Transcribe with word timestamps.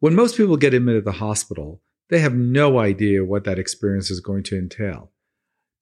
When 0.00 0.14
most 0.14 0.36
people 0.36 0.56
get 0.56 0.74
admitted 0.74 1.00
to 1.00 1.10
the 1.10 1.18
hospital, 1.18 1.82
they 2.08 2.20
have 2.20 2.34
no 2.34 2.78
idea 2.78 3.24
what 3.24 3.44
that 3.44 3.58
experience 3.58 4.10
is 4.10 4.20
going 4.20 4.44
to 4.44 4.56
entail. 4.56 5.10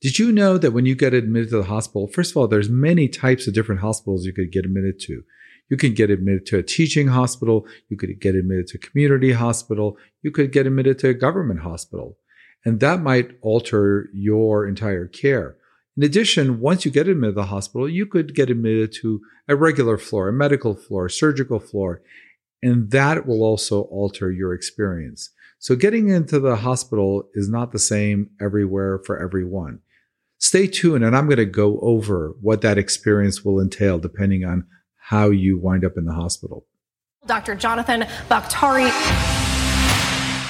Did 0.01 0.19
you 0.19 0.33
know 0.33 0.57
that 0.57 0.73
when 0.73 0.87
you 0.87 0.95
get 0.95 1.13
admitted 1.13 1.51
to 1.51 1.59
the 1.59 1.65
hospital, 1.65 2.09
first 2.09 2.31
of 2.31 2.37
all, 2.39 2.49
there's 2.49 2.71
many 2.71 3.09
types 3.09 3.47
of 3.47 3.55
different 3.55 3.83
hospitals 3.83 4.25
you 4.25 4.33
could 4.33 4.53
get 4.53 4.65
admitted 4.65 4.99
to. 5.01 5.23
You 5.69 5.77
could 5.77 5.97
get 5.97 6.11
admitted 6.11 6.47
to 6.47 6.59
a 6.59 6.63
teaching 6.63 7.09
hospital. 7.09 7.67
You 7.89 7.97
could 7.97 8.21
get 8.21 8.35
admitted 8.35 8.69
to 8.69 8.79
a 8.79 8.81
community 8.81 9.33
hospital. 9.33 9.99
You 10.23 10.31
could 10.31 10.53
get 10.53 10.67
admitted 10.67 10.99
to 11.01 11.09
a 11.09 11.15
government 11.15 11.61
hospital. 11.61 12.17
And 12.65 12.81
that 12.81 13.01
might 13.01 13.33
alter 13.43 14.09
your 14.15 14.67
entire 14.67 15.07
care. 15.07 15.57
In 15.97 16.03
addition, 16.03 16.61
once 16.61 16.85
you 16.85 16.91
get 16.91 17.09
admitted 17.09 17.35
to 17.35 17.41
the 17.41 17.47
hospital, 17.47 17.89
you 17.89 18.07
could 18.07 18.35
get 18.35 18.51
admitted 18.51 18.93
to 19.01 19.21
a 19.49 19.57
regular 19.57 19.99
floor, 19.99 20.29
a 20.29 20.33
medical 20.33 20.75
floor, 20.75 21.07
a 21.07 21.11
surgical 21.11 21.59
floor, 21.59 22.03
and 22.63 22.91
that 22.91 23.27
will 23.27 23.43
also 23.43 23.83
alter 23.83 24.31
your 24.31 24.53
experience. 24.55 25.31
So 25.59 25.75
getting 25.75 26.09
into 26.09 26.39
the 26.39 26.57
hospital 26.57 27.29
is 27.35 27.49
not 27.49 27.73
the 27.73 27.79
same 27.79 28.31
everywhere 28.41 29.01
for 29.05 29.21
everyone. 29.21 29.81
Stay 30.39 30.67
tuned 30.67 31.03
and 31.03 31.17
I'm 31.17 31.27
going 31.27 31.39
to 31.39 31.47
go 31.47 31.81
over 31.81 32.35
what 32.41 32.61
that 32.61 32.79
experience 32.79 33.43
will 33.45 33.61
entail 33.61 33.99
depending 33.99 34.45
on 34.45 34.67
how 34.97 35.31
you 35.31 35.59
wind 35.59 35.85
up 35.85 35.97
in 35.97 36.05
the 36.05 36.13
hospital. 36.13 36.67
Dr. 37.27 37.55
Jonathan 37.55 38.03
Bakhtari. 38.29 38.87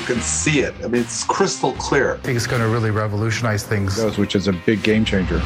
You 0.00 0.06
can 0.06 0.20
see 0.20 0.60
it. 0.60 0.74
I 0.84 0.88
mean, 0.88 1.02
it's 1.02 1.24
crystal 1.24 1.72
clear. 1.72 2.14
I 2.14 2.18
think 2.18 2.36
it's 2.36 2.46
going 2.46 2.62
to 2.62 2.68
really 2.68 2.90
revolutionize 2.90 3.64
things. 3.64 3.98
Which 4.16 4.34
is 4.36 4.48
a 4.48 4.52
big 4.52 4.82
game 4.82 5.04
changer. 5.04 5.40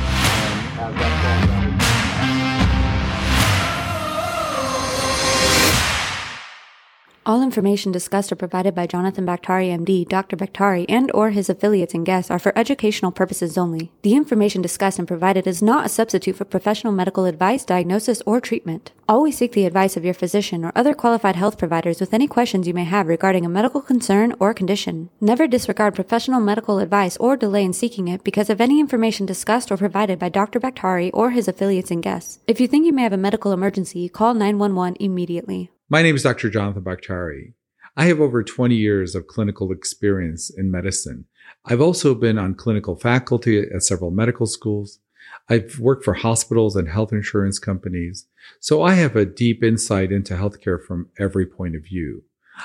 All 7.31 7.43
information 7.43 7.93
discussed 7.93 8.33
or 8.33 8.35
provided 8.35 8.75
by 8.75 8.89
Jonathan 8.89 9.25
Bakhtari, 9.25 9.69
MD, 9.69 10.05
Dr. 10.05 10.37
Bakhtari, 10.37 10.85
and 10.89 11.13
or 11.15 11.31
his 11.31 11.49
affiliates 11.49 11.95
and 11.95 12.05
guests 12.05 12.29
are 12.29 12.41
for 12.41 12.53
educational 12.59 13.13
purposes 13.13 13.57
only. 13.57 13.93
The 14.03 14.17
information 14.17 14.63
discussed 14.63 14.99
and 14.99 15.07
provided 15.07 15.47
is 15.47 15.63
not 15.63 15.87
a 15.87 15.89
substitute 15.89 16.35
for 16.35 16.45
professional 16.45 16.93
medical 16.93 17.27
advice, 17.27 17.65
diagnosis, 17.65 18.21
or 18.27 18.41
treatment. 18.41 18.91
Always 19.09 19.39
seek 19.39 19.53
the 19.53 19.65
advice 19.65 19.97
of 19.97 20.05
your 20.05 20.13
physician 20.13 20.65
or 20.65 20.73
other 20.75 20.93
qualified 20.93 21.37
health 21.37 21.57
providers 21.57 22.01
with 22.01 22.13
any 22.13 22.27
questions 22.27 22.67
you 22.67 22.75
may 22.75 22.83
have 22.83 23.07
regarding 23.07 23.47
a 23.47 23.49
medical 23.49 23.81
concern 23.81 24.35
or 24.41 24.53
condition. 24.53 25.09
Never 25.21 25.47
disregard 25.47 25.95
professional 25.95 26.41
medical 26.41 26.81
advice 26.81 27.17
or 27.19 27.37
delay 27.37 27.63
in 27.63 27.73
seeking 27.73 28.09
it 28.09 28.25
because 28.25 28.51
of 28.51 28.61
any 28.61 28.81
information 28.81 29.25
discussed 29.25 29.71
or 29.71 29.77
provided 29.77 30.19
by 30.19 30.31
Dr. 30.31 30.59
Bakhtari 30.59 31.13
or 31.15 31.31
his 31.31 31.47
affiliates 31.47 31.93
and 31.93 32.03
guests. 32.03 32.41
If 32.49 32.61
you 32.61 32.67
think 32.67 32.87
you 32.87 32.93
may 32.93 33.03
have 33.03 33.13
a 33.13 33.17
medical 33.17 33.53
emergency, 33.53 34.09
call 34.09 34.35
911 34.35 34.97
immediately. 34.99 35.71
My 35.93 36.03
name 36.03 36.15
is 36.15 36.23
Dr. 36.23 36.49
Jonathan 36.51 36.85
Bakhtari. 36.85 37.55
I 37.97 38.05
have 38.05 38.21
over 38.21 38.45
20 38.45 38.77
years 38.77 39.17
of 39.17 39.27
clinical 39.27 39.73
experience 39.73 40.49
in 40.49 40.71
medicine. 40.71 41.25
I've 41.65 41.81
also 41.81 42.15
been 42.15 42.39
on 42.39 42.55
clinical 42.55 42.95
faculty 42.95 43.59
at 43.59 43.83
several 43.83 44.13
medical 44.13 44.47
schools. 44.47 45.01
I've 45.49 45.81
worked 45.81 46.05
for 46.05 46.15
hospitals 46.15 46.77
and 46.77 46.89
health 46.89 47.13
insurance 47.13 47.59
companies. 47.59 48.29
So 48.61 48.85
I 48.85 48.95
have 48.95 49.17
a 49.17 49.27
deep 49.27 49.65
insight 49.65 50.13
into 50.13 50.35
healthcare 50.35 50.81
from 50.81 51.09
every 51.19 51.45
point 51.45 51.75
of 51.75 51.83
view. 51.83 52.23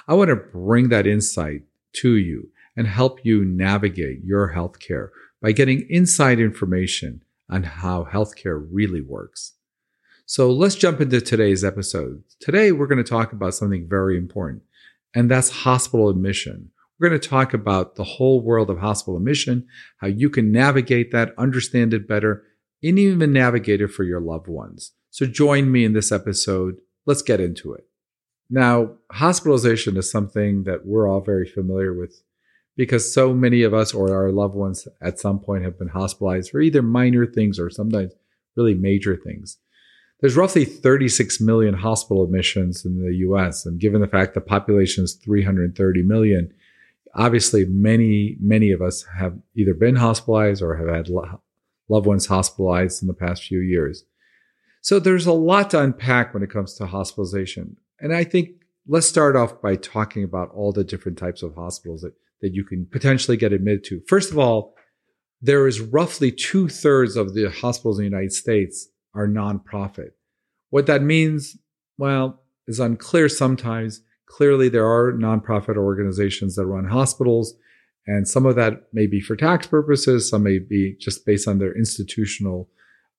I 0.07 0.13
want 0.13 0.29
to 0.29 0.35
bring 0.35 0.89
that 0.89 1.07
insight 1.07 1.63
to 1.93 2.17
you 2.17 2.51
and 2.77 2.85
help 2.85 3.25
you 3.25 3.43
navigate 3.43 4.23
your 4.23 4.53
healthcare 4.53 5.09
by 5.41 5.51
getting 5.51 5.87
inside 5.89 6.39
information 6.39 7.23
on 7.49 7.63
how 7.63 8.03
healthcare 8.03 8.63
really 8.71 9.01
works. 9.01 9.53
So 10.27 10.51
let's 10.51 10.73
jump 10.73 11.01
into 11.01 11.21
today's 11.21 11.63
episode. 11.63 12.23
Today, 12.39 12.71
we're 12.71 12.87
going 12.87 13.03
to 13.03 13.07
talk 13.07 13.31
about 13.31 13.53
something 13.53 13.87
very 13.87 14.17
important, 14.17 14.63
and 15.13 15.29
that's 15.29 15.51
hospital 15.51 16.09
admission. 16.09 16.71
We're 16.99 17.09
going 17.09 17.21
to 17.21 17.29
talk 17.29 17.53
about 17.53 17.93
the 17.93 18.03
whole 18.03 18.41
world 18.41 18.71
of 18.71 18.79
hospital 18.79 19.17
admission, 19.17 19.67
how 19.97 20.07
you 20.07 20.31
can 20.31 20.51
navigate 20.51 21.11
that, 21.11 21.35
understand 21.37 21.93
it 21.93 22.07
better, 22.07 22.41
and 22.81 22.97
even 22.97 23.33
navigate 23.33 23.81
it 23.81 23.89
for 23.89 24.03
your 24.03 24.19
loved 24.19 24.47
ones. 24.47 24.93
So 25.11 25.27
join 25.27 25.71
me 25.71 25.85
in 25.85 25.93
this 25.93 26.11
episode. 26.11 26.77
Let's 27.05 27.21
get 27.21 27.39
into 27.39 27.73
it. 27.73 27.87
Now, 28.49 28.95
hospitalization 29.11 29.95
is 29.95 30.09
something 30.09 30.63
that 30.63 30.87
we're 30.87 31.07
all 31.07 31.21
very 31.21 31.47
familiar 31.47 31.93
with 31.93 32.23
because 32.75 33.13
so 33.13 33.31
many 33.31 33.61
of 33.61 33.75
us 33.75 33.93
or 33.93 34.11
our 34.11 34.31
loved 34.31 34.55
ones 34.55 34.87
at 35.01 35.19
some 35.19 35.37
point 35.37 35.63
have 35.63 35.77
been 35.77 35.89
hospitalized 35.89 36.49
for 36.49 36.61
either 36.61 36.81
minor 36.81 37.27
things 37.27 37.59
or 37.59 37.69
sometimes 37.69 38.13
really 38.55 38.73
major 38.73 39.15
things. 39.15 39.59
There's 40.21 40.37
roughly 40.37 40.65
36 40.65 41.41
million 41.41 41.73
hospital 41.73 42.23
admissions 42.23 42.85
in 42.85 43.03
the 43.03 43.15
US. 43.27 43.65
And 43.65 43.79
given 43.79 44.01
the 44.01 44.07
fact 44.07 44.33
the 44.33 44.41
population 44.41 45.03
is 45.03 45.13
330 45.15 46.03
million, 46.03 46.53
obviously 47.13 47.65
many, 47.65 48.37
many 48.39 48.71
of 48.71 48.81
us 48.81 49.05
have 49.17 49.37
either 49.55 49.73
been 49.73 49.97
hospitalized 49.97 50.61
or 50.61 50.75
have 50.77 50.87
had 50.87 51.09
lo- 51.09 51.41
loved 51.89 52.07
ones 52.07 52.27
hospitalized 52.27 53.01
in 53.01 53.07
the 53.07 53.13
past 53.13 53.43
few 53.43 53.59
years. 53.59 54.05
So 54.81 54.99
there's 54.99 55.25
a 55.25 55.33
lot 55.33 55.71
to 55.71 55.81
unpack 55.81 56.33
when 56.33 56.43
it 56.43 56.51
comes 56.51 56.75
to 56.75 56.85
hospitalization. 56.85 57.77
And 57.99 58.13
I 58.13 58.23
think 58.23 58.51
let's 58.87 59.07
start 59.07 59.35
off 59.35 59.61
by 59.61 59.75
talking 59.75 60.23
about 60.23 60.51
all 60.51 60.71
the 60.71 60.83
different 60.83 61.17
types 61.17 61.43
of 61.43 61.55
hospitals 61.55 62.01
that, 62.01 62.13
that 62.41 62.53
you 62.53 62.63
can 62.63 62.85
potentially 62.85 63.35
get 63.35 63.51
admitted 63.51 63.83
to. 63.85 64.01
First 64.07 64.31
of 64.31 64.37
all, 64.37 64.75
there 65.41 65.67
is 65.67 65.81
roughly 65.81 66.31
two 66.31 66.69
thirds 66.69 67.15
of 67.15 67.33
the 67.33 67.49
hospitals 67.49 67.99
in 67.99 68.05
the 68.05 68.09
United 68.09 68.33
States 68.33 68.89
are 69.15 69.27
nonprofit. 69.27 70.11
What 70.69 70.85
that 70.87 71.01
means, 71.01 71.57
well, 71.97 72.41
is 72.67 72.79
unclear 72.79 73.29
sometimes. 73.29 74.01
Clearly, 74.25 74.69
there 74.69 74.85
are 74.85 75.13
nonprofit 75.13 75.77
organizations 75.77 76.55
that 76.55 76.65
run 76.65 76.85
hospitals, 76.85 77.55
and 78.07 78.27
some 78.27 78.45
of 78.45 78.55
that 78.55 78.87
may 78.93 79.07
be 79.07 79.21
for 79.21 79.35
tax 79.35 79.67
purposes, 79.67 80.29
some 80.29 80.43
may 80.43 80.59
be 80.59 80.95
just 80.99 81.25
based 81.25 81.47
on 81.47 81.59
their 81.59 81.75
institutional 81.75 82.69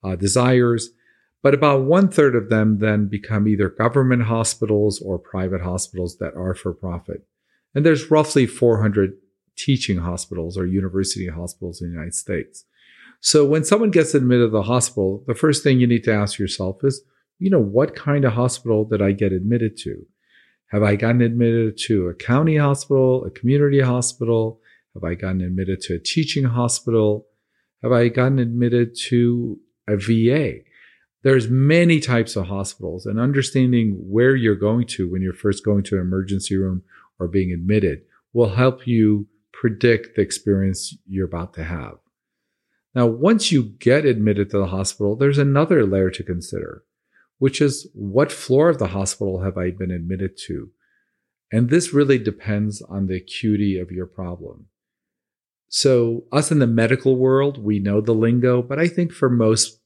uh, 0.05 0.17
desires. 0.17 0.91
But 1.43 1.55
about 1.55 1.85
one 1.85 2.09
third 2.09 2.35
of 2.35 2.49
them 2.49 2.79
then 2.79 3.09
become 3.09 3.47
either 3.47 3.69
government 3.69 4.25
hospitals 4.25 5.01
or 5.01 5.19
private 5.19 5.63
hospitals 5.63 6.19
that 6.19 6.35
are 6.35 6.55
for 6.55 6.73
profit. 6.73 7.25
And 7.75 7.87
there's 7.87 8.11
roughly 8.11 8.47
400 8.47 9.13
teaching 9.57 9.99
hospitals 9.99 10.57
or 10.59 10.67
university 10.67 11.29
hospitals 11.29 11.81
in 11.81 11.89
the 11.89 11.93
United 11.93 12.15
States. 12.15 12.65
So 13.27 13.45
when 13.45 13.65
someone 13.65 13.91
gets 13.91 14.15
admitted 14.15 14.45
to 14.45 14.51
the 14.51 14.63
hospital, 14.63 15.25
the 15.27 15.35
first 15.35 15.65
thing 15.65 15.81
you 15.81 15.87
need 15.89 16.05
to 16.05 16.15
ask 16.15 16.39
yourself 16.39 16.85
is, 16.85 17.03
you 17.41 17.51
know, 17.51 17.59
what 17.59 17.97
kind 17.97 18.25
of 18.25 18.35
hospital 18.35 18.85
did 18.85 19.03
I 19.03 19.11
get 19.11 19.33
admitted 19.33 19.77
to? 19.79 20.07
Have 20.69 20.85
I 20.85 20.95
gotten 20.95 21.21
admitted 21.21 21.77
to 21.87 22.07
a 22.07 22.15
county 22.15 22.57
hospital, 22.57 23.25
a 23.25 23.31
community 23.33 23.81
hospital? 23.81 24.61
Have 24.95 25.03
I 25.03 25.15
gotten 25.15 25.41
admitted 25.41 25.81
to 25.81 25.95
a 25.95 25.99
teaching 25.99 26.45
hospital? 26.45 27.27
Have 27.83 27.91
I 27.91 28.11
gotten 28.11 28.39
admitted 28.39 28.97
to 29.09 29.59
a 29.89 29.97
VA? 29.97 30.61
There's 31.25 31.49
many 31.49 31.99
types 31.99 32.37
of 32.37 32.47
hospitals 32.47 33.07
and 33.07 33.19
understanding 33.19 33.97
where 34.09 34.37
you're 34.37 34.55
going 34.55 34.87
to 34.91 35.11
when 35.11 35.21
you're 35.21 35.33
first 35.33 35.65
going 35.65 35.83
to 35.83 35.97
an 35.97 36.03
emergency 36.03 36.57
room 36.57 36.85
or 37.19 37.27
being 37.27 37.51
admitted 37.51 38.03
will 38.33 38.51
help 38.51 38.87
you 38.87 39.27
predict 39.53 40.15
the 40.15 40.23
experience 40.23 40.97
you're 41.09 41.27
about 41.27 41.55
to 41.55 41.65
have. 41.65 41.97
Now, 42.97 43.05
once 43.05 43.53
you 43.53 43.63
get 43.63 44.07
admitted 44.07 44.49
to 44.51 44.59
the 44.59 44.69
hospital, 44.69 45.17
there's 45.17 45.37
another 45.37 45.85
layer 45.85 46.11
to 46.13 46.23
consider, 46.23 46.83
which 47.37 47.61
is 47.61 47.87
what 47.93 48.33
floor 48.33 48.71
of 48.71 48.79
the 48.79 48.87
hospital 48.87 49.43
have 49.43 49.59
I 49.59 49.71
been 49.71 49.91
admitted 49.91 50.39
to? 50.47 50.71
And 51.53 51.69
this 51.69 51.93
really 51.93 52.19
depends 52.19 52.81
on 52.81 53.07
the 53.07 53.17
acuity 53.17 53.79
of 53.79 53.91
your 53.91 54.07
problem. 54.07 54.69
So, 55.69 56.25
us 56.33 56.51
in 56.51 56.59
the 56.59 56.67
medical 56.67 57.17
world, 57.17 57.63
we 57.63 57.79
know 57.79 58.01
the 58.01 58.15
lingo, 58.15 58.63
but 58.63 58.79
I 58.79 58.89
think 58.89 59.13
for 59.13 59.29
most 59.29 59.79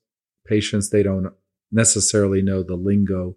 patients, 0.47 0.91
they 0.91 1.03
don't 1.03 1.32
necessarily 1.72 2.43
know 2.43 2.62
the 2.62 2.76
lingo 2.76 3.34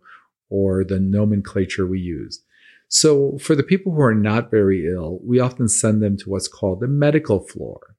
or 0.51 0.83
the 0.83 0.99
nomenclature 0.99 1.87
we 1.87 1.99
use. 1.99 2.43
So, 2.89 3.39
for 3.39 3.55
the 3.55 3.63
people 3.63 3.91
who 3.93 4.01
are 4.01 4.13
not 4.13 4.51
very 4.51 4.85
ill, 4.85 5.19
we 5.23 5.39
often 5.39 5.67
send 5.67 6.03
them 6.03 6.15
to 6.17 6.29
what's 6.29 6.47
called 6.47 6.79
the 6.79 6.87
medical 6.87 7.39
floor. 7.39 7.92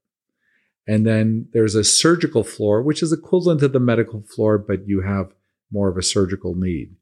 And 0.86 1.06
then 1.06 1.48
there's 1.52 1.75
a 1.75 1.84
surgical 1.84 2.44
floor, 2.44 2.82
which 2.82 3.02
is 3.02 3.12
equivalent 3.12 3.60
to 3.60 3.69
the 3.69 3.81
medical 3.81 4.22
floor, 4.22 4.58
but 4.58 4.86
you 4.86 5.00
have 5.00 5.32
more 5.72 5.88
of 5.88 5.96
a 5.96 6.02
surgical 6.02 6.54
need. 6.54 6.94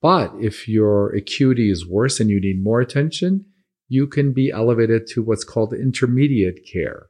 But 0.00 0.32
if 0.40 0.68
your 0.68 1.14
acuity 1.14 1.70
is 1.70 1.86
worse 1.86 2.20
and 2.20 2.30
you 2.30 2.40
need 2.40 2.62
more 2.62 2.80
attention, 2.80 3.46
you 3.88 4.06
can 4.06 4.32
be 4.32 4.50
elevated 4.50 5.06
to 5.08 5.22
what's 5.22 5.44
called 5.44 5.72
intermediate 5.72 6.66
care. 6.70 7.06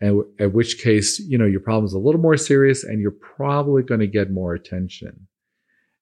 And 0.00 0.24
at 0.38 0.52
which 0.52 0.78
case, 0.78 1.20
you 1.20 1.36
know, 1.36 1.44
your 1.44 1.60
problem 1.60 1.84
is 1.84 1.92
a 1.92 1.98
little 1.98 2.20
more 2.20 2.36
serious 2.36 2.84
and 2.84 3.00
you're 3.00 3.10
probably 3.10 3.82
going 3.82 4.00
to 4.00 4.06
get 4.06 4.30
more 4.30 4.54
attention. 4.54 5.26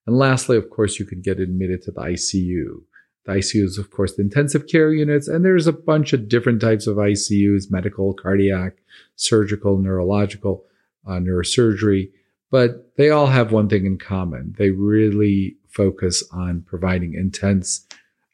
And 0.07 0.17
lastly, 0.17 0.57
of 0.57 0.69
course, 0.69 0.99
you 0.99 1.05
can 1.05 1.21
get 1.21 1.39
admitted 1.39 1.81
to 1.83 1.91
the 1.91 2.01
ICU. 2.01 2.81
The 3.29 3.35
ICUs, 3.35 3.77
of 3.77 3.91
course, 3.91 4.15
the 4.15 4.23
intensive 4.23 4.67
care 4.67 4.91
units, 4.91 5.27
and 5.27 5.45
there's 5.45 5.67
a 5.67 5.73
bunch 5.73 6.13
of 6.13 6.27
different 6.27 6.61
types 6.61 6.87
of 6.87 6.97
ICUs, 6.97 7.69
medical, 7.69 8.13
cardiac, 8.13 8.77
surgical, 9.15 9.77
neurological, 9.77 10.65
uh, 11.07 11.13
neurosurgery, 11.13 12.11
but 12.49 12.95
they 12.97 13.11
all 13.11 13.27
have 13.27 13.51
one 13.51 13.69
thing 13.69 13.85
in 13.85 13.97
common. 13.97 14.55
They 14.57 14.71
really 14.71 15.57
focus 15.67 16.23
on 16.31 16.63
providing 16.63 17.13
intense 17.13 17.85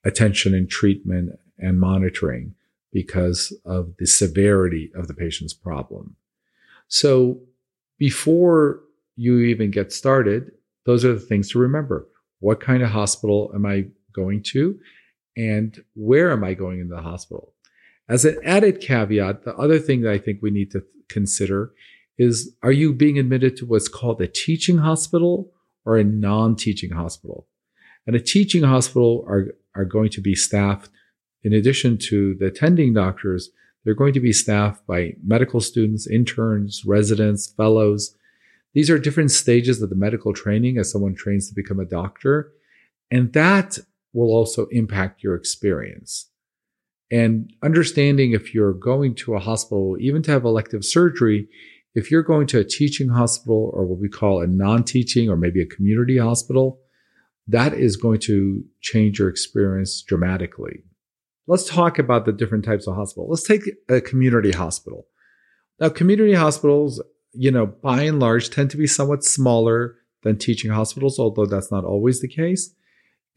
attention 0.06 0.54
and 0.54 0.70
treatment 0.70 1.38
and 1.58 1.80
monitoring 1.80 2.56
because 2.94 3.52
of 3.66 3.94
the 4.00 4.08
severity 4.08 4.92
of 4.96 5.08
the 5.08 5.14
patient's 5.14 5.54
problem. 5.54 6.16
So 6.88 7.42
before 7.98 8.82
you 9.18 9.40
even 9.40 9.72
get 9.72 9.92
started, 9.92 10.52
those 10.86 11.04
are 11.04 11.14
the 11.14 11.20
things 11.20 11.50
to 11.50 11.60
remember. 11.60 12.08
What 12.40 12.62
kind 12.62 12.84
of 12.84 12.92
hospital 12.92 13.52
am 13.54 13.66
I 13.66 13.88
going 14.16 14.44
to? 14.52 14.80
And 15.38 15.84
where 15.96 16.32
am 16.32 16.44
I 16.44 16.54
going 16.54 16.80
in 16.80 16.90
the 16.90 17.02
hospital? 17.02 17.54
As 18.08 18.24
an 18.24 18.40
added 18.44 18.80
caveat, 18.80 19.44
the 19.44 19.56
other 19.56 19.80
thing 19.80 20.02
that 20.02 20.12
I 20.12 20.18
think 20.18 20.40
we 20.42 20.52
need 20.52 20.72
to 20.72 20.84
consider 21.10 21.74
is 22.18 22.56
are 22.64 22.72
you 22.72 22.94
being 22.94 23.20
admitted 23.20 23.58
to 23.58 23.66
what's 23.66 23.90
called 23.90 24.22
a 24.22 24.28
teaching 24.28 24.78
hospital 24.78 25.52
or 25.84 25.98
a 25.98 26.04
non 26.04 26.56
teaching 26.56 26.92
hospital? 26.92 27.48
And 28.08 28.16
a 28.16 28.22
teaching 28.22 28.64
hospital 28.64 29.26
are, 29.28 29.56
are 29.76 29.86
going 29.86 30.10
to 30.12 30.22
be 30.22 30.36
staffed, 30.36 30.90
in 31.44 31.54
addition 31.54 31.98
to 32.10 32.36
the 32.36 32.48
attending 32.48 32.94
doctors, 32.94 33.50
they're 33.84 33.94
going 33.94 34.14
to 34.14 34.20
be 34.20 34.34
staffed 34.34 34.86
by 34.88 35.14
medical 35.24 35.62
students, 35.62 36.08
interns, 36.08 36.84
residents, 36.86 37.48
fellows. 37.48 38.16
These 38.74 38.90
are 38.90 38.98
different 38.98 39.32
stages 39.32 39.82
of 39.82 39.90
the 39.90 39.96
medical 39.96 40.34
training 40.34 40.78
as 40.78 40.92
someone 40.92 41.16
trains 41.16 41.48
to 41.48 41.56
become 41.56 41.80
a 41.80 41.86
doctor. 41.86 42.52
And 43.12 43.32
that 43.34 43.78
will 44.16 44.32
also 44.34 44.68
impact 44.72 45.22
your 45.22 45.36
experience. 45.36 46.30
And 47.12 47.52
understanding 47.62 48.32
if 48.32 48.54
you're 48.54 48.74
going 48.74 49.14
to 49.16 49.36
a 49.36 49.40
hospital, 49.40 49.98
even 50.00 50.24
to 50.24 50.32
have 50.32 50.46
elective 50.46 50.84
surgery, 50.84 51.48
if 51.94 52.10
you're 52.10 52.24
going 52.24 52.48
to 52.48 52.60
a 52.60 52.64
teaching 52.64 53.10
hospital 53.10 53.72
or 53.74 53.86
what 53.86 54.00
we 54.00 54.10
call 54.10 54.42
a 54.42 54.48
non 54.48 54.84
teaching 54.84 55.30
or 55.30 55.36
maybe 55.36 55.62
a 55.62 55.68
community 55.68 56.18
hospital, 56.18 56.80
that 57.48 57.74
is 57.74 57.96
going 57.96 58.20
to 58.22 58.64
change 58.82 59.20
your 59.20 59.30
experience 59.30 60.02
dramatically. 60.02 60.84
Let's 61.48 61.70
talk 61.70 62.00
about 62.00 62.26
the 62.26 62.32
different 62.32 62.66
types 62.66 62.88
of 62.88 62.96
hospital. 62.96 63.30
Let's 63.30 63.44
take 63.44 63.62
a 63.88 64.02
community 64.02 64.52
hospital. 64.52 65.06
Now, 65.80 65.90
community 65.90 66.34
hospitals, 66.34 67.04
you 67.34 67.52
know, 67.52 67.68
by 67.68 68.04
and 68.04 68.20
large 68.20 68.50
tend 68.50 68.72
to 68.72 68.78
be 68.78 68.88
somewhat 68.88 69.24
smaller 69.24 69.98
than 70.24 70.38
teaching 70.38 70.72
hospitals, 70.72 71.20
although 71.20 71.46
that's 71.46 71.72
not 71.72 71.84
always 71.84 72.22
the 72.22 72.28
case. 72.28 72.74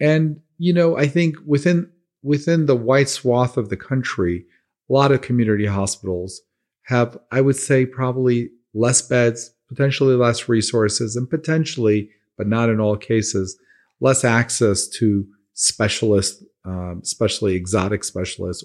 And, 0.01 0.41
you 0.59 0.73
know, 0.73 0.97
I 0.97 1.07
think 1.07 1.37
within, 1.47 1.91
within 2.23 2.67
the 2.67 2.77
wide 2.77 3.09
swath 3.09 3.57
of 3.57 3.69
the 3.69 3.77
country, 3.77 4.45
a 4.89 4.93
lot 4.93 5.13
of 5.13 5.23
community 5.23 5.67
hospitals 5.67 6.41
have, 6.85 7.19
I 7.31 7.41
would 7.41 7.57
say, 7.57 7.85
probably 7.87 8.51
less 8.75 9.03
beds, 9.03 9.51
potentially 9.69 10.15
less 10.15 10.49
resources, 10.49 11.17
and 11.17 11.29
potentially, 11.29 12.11
but 12.37 12.47
not 12.47 12.71
in 12.71 12.81
all 12.81 12.97
cases, 12.97 13.59
less 14.01 14.25
access 14.25 14.89
to 14.89 15.27
specialists, 15.55 16.43
um, 16.65 17.01
especially 17.03 17.55
exotic 17.55 18.05
specialists. 18.05 18.65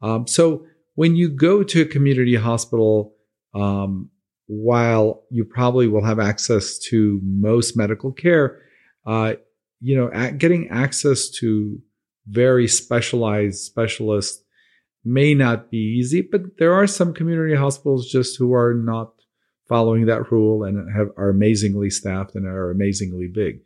Um, 0.00 0.26
so 0.26 0.64
when 0.94 1.16
you 1.16 1.28
go 1.28 1.62
to 1.62 1.82
a 1.82 1.86
community 1.86 2.36
hospital, 2.36 3.14
um, 3.54 4.10
while 4.46 5.24
you 5.30 5.44
probably 5.44 5.88
will 5.88 6.04
have 6.04 6.20
access 6.20 6.78
to 6.78 7.20
most 7.22 7.76
medical 7.76 8.12
care, 8.12 8.60
uh, 9.06 9.34
you 9.82 9.96
know, 9.96 10.32
getting 10.32 10.68
access 10.68 11.28
to 11.28 11.78
very 12.28 12.68
specialized 12.68 13.58
specialists 13.58 14.42
may 15.04 15.34
not 15.34 15.70
be 15.70 15.78
easy, 15.78 16.22
but 16.22 16.58
there 16.58 16.72
are 16.72 16.86
some 16.86 17.12
community 17.12 17.56
hospitals 17.56 18.08
just 18.08 18.38
who 18.38 18.54
are 18.54 18.74
not 18.74 19.12
following 19.68 20.06
that 20.06 20.30
rule 20.30 20.64
and 20.64 20.94
have, 20.94 21.08
are 21.16 21.30
amazingly 21.30 21.90
staffed 21.90 22.34
and 22.34 22.46
are 22.46 22.70
amazingly 22.70 23.26
big. 23.26 23.60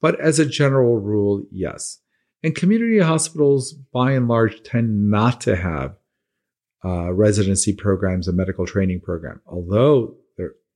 But 0.00 0.20
as 0.20 0.38
a 0.38 0.46
general 0.46 1.00
rule, 1.00 1.44
yes. 1.50 1.98
And 2.44 2.54
community 2.54 3.00
hospitals, 3.00 3.72
by 3.72 4.12
and 4.12 4.28
large, 4.28 4.62
tend 4.62 5.10
not 5.10 5.40
to 5.40 5.56
have 5.56 5.96
uh, 6.84 7.12
residency 7.12 7.72
programs 7.72 8.28
and 8.28 8.36
medical 8.36 8.64
training 8.64 9.00
program. 9.00 9.40
Although, 9.46 10.14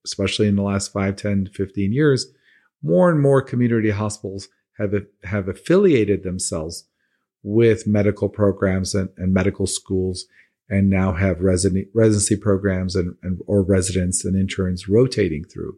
especially 0.05 0.49
in 0.49 0.57
the 0.57 0.63
last 0.63 0.93
5, 0.93 1.15
10, 1.15 1.51
15 1.55 1.93
years, 1.93 2.27
more 2.83 3.09
and 3.09 3.21
more 3.21 3.41
community 3.41 3.91
hospitals 3.91 4.49
have, 4.79 4.95
have 5.25 5.49
affiliated 5.49 6.23
themselves 6.23 6.85
with 7.43 7.87
medical 7.87 8.29
programs 8.29 8.95
and, 8.95 9.11
and 9.17 9.35
medical 9.35 9.67
schools 9.67 10.27
and 10.69 10.89
now 10.89 11.13
have 11.13 11.41
resident, 11.41 11.89
residency 11.95 12.37
programs 12.37 12.97
and, 12.97 13.17
and 13.23 13.41
or 13.47 13.63
residents 13.63 14.25
and 14.25 14.37
interns 14.37 14.89
rotating 14.89 15.45
through. 15.45 15.77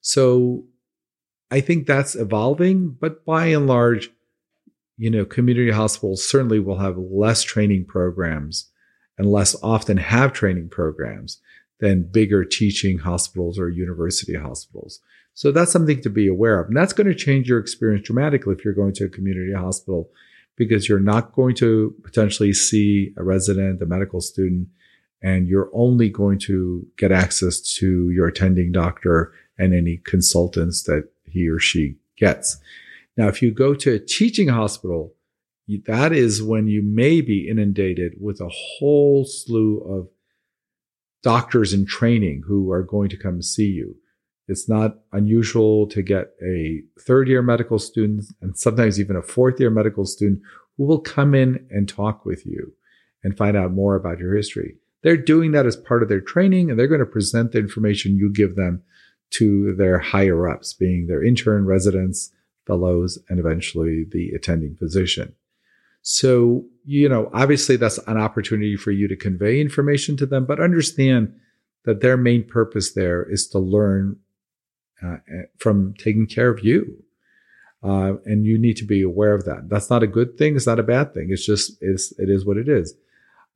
So 0.00 0.64
I 1.50 1.60
think 1.60 1.86
that's 1.86 2.14
evolving, 2.14 2.96
but 3.00 3.24
by 3.24 3.46
and 3.46 3.66
large, 3.66 4.10
you 4.96 5.10
know, 5.10 5.24
community 5.24 5.70
hospitals 5.70 6.26
certainly 6.26 6.58
will 6.58 6.78
have 6.78 6.96
less 6.96 7.42
training 7.42 7.84
programs 7.84 8.70
and 9.18 9.30
less 9.30 9.54
often 9.62 9.98
have 9.98 10.32
training 10.32 10.70
programs 10.70 11.40
than 11.78 12.08
bigger 12.10 12.44
teaching 12.44 12.98
hospitals 12.98 13.58
or 13.58 13.68
university 13.68 14.34
hospitals. 14.34 15.00
So 15.34 15.50
that's 15.50 15.72
something 15.72 16.02
to 16.02 16.10
be 16.10 16.28
aware 16.28 16.60
of. 16.60 16.68
And 16.68 16.76
that's 16.76 16.92
going 16.92 17.06
to 17.06 17.14
change 17.14 17.48
your 17.48 17.58
experience 17.58 18.06
dramatically 18.06 18.54
if 18.54 18.64
you're 18.64 18.74
going 18.74 18.94
to 18.94 19.04
a 19.04 19.08
community 19.08 19.52
hospital 19.52 20.10
because 20.56 20.88
you're 20.88 21.00
not 21.00 21.32
going 21.32 21.54
to 21.56 21.94
potentially 22.02 22.52
see 22.52 23.14
a 23.16 23.24
resident, 23.24 23.80
a 23.80 23.86
medical 23.86 24.20
student, 24.20 24.68
and 25.22 25.48
you're 25.48 25.70
only 25.72 26.08
going 26.08 26.38
to 26.38 26.86
get 26.98 27.12
access 27.12 27.60
to 27.60 28.10
your 28.10 28.26
attending 28.26 28.72
doctor 28.72 29.32
and 29.58 29.74
any 29.74 29.98
consultants 30.04 30.82
that 30.82 31.08
he 31.24 31.48
or 31.48 31.58
she 31.58 31.96
gets. 32.16 32.58
Now, 33.16 33.28
if 33.28 33.40
you 33.40 33.50
go 33.50 33.74
to 33.74 33.94
a 33.94 33.98
teaching 33.98 34.48
hospital, 34.48 35.14
that 35.86 36.12
is 36.12 36.42
when 36.42 36.66
you 36.66 36.82
may 36.82 37.20
be 37.20 37.48
inundated 37.48 38.14
with 38.20 38.40
a 38.40 38.50
whole 38.50 39.24
slew 39.24 39.78
of 39.80 40.08
doctors 41.22 41.72
in 41.72 41.86
training 41.86 42.42
who 42.46 42.70
are 42.70 42.82
going 42.82 43.08
to 43.08 43.16
come 43.16 43.40
see 43.40 43.68
you. 43.68 43.96
It's 44.48 44.68
not 44.68 44.98
unusual 45.12 45.86
to 45.88 46.02
get 46.02 46.32
a 46.44 46.82
third 47.00 47.28
year 47.28 47.42
medical 47.42 47.78
student 47.78 48.24
and 48.40 48.58
sometimes 48.58 48.98
even 49.00 49.16
a 49.16 49.22
fourth 49.22 49.60
year 49.60 49.70
medical 49.70 50.04
student 50.04 50.40
who 50.76 50.84
will 50.84 51.00
come 51.00 51.34
in 51.34 51.66
and 51.70 51.88
talk 51.88 52.24
with 52.24 52.44
you 52.44 52.72
and 53.22 53.36
find 53.36 53.56
out 53.56 53.72
more 53.72 53.94
about 53.94 54.18
your 54.18 54.34
history. 54.34 54.76
They're 55.02 55.16
doing 55.16 55.52
that 55.52 55.66
as 55.66 55.76
part 55.76 56.02
of 56.02 56.08
their 56.08 56.20
training 56.20 56.70
and 56.70 56.78
they're 56.78 56.88
going 56.88 57.00
to 57.00 57.06
present 57.06 57.52
the 57.52 57.58
information 57.58 58.16
you 58.16 58.32
give 58.32 58.56
them 58.56 58.82
to 59.30 59.74
their 59.74 59.98
higher 59.98 60.48
ups, 60.48 60.74
being 60.74 61.06
their 61.06 61.24
intern, 61.24 61.64
residents, 61.64 62.32
fellows, 62.66 63.18
and 63.28 63.38
eventually 63.38 64.04
the 64.10 64.30
attending 64.30 64.76
physician. 64.76 65.34
So, 66.02 66.64
you 66.84 67.08
know, 67.08 67.30
obviously 67.32 67.76
that's 67.76 67.98
an 68.06 68.18
opportunity 68.18 68.76
for 68.76 68.90
you 68.90 69.08
to 69.08 69.16
convey 69.16 69.60
information 69.60 70.16
to 70.18 70.26
them, 70.26 70.44
but 70.44 70.60
understand 70.60 71.32
that 71.84 72.00
their 72.00 72.16
main 72.16 72.44
purpose 72.44 72.92
there 72.92 73.22
is 73.22 73.48
to 73.48 73.58
learn 73.58 74.16
uh, 75.04 75.16
from 75.58 75.94
taking 75.98 76.26
care 76.26 76.50
of 76.50 76.64
you. 76.64 77.02
Uh, 77.82 78.14
and 78.24 78.46
you 78.46 78.56
need 78.56 78.76
to 78.76 78.84
be 78.84 79.02
aware 79.02 79.34
of 79.34 79.44
that. 79.44 79.68
That's 79.68 79.90
not 79.90 80.04
a 80.04 80.06
good 80.06 80.38
thing. 80.38 80.54
It's 80.54 80.68
not 80.68 80.78
a 80.78 80.84
bad 80.84 81.12
thing. 81.12 81.28
It's 81.30 81.44
just, 81.44 81.76
it's, 81.80 82.12
it 82.18 82.30
is 82.30 82.46
what 82.46 82.56
it 82.56 82.68
is. 82.68 82.94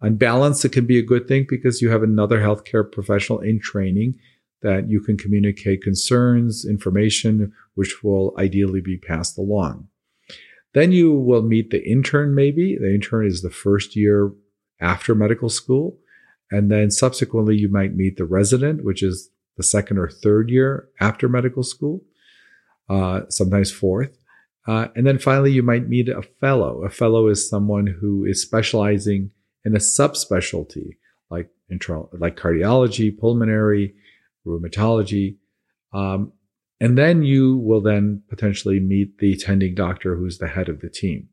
On 0.02 0.16
balance, 0.16 0.64
it 0.64 0.72
can 0.72 0.84
be 0.84 0.98
a 0.98 1.02
good 1.02 1.28
thing 1.28 1.46
because 1.48 1.80
you 1.80 1.90
have 1.90 2.02
another 2.02 2.40
healthcare 2.40 2.90
professional 2.90 3.38
in 3.40 3.60
training 3.60 4.18
that 4.62 4.90
you 4.90 5.00
can 5.00 5.16
communicate 5.16 5.82
concerns, 5.82 6.64
information, 6.64 7.52
which 7.74 8.02
will 8.02 8.34
ideally 8.36 8.80
be 8.80 8.98
passed 8.98 9.38
along. 9.38 9.88
Then 10.74 10.92
you 10.92 11.12
will 11.12 11.42
meet 11.42 11.70
the 11.70 11.88
intern, 11.88 12.34
maybe. 12.34 12.76
The 12.76 12.92
intern 12.92 13.26
is 13.26 13.42
the 13.42 13.50
first 13.50 13.96
year 13.96 14.32
after 14.80 15.14
medical 15.14 15.48
school. 15.48 15.98
And 16.50 16.70
then 16.70 16.90
subsequently, 16.90 17.56
you 17.56 17.68
might 17.68 17.94
meet 17.94 18.16
the 18.16 18.24
resident, 18.24 18.84
which 18.84 19.02
is 19.02 19.30
the 19.56 19.62
second 19.62 19.98
or 19.98 20.08
third 20.08 20.50
year 20.50 20.88
after 21.00 21.28
medical 21.28 21.62
school, 21.62 22.02
uh, 22.88 23.22
sometimes 23.28 23.70
fourth. 23.70 24.16
Uh, 24.66 24.88
and 24.96 25.06
then 25.06 25.18
finally, 25.18 25.52
you 25.52 25.62
might 25.62 25.88
meet 25.88 26.08
a 26.08 26.22
fellow. 26.40 26.84
A 26.84 26.90
fellow 26.90 27.28
is 27.28 27.48
someone 27.48 27.86
who 27.86 28.24
is 28.24 28.42
specializing 28.42 29.30
in 29.64 29.74
a 29.74 29.78
subspecialty 29.78 30.96
like 31.30 31.50
internal, 31.68 32.10
like 32.18 32.36
cardiology, 32.36 33.16
pulmonary, 33.16 33.94
rheumatology. 34.46 35.36
Um, 35.92 36.32
and 36.80 36.96
then 36.98 37.22
you 37.22 37.56
will 37.58 37.80
then 37.80 38.22
potentially 38.28 38.80
meet 38.80 39.18
the 39.18 39.32
attending 39.32 39.74
doctor 39.74 40.16
who's 40.16 40.38
the 40.38 40.48
head 40.48 40.68
of 40.68 40.80
the 40.80 40.90
team. 40.90 41.28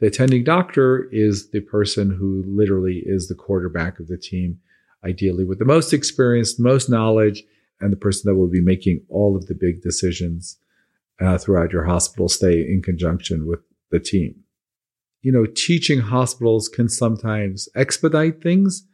The 0.00 0.06
attending 0.06 0.44
doctor 0.44 1.08
is 1.12 1.50
the 1.50 1.60
person 1.60 2.14
who 2.16 2.44
literally 2.46 3.02
is 3.04 3.28
the 3.28 3.34
quarterback 3.34 3.98
of 3.98 4.06
the 4.06 4.16
team, 4.16 4.58
ideally 5.04 5.44
with 5.44 5.58
the 5.58 5.64
most 5.64 5.92
experience, 5.92 6.58
most 6.58 6.88
knowledge, 6.88 7.42
and 7.80 7.92
the 7.92 7.96
person 7.96 8.30
that 8.30 8.38
will 8.38 8.48
be 8.48 8.60
making 8.60 9.02
all 9.08 9.36
of 9.36 9.46
the 9.46 9.54
big 9.54 9.82
decisions 9.82 10.58
uh, 11.20 11.38
throughout 11.38 11.72
your 11.72 11.84
hospital 11.84 12.28
stay 12.28 12.60
in 12.60 12.82
conjunction 12.82 13.46
with 13.46 13.60
the 13.90 14.00
team. 14.00 14.34
You 15.22 15.32
know, 15.32 15.46
teaching 15.46 16.00
hospitals 16.00 16.68
can 16.68 16.88
sometimes 16.88 17.68
expedite 17.74 18.42
things 18.42 18.86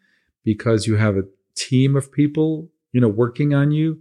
because 0.45 0.87
you 0.87 0.97
have 0.97 1.17
a 1.17 1.25
team 1.55 1.97
of 1.97 2.11
people 2.11 2.71
you 2.95 3.01
know, 3.01 3.09
working 3.09 3.53
on 3.53 3.73
you. 3.73 3.99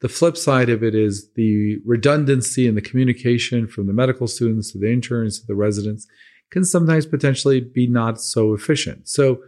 The 0.00 0.08
flip 0.08 0.36
side 0.36 0.70
of 0.70 0.82
it 0.82 0.94
is 0.94 1.30
the 1.34 1.78
redundancy 1.84 2.66
and 2.66 2.76
the 2.76 2.80
communication 2.80 3.66
from 3.66 3.86
the 3.86 3.92
medical 3.92 4.26
students 4.26 4.72
to 4.72 4.78
the 4.78 4.90
interns 4.90 5.40
to 5.40 5.46
the 5.46 5.54
residents 5.54 6.06
can 6.50 6.64
sometimes 6.64 7.04
potentially 7.04 7.60
be 7.60 7.86
not 7.86 8.20
so 8.20 8.54
efficient. 8.54 9.08
So, 9.08 9.42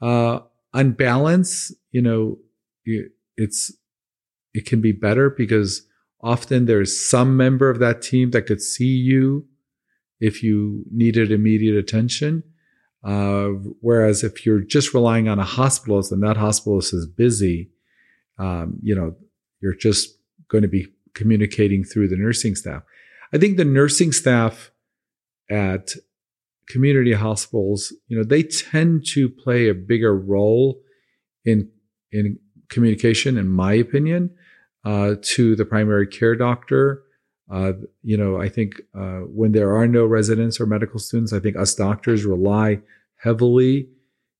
uh, 0.00 0.40
on 0.74 0.92
balance, 0.92 1.72
you 1.92 2.02
know, 2.02 2.38
it's 3.36 3.72
it 4.56 4.64
can 4.64 4.80
be 4.80 4.92
better 4.92 5.28
because 5.28 5.86
often 6.22 6.64
there's 6.64 6.98
some 6.98 7.36
member 7.36 7.68
of 7.68 7.78
that 7.78 8.00
team 8.00 8.30
that 8.30 8.46
could 8.46 8.62
see 8.62 8.86
you 8.86 9.46
if 10.18 10.42
you 10.42 10.82
needed 10.90 11.30
immediate 11.30 11.76
attention. 11.76 12.42
Uh, 13.04 13.48
whereas 13.80 14.24
if 14.24 14.46
you're 14.46 14.62
just 14.62 14.94
relying 14.94 15.28
on 15.28 15.38
a 15.38 15.44
hospitalist 15.44 16.10
and 16.10 16.22
that 16.22 16.38
hospitalist 16.38 16.94
is 16.94 17.06
busy, 17.06 17.70
um, 18.38 18.78
you 18.82 18.94
know, 18.94 19.14
you're 19.60 19.76
just 19.76 20.18
going 20.48 20.62
to 20.62 20.68
be 20.68 20.86
communicating 21.14 21.84
through 21.84 22.08
the 22.08 22.16
nursing 22.16 22.54
staff. 22.54 22.82
I 23.34 23.38
think 23.38 23.58
the 23.58 23.64
nursing 23.64 24.10
staff 24.10 24.70
at 25.50 25.90
community 26.66 27.12
hospitals, 27.12 27.92
you 28.08 28.16
know, 28.16 28.24
they 28.24 28.42
tend 28.42 29.06
to 29.08 29.28
play 29.28 29.68
a 29.68 29.74
bigger 29.74 30.16
role 30.16 30.80
in 31.44 31.70
in 32.10 32.38
communication, 32.68 33.36
in 33.36 33.48
my 33.48 33.74
opinion, 33.74 34.34
uh, 34.86 35.16
to 35.20 35.56
the 35.56 35.64
primary 35.64 36.06
care 36.06 36.36
doctor. 36.36 37.02
Uh, 37.50 37.72
you 38.02 38.16
know, 38.16 38.40
I 38.40 38.48
think 38.48 38.80
uh, 38.94 39.20
when 39.26 39.52
there 39.52 39.74
are 39.76 39.86
no 39.86 40.06
residents 40.06 40.60
or 40.60 40.66
medical 40.66 41.00
students, 41.00 41.32
I 41.32 41.40
think 41.40 41.56
us 41.56 41.74
doctors 41.74 42.24
rely 42.24 42.80
heavily, 43.16 43.88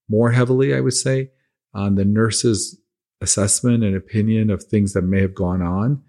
more 0.08 0.30
heavily, 0.30 0.74
I 0.74 0.80
would 0.80 0.94
say, 0.94 1.30
on 1.74 1.96
the 1.96 2.04
nurse's 2.04 2.80
assessment 3.20 3.82
and 3.82 3.96
opinion 3.96 4.50
of 4.50 4.62
things 4.62 4.92
that 4.92 5.02
may 5.02 5.20
have 5.20 5.34
gone 5.34 5.62
on. 5.62 6.02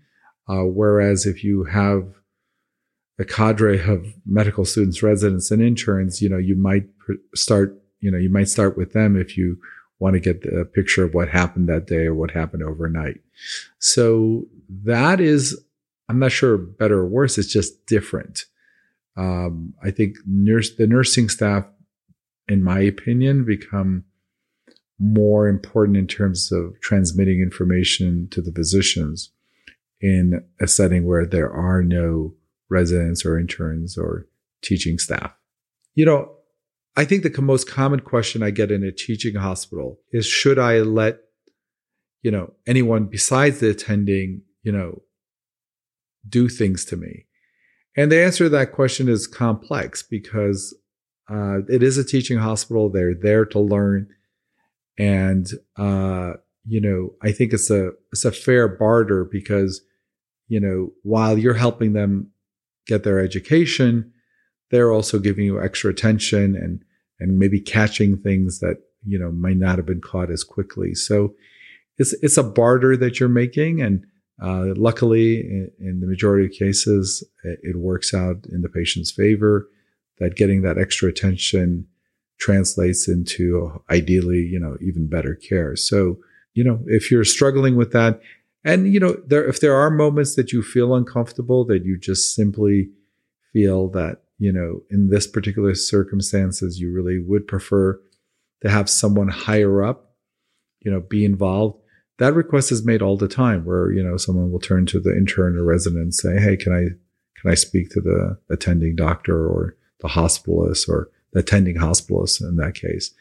Uh, 0.47 0.63
whereas 0.63 1.25
if 1.25 1.43
you 1.43 1.63
have 1.63 2.07
a 3.19 3.25
cadre 3.25 3.79
of 3.79 4.05
medical 4.25 4.65
students, 4.65 5.01
residents, 5.01 5.49
and 5.49 5.61
interns, 5.63 6.21
you 6.21 6.29
know, 6.29 6.37
you 6.37 6.55
might 6.55 6.85
start, 7.33 7.75
you 7.99 8.11
know, 8.11 8.19
you 8.19 8.29
might 8.29 8.49
start 8.49 8.77
with 8.77 8.93
them 8.93 9.19
if 9.19 9.35
you 9.35 9.57
want 9.99 10.13
to 10.13 10.19
get 10.19 10.45
a 10.45 10.65
picture 10.65 11.03
of 11.03 11.13
what 11.13 11.29
happened 11.29 11.67
that 11.69 11.87
day 11.87 12.05
or 12.05 12.13
what 12.13 12.31
happened 12.31 12.63
overnight. 12.63 13.19
So 13.79 14.45
that 14.83 15.19
is, 15.19 15.59
I'm 16.09 16.19
not 16.19 16.31
sure 16.31 16.57
better 16.57 16.99
or 16.99 17.07
worse. 17.07 17.37
It's 17.37 17.51
just 17.51 17.85
different. 17.87 18.45
Um, 19.15 19.73
I 19.83 19.91
think 19.91 20.17
nurse, 20.25 20.75
the 20.75 20.87
nursing 20.87 21.29
staff, 21.29 21.65
in 22.47 22.63
my 22.63 22.79
opinion, 22.79 23.45
become 23.45 24.03
more 24.99 25.47
important 25.47 25.97
in 25.97 26.07
terms 26.07 26.51
of 26.51 26.79
transmitting 26.81 27.41
information 27.41 28.27
to 28.31 28.41
the 28.41 28.51
physicians 28.51 29.31
in 29.99 30.43
a 30.61 30.67
setting 30.67 31.05
where 31.05 31.25
there 31.25 31.51
are 31.51 31.81
no 31.81 32.33
residents 32.69 33.25
or 33.25 33.39
interns 33.39 33.97
or 33.97 34.27
teaching 34.61 34.99
staff. 34.99 35.31
You 35.95 36.05
know, 36.05 36.36
I 36.97 37.05
think 37.05 37.21
the 37.21 37.41
most 37.41 37.69
common 37.69 37.99
question 37.99 38.41
I 38.41 38.49
get 38.49 38.71
in 38.71 38.83
a 38.83 38.91
teaching 38.91 39.35
hospital 39.35 39.99
is 40.11 40.25
should 40.25 40.57
I 40.57 40.79
let, 40.79 41.19
you 42.23 42.31
know, 42.31 42.53
anyone 42.65 43.05
besides 43.05 43.59
the 43.59 43.69
attending, 43.69 44.41
you 44.63 44.71
know, 44.71 45.03
do 46.27 46.49
things 46.49 46.83
to 46.85 46.97
me? 46.97 47.27
And 47.95 48.11
the 48.11 48.23
answer 48.23 48.45
to 48.45 48.49
that 48.49 48.71
question 48.71 49.09
is 49.09 49.27
complex 49.27 50.01
because 50.01 50.75
uh, 51.29 51.59
it 51.69 51.83
is 51.83 51.99
a 51.99 52.03
teaching 52.03 52.39
hospital. 52.39 52.89
They're 52.89 53.13
there 53.13 53.45
to 53.45 53.59
learn. 53.59 54.07
And, 54.97 55.47
uh, 55.77 56.33
you 56.65 56.81
know, 56.81 57.13
I 57.21 57.31
think 57.31 57.53
it's 57.53 57.69
a, 57.69 57.91
it's 58.11 58.25
a 58.25 58.31
fair 58.31 58.67
barter 58.67 59.23
because, 59.23 59.81
you 60.47 60.59
know, 60.59 60.93
while 61.03 61.37
you're 61.37 61.53
helping 61.53 61.93
them 61.93 62.31
get 62.87 63.03
their 63.03 63.19
education, 63.19 64.13
they're 64.71 64.91
also 64.91 65.19
giving 65.19 65.45
you 65.45 65.61
extra 65.61 65.91
attention 65.91 66.55
and 66.55 66.83
and 67.19 67.39
maybe 67.39 67.59
catching 67.59 68.17
things 68.17 68.59
that 68.59 68.77
you 69.05 69.17
know 69.17 69.31
might 69.31 69.57
not 69.57 69.77
have 69.77 69.85
been 69.85 70.01
caught 70.01 70.31
as 70.31 70.43
quickly. 70.43 70.93
So 70.93 71.35
it's 71.97 72.13
it's 72.21 72.37
a 72.37 72.43
barter 72.43 72.95
that 72.97 73.19
you're 73.19 73.29
making, 73.29 73.81
and 73.81 74.05
uh, 74.41 74.73
luckily, 74.75 75.39
in, 75.39 75.71
in, 75.79 75.99
the 75.99 76.07
majority 76.07 76.45
of 76.45 76.51
cases, 76.51 77.23
it, 77.43 77.59
it, 77.63 77.75
works 77.75 78.13
out 78.13 78.45
in 78.51 78.61
the 78.61 78.69
patient's 78.69 79.11
favor. 79.11 79.67
That 80.19 80.35
getting 80.35 80.61
that 80.61 80.77
extra 80.77 81.09
attention 81.09 81.87
translates 82.39 83.07
into 83.07 83.81
ideally, 83.89 84.39
you 84.39 84.59
know, 84.59 84.77
even 84.79 85.07
better 85.07 85.35
care. 85.35 85.75
So 85.75 86.17
you 86.53 86.63
know, 86.63 86.79
if 86.87 87.11
you're 87.11 87.23
struggling 87.23 87.75
with 87.75 87.91
that, 87.91 88.19
and 88.63 88.91
you 88.91 88.99
know, 88.99 89.15
there 89.25 89.47
if 89.47 89.61
there 89.61 89.75
are 89.75 89.89
moments 89.89 90.35
that 90.35 90.51
you 90.51 90.61
feel 90.63 90.95
uncomfortable, 90.95 91.65
that 91.65 91.85
you 91.85 91.97
just 91.97 92.35
simply 92.35 92.89
feel 93.53 93.89
that 93.89 94.23
you 94.39 94.51
know, 94.51 94.81
in 94.89 95.09
this 95.09 95.27
particular 95.27 95.73
circumstances, 95.75 96.79
you 96.79 96.93
really 96.93 97.19
would 97.19 97.47
prefer 97.47 97.99
to 98.61 98.69
have 98.69 98.89
someone 98.89 99.29
higher 99.29 99.83
up, 99.83 100.15
you 100.79 100.91
know, 100.91 100.99
be 100.99 101.25
involved. 101.25 101.79
That 102.19 102.33
request 102.33 102.71
is 102.71 102.85
made 102.85 103.01
all 103.01 103.17
the 103.17 103.27
time 103.27 103.65
where, 103.65 103.91
you 103.91 104.03
know, 104.03 104.17
someone 104.17 104.51
will 104.51 104.59
turn 104.59 104.85
to 104.87 104.99
the 104.99 105.11
intern 105.11 105.57
or 105.57 105.63
resident 105.63 106.01
and 106.01 106.13
say, 106.13 106.39
Hey, 106.39 106.57
can 106.57 106.73
I, 106.73 106.83
can 107.39 107.51
I 107.51 107.55
speak 107.55 107.89
to 107.91 108.01
the 108.01 108.37
attending 108.49 108.95
doctor 108.95 109.47
or 109.47 109.75
the 109.99 110.07
hospitalist 110.07 110.87
or 110.89 111.09
the 111.33 111.39
attending 111.39 111.77
hospitalist 111.77 112.41
in 112.41 112.55
that 112.57 112.75
case? 112.75 113.13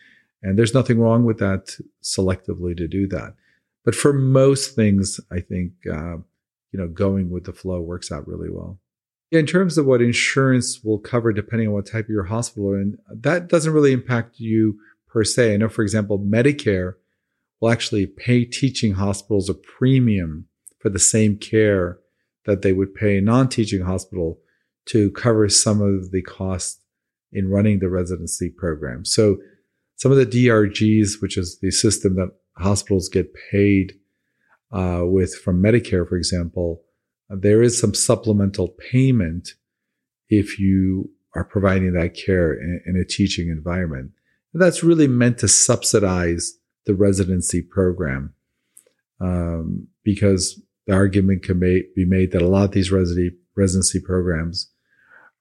And 0.43 0.59
there's 0.59 0.75
nothing 0.75 0.99
wrong 0.99 1.25
with 1.25 1.39
that 1.39 1.77
selectively 2.03 2.77
to 2.77 2.87
do 2.87 3.07
that. 3.09 3.35
But 3.85 3.95
for 3.95 4.13
most 4.13 4.75
things, 4.75 5.21
I 5.31 5.41
think, 5.41 5.73
uh, 5.91 6.17
you 6.73 6.79
know, 6.79 6.89
going 6.89 7.31
with 7.31 7.45
the 7.45 7.53
flow 7.53 7.81
works 7.81 8.13
out 8.13 8.27
really 8.27 8.51
well. 8.51 8.79
In 9.33 9.45
terms 9.45 9.77
of 9.77 9.87
what 9.87 10.01
insurance 10.01 10.85
will 10.85 10.99
cover, 10.99 11.33
depending 11.33 11.69
on 11.69 11.75
what 11.75 11.87
type 11.87 12.05
of 12.05 12.11
your 12.11 12.25
hospital 12.25 12.71
are 12.71 12.81
in, 12.81 12.97
that 13.11 13.49
doesn't 13.49 13.73
really 13.73 13.93
impact 13.93 14.39
you 14.39 14.79
per 15.09 15.25
se. 15.25 15.55
I 15.55 15.57
know, 15.57 15.69
for 15.69 15.83
example, 15.83 16.19
Medicare 16.19 16.95
will 17.61 17.71
actually 17.71 18.07
pay 18.07 18.45
teaching 18.45 18.95
hospitals 18.95 19.49
a 19.49 19.55
premium 19.55 20.47
for 20.79 20.91
the 20.91 20.99
same 20.99 21.39
care 21.39 21.99
that 22.45 22.63
they 22.63 22.73
would 22.73 22.95
pay 22.95 23.19
a 23.19 23.23
non-teaching 23.23 23.83
hospital 23.83 24.39
to 24.87 25.11
cover 25.13 25.49
some 25.49 25.81
of 25.81 26.13
the 26.13 26.23
costs 26.23 26.81
in 27.33 27.49
running 27.49 27.81
the 27.81 27.89
residency 27.89 28.49
program. 28.49 29.05
So 29.05 29.39
some 29.97 30.13
of 30.13 30.19
the 30.19 30.27
DRGs, 30.27 31.21
which 31.21 31.37
is 31.37 31.59
the 31.61 31.71
system 31.71 32.15
that 32.17 32.31
hospitals 32.57 33.09
get 33.09 33.35
paid 33.51 33.95
uh, 34.71 35.03
with 35.05 35.35
from 35.35 35.63
Medicare, 35.63 36.09
for 36.09 36.17
example, 36.17 36.83
there 37.29 37.63
is 37.63 37.81
some 37.81 37.95
supplemental 37.95 38.69
payment 38.69 39.55
if 40.29 40.59
you 40.59 41.11
are 41.35 41.45
providing 41.45 41.93
that 41.93 42.15
care 42.15 42.53
in, 42.53 42.81
in 42.87 42.97
a 42.97 43.05
teaching 43.05 43.49
environment. 43.49 44.13
And 44.53 44.63
that's 44.63 44.83
really 44.83 45.09
meant 45.09 45.39
to 45.39 45.49
subsidize 45.49 46.59
the 46.87 46.95
residency 46.95 47.63
program 47.63 48.33
um, 49.21 49.89
because 50.03 50.61
the 50.87 50.95
argument 50.95 51.43
can 51.43 51.59
be 51.59 51.85
made 51.97 52.33
that 52.33 52.43
a 52.43 52.49
lot 52.49 52.65
of 52.65 52.71
these 52.71 52.93
residency, 52.93 53.37
residency 53.57 54.01
programs 54.01 54.71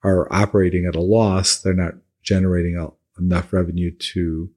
are 0.04 0.32
operating 0.34 0.86
at 0.86 0.96
a 0.96 1.02
loss. 1.02 1.58
They're 1.58 1.74
not 1.74 1.94
generating 2.24 2.78
a, 2.78 2.90
enough 3.22 3.54
revenue 3.54 3.92
to, 3.92 4.50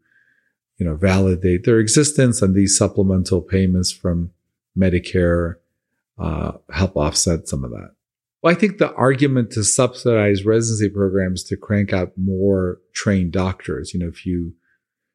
you 0.79 0.87
know, 0.87 0.97
validate 0.97 1.65
their 1.65 1.79
existence 1.79 2.43
and 2.43 2.55
these 2.55 2.77
supplemental 2.77 3.43
payments 3.43 3.93
from 3.93 4.31
Medicare 4.77 5.57
uh, 6.19 6.53
help 6.73 6.97
offset 6.97 7.49
some 7.49 7.65
of 7.65 7.71
that. 7.71 7.91
Well, 8.43 8.53
I 8.53 8.59
think 8.59 8.79
the 8.79 8.93
argument 8.95 9.51
to 9.53 9.65
subsidize 9.65 10.45
residency 10.45 10.89
programs 10.89 11.43
to 11.45 11.57
crank 11.57 11.93
out 11.93 12.13
more 12.17 12.79
trained 12.95 13.33
doctors, 13.33 13.93
you 13.93 14.01
know, 14.01 14.09
if 14.09 14.25
you 14.25 14.55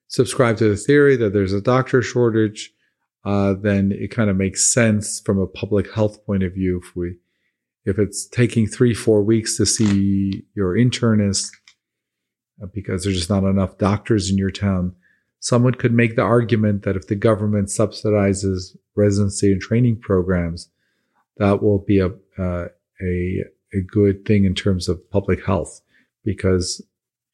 subscribe 0.07 0.57
to 0.57 0.69
the 0.69 0.77
theory 0.77 1.15
that 1.17 1.33
there's 1.33 1.53
a 1.53 1.61
doctor 1.61 2.01
shortage, 2.01 2.71
uh, 3.25 3.53
then 3.53 3.93
it 3.93 4.11
kind 4.11 4.29
of 4.29 4.35
makes 4.35 4.73
sense 4.73 5.21
from 5.21 5.39
a 5.39 5.47
public 5.47 5.93
health 5.93 6.25
point 6.25 6.43
of 6.43 6.53
view. 6.53 6.81
If 6.83 6.95
we, 6.95 7.15
if 7.85 7.97
it's 7.97 8.27
taking 8.27 8.67
three, 8.67 8.93
four 8.93 9.23
weeks 9.23 9.55
to 9.57 9.65
see 9.65 10.43
your 10.53 10.75
internist 10.75 11.49
uh, 12.61 12.67
because 12.73 13.03
there's 13.03 13.17
just 13.17 13.29
not 13.29 13.45
enough 13.45 13.77
doctors 13.77 14.29
in 14.29 14.37
your 14.37 14.51
town, 14.51 14.95
someone 15.39 15.73
could 15.73 15.93
make 15.93 16.17
the 16.17 16.21
argument 16.21 16.83
that 16.83 16.97
if 16.97 17.07
the 17.07 17.15
government 17.15 17.69
subsidizes 17.69 18.75
residency 18.95 19.51
and 19.51 19.61
training 19.61 19.99
programs, 20.01 20.69
that 21.37 21.63
will 21.63 21.79
be 21.79 21.99
a, 21.99 22.07
uh, 22.37 22.67
a, 23.01 23.43
a 23.73 23.81
good 23.87 24.25
thing 24.25 24.45
in 24.45 24.53
terms 24.53 24.87
of 24.87 25.09
public 25.09 25.45
health 25.45 25.81
because 26.23 26.81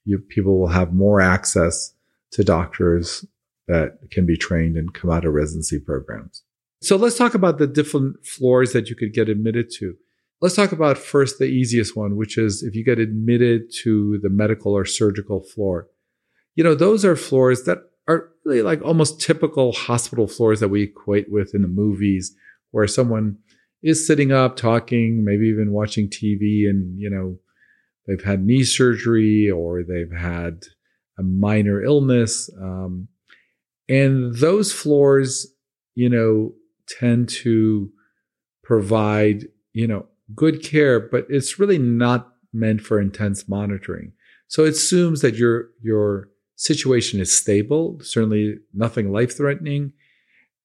you, 0.06 0.20
people 0.20 0.60
will 0.60 0.68
have 0.68 0.94
more 0.94 1.22
access 1.22 1.94
to 2.32 2.44
doctors 2.44 3.26
that 3.68 3.98
can 4.12 4.26
be 4.26 4.38
trained 4.38 4.78
and 4.78 4.94
come 4.94 5.12
out 5.12 5.26
of 5.26 5.34
residency 5.34 5.80
programs. 5.80 6.44
So 6.82 6.96
let's 6.96 7.18
talk 7.18 7.34
about 7.34 7.58
the 7.58 7.68
different 7.68 8.26
floors 8.26 8.74
that 8.74 8.90
you 8.90 8.96
could 8.96 9.14
get 9.14 9.30
admitted 9.30 9.70
to. 9.80 9.96
Let's 10.42 10.56
talk 10.56 10.72
about 10.72 10.98
first 10.98 11.38
the 11.38 11.46
easiest 11.46 11.96
one, 11.96 12.16
which 12.16 12.38
is 12.38 12.64
if 12.64 12.74
you 12.74 12.84
get 12.86 13.00
admitted 13.00 13.72
to 13.84 14.20
the 14.24 14.30
medical 14.30 14.72
or 14.72 14.86
surgical 14.86 15.44
floor. 15.44 15.88
You 16.56 16.64
know, 16.64 16.76
those 16.76 17.04
are 17.04 17.18
floors 17.18 17.64
that 17.64 17.80
are 18.08 18.30
really 18.46 18.62
like 18.62 18.82
almost 18.82 19.22
typical 19.22 19.74
hospital 19.74 20.28
floors 20.28 20.62
that 20.62 20.70
we 20.70 20.84
equate 20.84 21.30
with 21.30 21.54
in 21.54 21.62
the 21.62 21.68
movies 21.68 22.34
where 22.72 22.88
someone 22.88 23.38
is 23.82 24.06
sitting 24.06 24.32
up 24.32 24.56
talking, 24.56 25.24
maybe 25.24 25.48
even 25.48 25.72
watching 25.72 26.10
TV, 26.10 26.70
and 26.70 27.00
you 27.00 27.10
know 27.10 27.38
they've 28.08 28.24
had 28.24 28.46
knee 28.46 28.64
surgery 28.64 29.50
or 29.50 29.84
they've 29.84 30.12
had 30.12 30.64
a 31.18 31.24
minor 31.24 31.82
illness. 31.84 32.50
Um, 32.60 33.08
and 33.88 34.36
those 34.36 34.72
floors, 34.72 35.48
you 35.96 36.10
know, 36.10 36.54
tend 36.88 37.30
to 37.30 37.92
provide, 38.64 39.46
you 39.74 39.88
know, 39.88 40.06
good 40.36 40.64
care, 40.64 41.00
but 41.00 41.26
it's 41.30 41.60
really 41.60 41.78
not 41.78 42.34
meant 42.54 42.82
for 42.82 43.00
intense 43.00 43.50
monitoring. 43.50 44.14
So 44.48 44.66
it 44.66 44.70
assumes 44.70 45.22
that 45.22 45.36
your 45.36 45.70
your 45.82 46.30
situation 46.56 47.20
is 47.20 47.36
stable, 47.36 48.00
certainly 48.02 48.58
nothing 48.74 49.12
life 49.12 49.36
threatening. 49.36 49.94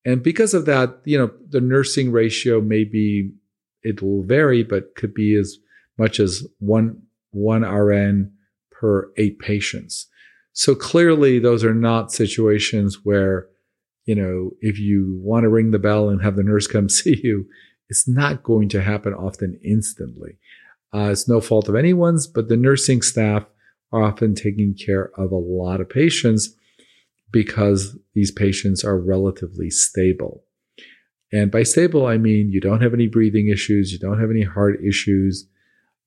And 0.05 0.23
because 0.23 0.55
of 0.55 0.67
that, 0.67 1.01
you 1.05 1.19
know, 1.19 1.31
the 1.49 1.61
nursing 1.61 2.13
ratio 2.13 2.61
may 2.61 2.85
be, 2.85 3.31
it 3.83 4.03
will 4.03 4.23
vary, 4.23 4.63
but 4.63 4.95
could 4.97 5.15
be 5.15 5.35
as 5.35 5.57
much 5.99 6.21
as 6.21 6.47
one, 6.59 7.03
one 7.31 7.63
RN 7.63 8.33
per 8.71 9.11
eight 9.17 9.39
patients. 9.39 10.07
So 10.53 10.75
clearly 10.75 11.39
those 11.39 11.65
are 11.65 11.75
not 11.75 12.13
situations 12.13 13.01
where, 13.03 13.49
you 14.05 14.15
know, 14.15 14.51
if 14.61 14.79
you 14.79 15.19
want 15.23 15.45
to 15.45 15.49
ring 15.49 15.71
the 15.71 15.79
bell 15.79 16.11
and 16.11 16.23
have 16.23 16.37
the 16.37 16.43
nurse 16.43 16.67
come 16.67 16.89
see 16.91 17.21
you, 17.23 17.47
it's 17.89 18.07
not 18.09 18.43
going 18.43 18.69
to 18.71 18.83
happen 18.83 19.15
often 19.15 19.59
instantly. 19.65 20.39
Uh, 20.95 21.11
it's 21.11 21.29
no 21.29 21.41
fault 21.41 21.69
of 21.69 21.75
anyone's, 21.75 22.27
but 22.27 22.49
the 22.49 22.57
nursing 22.57 23.03
staff 23.03 23.45
are 23.93 24.03
often 24.03 24.35
taking 24.35 24.75
care 24.75 25.11
of 25.19 25.33
a 25.33 25.37
lot 25.37 25.81
of 25.81 25.89
patients 25.89 26.55
because 27.35 27.99
these 28.15 28.31
patients 28.31 28.85
are 28.85 28.97
relatively 28.97 29.69
stable. 29.69 30.45
And 31.33 31.51
by 31.51 31.65
stable, 31.65 32.07
I 32.07 32.17
mean 32.17 32.49
you 32.51 32.61
don't 32.61 32.81
have 32.81 32.95
any 32.95 33.09
breathing 33.09 33.49
issues, 33.49 33.93
you 33.93 33.99
don't 33.99 34.21
have 34.21 34.31
any 34.31 34.45
heart 34.45 34.79
issues, 34.83 35.49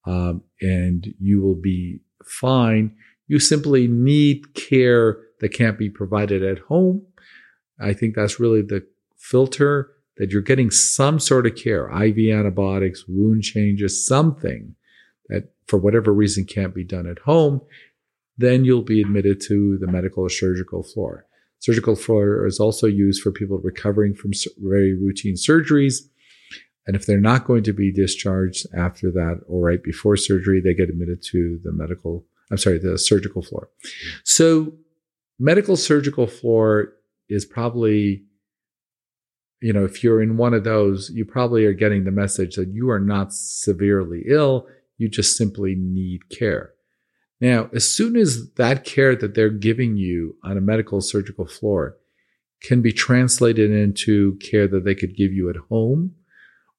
um, 0.06 0.42
and 0.62 1.06
you 1.20 1.42
will 1.42 1.60
be 1.62 2.00
fine. 2.24 2.96
You 3.28 3.40
simply 3.40 3.88
need 3.88 4.56
care 4.56 5.18
that 5.42 5.50
can't 5.50 5.78
be 5.78 5.90
provided 5.90 6.44
at 6.44 6.60
home. 6.60 7.06
I 7.78 7.92
think 7.92 8.16
that's 8.16 8.40
really 8.40 8.62
the 8.62 8.88
filter 9.18 9.92
that 10.16 10.32
you're 10.32 10.42
getting 10.42 10.72
some 10.72 11.20
sort 11.20 11.46
of 11.46 11.56
care, 11.56 11.90
IV 11.90 12.34
antibiotics, 12.34 13.04
wound 13.06 13.44
changes, 13.44 14.08
something 14.08 14.76
that 15.28 15.52
for 15.68 15.78
whatever 15.78 16.14
reason 16.14 16.46
can't 16.46 16.74
be 16.74 16.86
done 16.86 17.06
at 17.06 17.20
home 17.20 17.60
then 18.38 18.66
you'll 18.66 18.84
be 18.84 19.02
admitted 19.02 19.42
to 19.48 19.78
the 19.80 19.88
medical 19.88 20.24
or 20.24 20.30
surgical 20.30 20.84
floor. 20.84 21.26
Surgical 21.60 21.96
floor 21.96 22.46
is 22.46 22.60
also 22.60 22.86
used 22.88 23.22
for 23.22 23.32
people 23.32 23.58
recovering 23.64 24.14
from 24.14 24.32
very 24.60 24.94
routine 24.94 25.36
surgeries. 25.36 26.02
And 26.86 26.96
if 26.96 27.06
they're 27.06 27.20
not 27.20 27.46
going 27.46 27.64
to 27.64 27.74
be 27.74 27.92
discharged 27.92 28.68
after 28.76 29.12
that 29.12 29.42
or 29.48 29.62
right 29.66 29.84
before 29.84 30.16
surgery, 30.16 30.62
they 30.62 30.74
get 30.74 30.90
admitted 30.90 31.22
to 31.32 31.60
the 31.64 31.72
medical, 31.74 32.26
I'm 32.52 32.58
sorry, 32.58 32.78
the 32.78 32.98
surgical 32.98 33.42
floor. 33.42 33.70
So 34.24 34.74
medical 35.40 35.76
surgical 35.76 36.28
floor 36.28 36.94
is 37.28 37.44
probably, 37.44 38.24
you 39.62 39.74
know, 39.74 39.84
if 39.84 40.04
you're 40.04 40.22
in 40.22 40.38
one 40.38 40.54
of 40.54 40.64
those, 40.64 41.10
you 41.10 41.26
probably 41.26 41.66
are 41.66 41.74
getting 41.74 42.04
the 42.04 42.12
message 42.12 42.56
that 42.56 42.70
you 42.70 42.90
are 42.90 43.00
not 43.00 43.34
severely 43.34 44.24
ill. 44.28 44.68
You 44.98 45.10
just 45.10 45.36
simply 45.36 45.76
need 45.76 46.30
care. 46.30 46.72
Now, 47.40 47.70
as 47.74 47.90
soon 47.90 48.16
as 48.16 48.52
that 48.54 48.84
care 48.84 49.16
that 49.16 49.36
they're 49.36 49.50
giving 49.50 49.96
you 49.96 50.36
on 50.44 50.58
a 50.58 50.62
medical 50.62 51.02
surgical 51.02 51.46
floor 51.46 51.98
can 52.64 52.82
be 52.82 52.92
translated 52.92 53.70
into 53.70 54.38
care 54.38 54.68
that 54.68 54.84
they 54.84 54.96
could 54.96 55.16
give 55.16 55.32
you 55.32 55.50
at 55.50 55.56
home, 55.70 56.16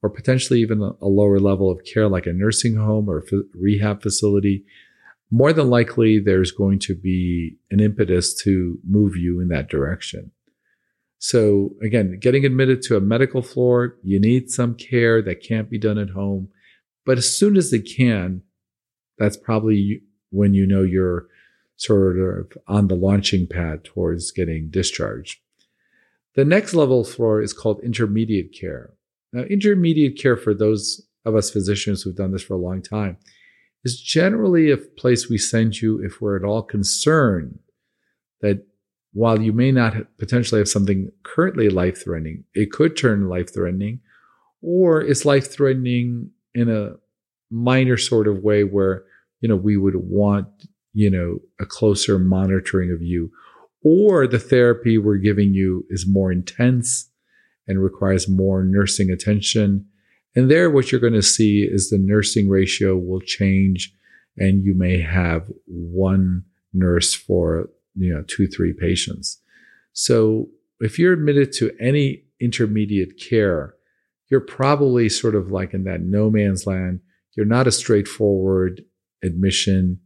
or 0.03 0.11
potentially 0.11 0.61
even 0.61 0.81
a 0.81 1.07
lower 1.07 1.39
level 1.39 1.71
of 1.71 1.85
care 1.85 2.09
like 2.09 2.27
a 2.27 2.33
nursing 2.33 2.77
home 2.77 3.09
or 3.09 3.25
rehab 3.55 4.03
facility, 4.03 4.65
more 5.31 5.53
than 5.53 5.69
likely 5.69 6.19
there's 6.19 6.51
going 6.51 6.79
to 6.79 6.95
be 6.95 7.57
an 7.71 7.81
impetus 7.81 8.35
to 8.43 8.79
move 8.89 9.17
you 9.17 9.41
in 9.41 9.49
that 9.49 9.69
direction. 9.69 10.33
So 11.19 11.71
again, 11.83 12.19
getting 12.21 12.45
admitted 12.45 12.83
to 12.83 12.97
a 12.97 13.01
medical 13.01 13.43
floor, 13.43 13.97
you 14.03 14.21
need 14.21 14.51
some 14.51 14.75
care 14.75 15.21
that 15.23 15.43
can't 15.43 15.69
be 15.69 15.79
done 15.79 15.99
at 15.99 16.11
home. 16.11 16.49
But 17.05 17.19
as 17.19 17.37
soon 17.37 17.57
as 17.57 17.71
they 17.71 17.81
can, 17.81 18.43
that's 19.19 19.37
probably 19.37 20.03
when 20.31 20.55
you 20.55 20.67
know 20.67 20.83
you're 20.83 21.27
sort 21.77 22.19
of 22.19 22.53
on 22.67 22.89
the 22.89 22.97
launching 22.97 23.47
pad 23.47 23.85
towards 23.85 24.33
getting 24.33 24.69
discharged. 24.69 25.41
The 26.35 26.45
next 26.45 26.75
level 26.75 27.05
floor 27.05 27.41
is 27.41 27.53
called 27.53 27.81
intermediate 27.83 28.53
care. 28.53 28.91
Now, 29.33 29.43
intermediate 29.43 30.19
care 30.19 30.37
for 30.37 30.55
those 30.55 31.07
of 31.25 31.35
us 31.35 31.51
physicians 31.51 32.03
who've 32.03 32.17
done 32.17 32.33
this 32.33 32.43
for 32.43 32.55
a 32.55 32.59
long 32.59 32.83
time 32.83 33.17
is 33.85 34.01
generally 34.01 34.71
a 34.71 34.77
place 34.77 35.29
we 35.29 35.39
send 35.39 35.81
you 35.81 36.03
if 36.05 36.21
we're 36.21 36.37
at 36.37 36.45
all 36.45 36.63
concerned 36.63 37.59
that 38.41 38.67
while 39.13 39.41
you 39.41 39.53
may 39.53 39.73
not 39.73 39.95
potentially 40.19 40.61
have 40.61 40.69
something 40.69 41.11
currently 41.23 41.69
life 41.69 42.03
threatening, 42.03 42.45
it 42.55 42.71
could 42.71 42.97
turn 42.97 43.29
life 43.29 43.53
threatening, 43.53 44.01
or 44.63 45.01
it's 45.01 45.25
life 45.25 45.51
threatening 45.51 46.31
in 46.55 46.69
a 46.69 46.95
minor 47.51 47.97
sort 47.97 48.29
of 48.29 48.43
way 48.43 48.65
where 48.65 49.05
you 49.41 49.49
know, 49.49 49.57
we 49.57 49.77
would 49.77 49.97
want, 49.97 50.49
you 50.93 51.11
know, 51.11 51.39
a 51.61 51.67
closer 51.67 52.19
monitoring 52.19 52.93
of 52.93 53.03
you. 53.03 53.31
Or 53.83 54.27
the 54.27 54.39
therapy 54.39 54.99
we're 54.99 55.19
giving 55.19 55.55
you 55.55 55.85
is 55.89 56.07
more 56.07 56.33
intense 56.33 57.09
and 57.67 57.83
requires 57.83 58.29
more 58.29 58.65
nursing 58.65 59.11
attention. 59.11 59.87
And 60.35 60.51
there, 60.51 60.71
what 60.71 60.91
you're 60.91 61.01
going 61.01 61.13
to 61.13 61.23
see 61.23 61.63
is 61.63 61.89
the 61.89 61.99
nursing 61.99 62.49
ratio 62.49 62.97
will 62.97 63.21
change, 63.21 63.95
and 64.37 64.65
you 64.65 64.75
may 64.75 65.01
have 65.01 65.51
one 65.67 66.45
nurse 66.73 67.15
for, 67.15 67.69
you 67.95 68.13
know, 68.13 68.25
two, 68.27 68.47
three 68.47 68.73
patients. 68.73 69.41
So 69.93 70.49
if 70.81 70.99
you're 70.99 71.13
admitted 71.13 71.53
to 71.55 71.73
any 71.81 72.25
intermediate 72.41 73.21
care, 73.21 73.75
you're 74.31 74.41
probably 74.41 75.09
sort 75.09 75.35
of 75.35 75.51
like 75.51 75.75
in 75.75 75.85
that 75.85 76.03
no 76.03 76.31
man's 76.31 76.67
land. 76.67 77.01
You're 77.37 77.47
not 77.47 77.67
a 77.67 77.73
straightforward 77.73 78.85
admission 79.23 80.01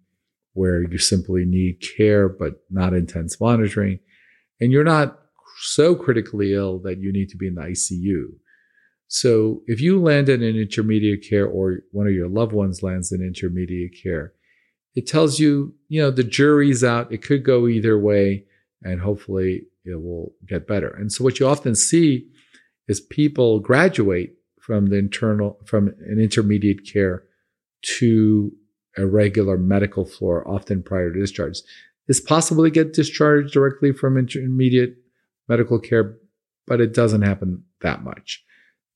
where 0.55 0.83
you 0.83 0.99
simply 0.99 1.45
need 1.45 1.83
care 1.97 2.29
but 2.29 2.63
not 2.71 2.93
intense 2.95 3.41
monitoring, 3.41 3.99
and 4.61 4.71
you're 4.71 4.85
not 4.85 5.19
so 5.61 5.95
critically 5.95 6.55
ill 6.55 6.79
that 6.81 6.99
you 6.99 7.13
need 7.13 7.29
to 7.29 7.37
be 7.37 7.47
in 7.47 7.55
the 7.55 7.63
ICU. 7.63 8.25
So 9.09 9.63
if 9.67 9.81
you 9.81 10.01
land 10.01 10.29
in 10.29 10.43
an 10.43 10.57
intermediate 10.57 11.25
care 11.29 11.47
or 11.47 11.81
one 11.93 12.07
of 12.07 12.15
your 12.15 12.29
loved 12.29 12.53
ones 12.53 12.83
lands 12.83 13.13
in 13.13 13.23
intermediate 13.23 13.93
care, 14.03 14.33
it 14.95 15.07
tells 15.07 15.39
you, 15.39 15.75
you 15.89 16.01
know, 16.01 16.11
the 16.11 16.25
jury's 16.25 16.83
out. 16.83 17.13
It 17.13 17.23
could 17.23 17.45
go 17.45 17.69
either 17.69 17.99
way, 17.99 18.45
and 18.83 19.01
hopefully 19.01 19.63
it 19.85 20.03
will 20.03 20.33
get 20.47 20.67
better. 20.67 20.89
And 20.89 21.11
so 21.11 21.25
what 21.25 21.41
you 21.41 21.47
often 21.47 21.75
see 21.75 22.29
is 22.89 23.01
people 23.01 23.61
graduate 23.61 24.35
from 24.61 24.87
the 24.87 24.97
internal 24.97 25.59
from 25.67 25.89
an 25.89 26.19
intermediate 26.21 26.87
care 26.91 27.25
to 27.99 28.53
a 28.97 29.07
regular 29.07 29.57
medical 29.57 30.05
floor, 30.05 30.47
often 30.49 30.83
prior 30.83 31.13
to 31.13 31.21
discharge. 31.21 31.59
It's 32.09 32.21
possible 32.21 32.65
to 32.65 32.71
get 32.71 32.93
discharged 32.93 33.53
directly 33.53 33.93
from 33.93 34.19
intermediate 34.19 34.97
medical 35.49 35.79
care, 35.79 36.17
but 36.67 36.81
it 36.81 36.95
doesn't 36.95 37.23
happen 37.23 37.65
that 37.81 38.03
much. 38.03 38.45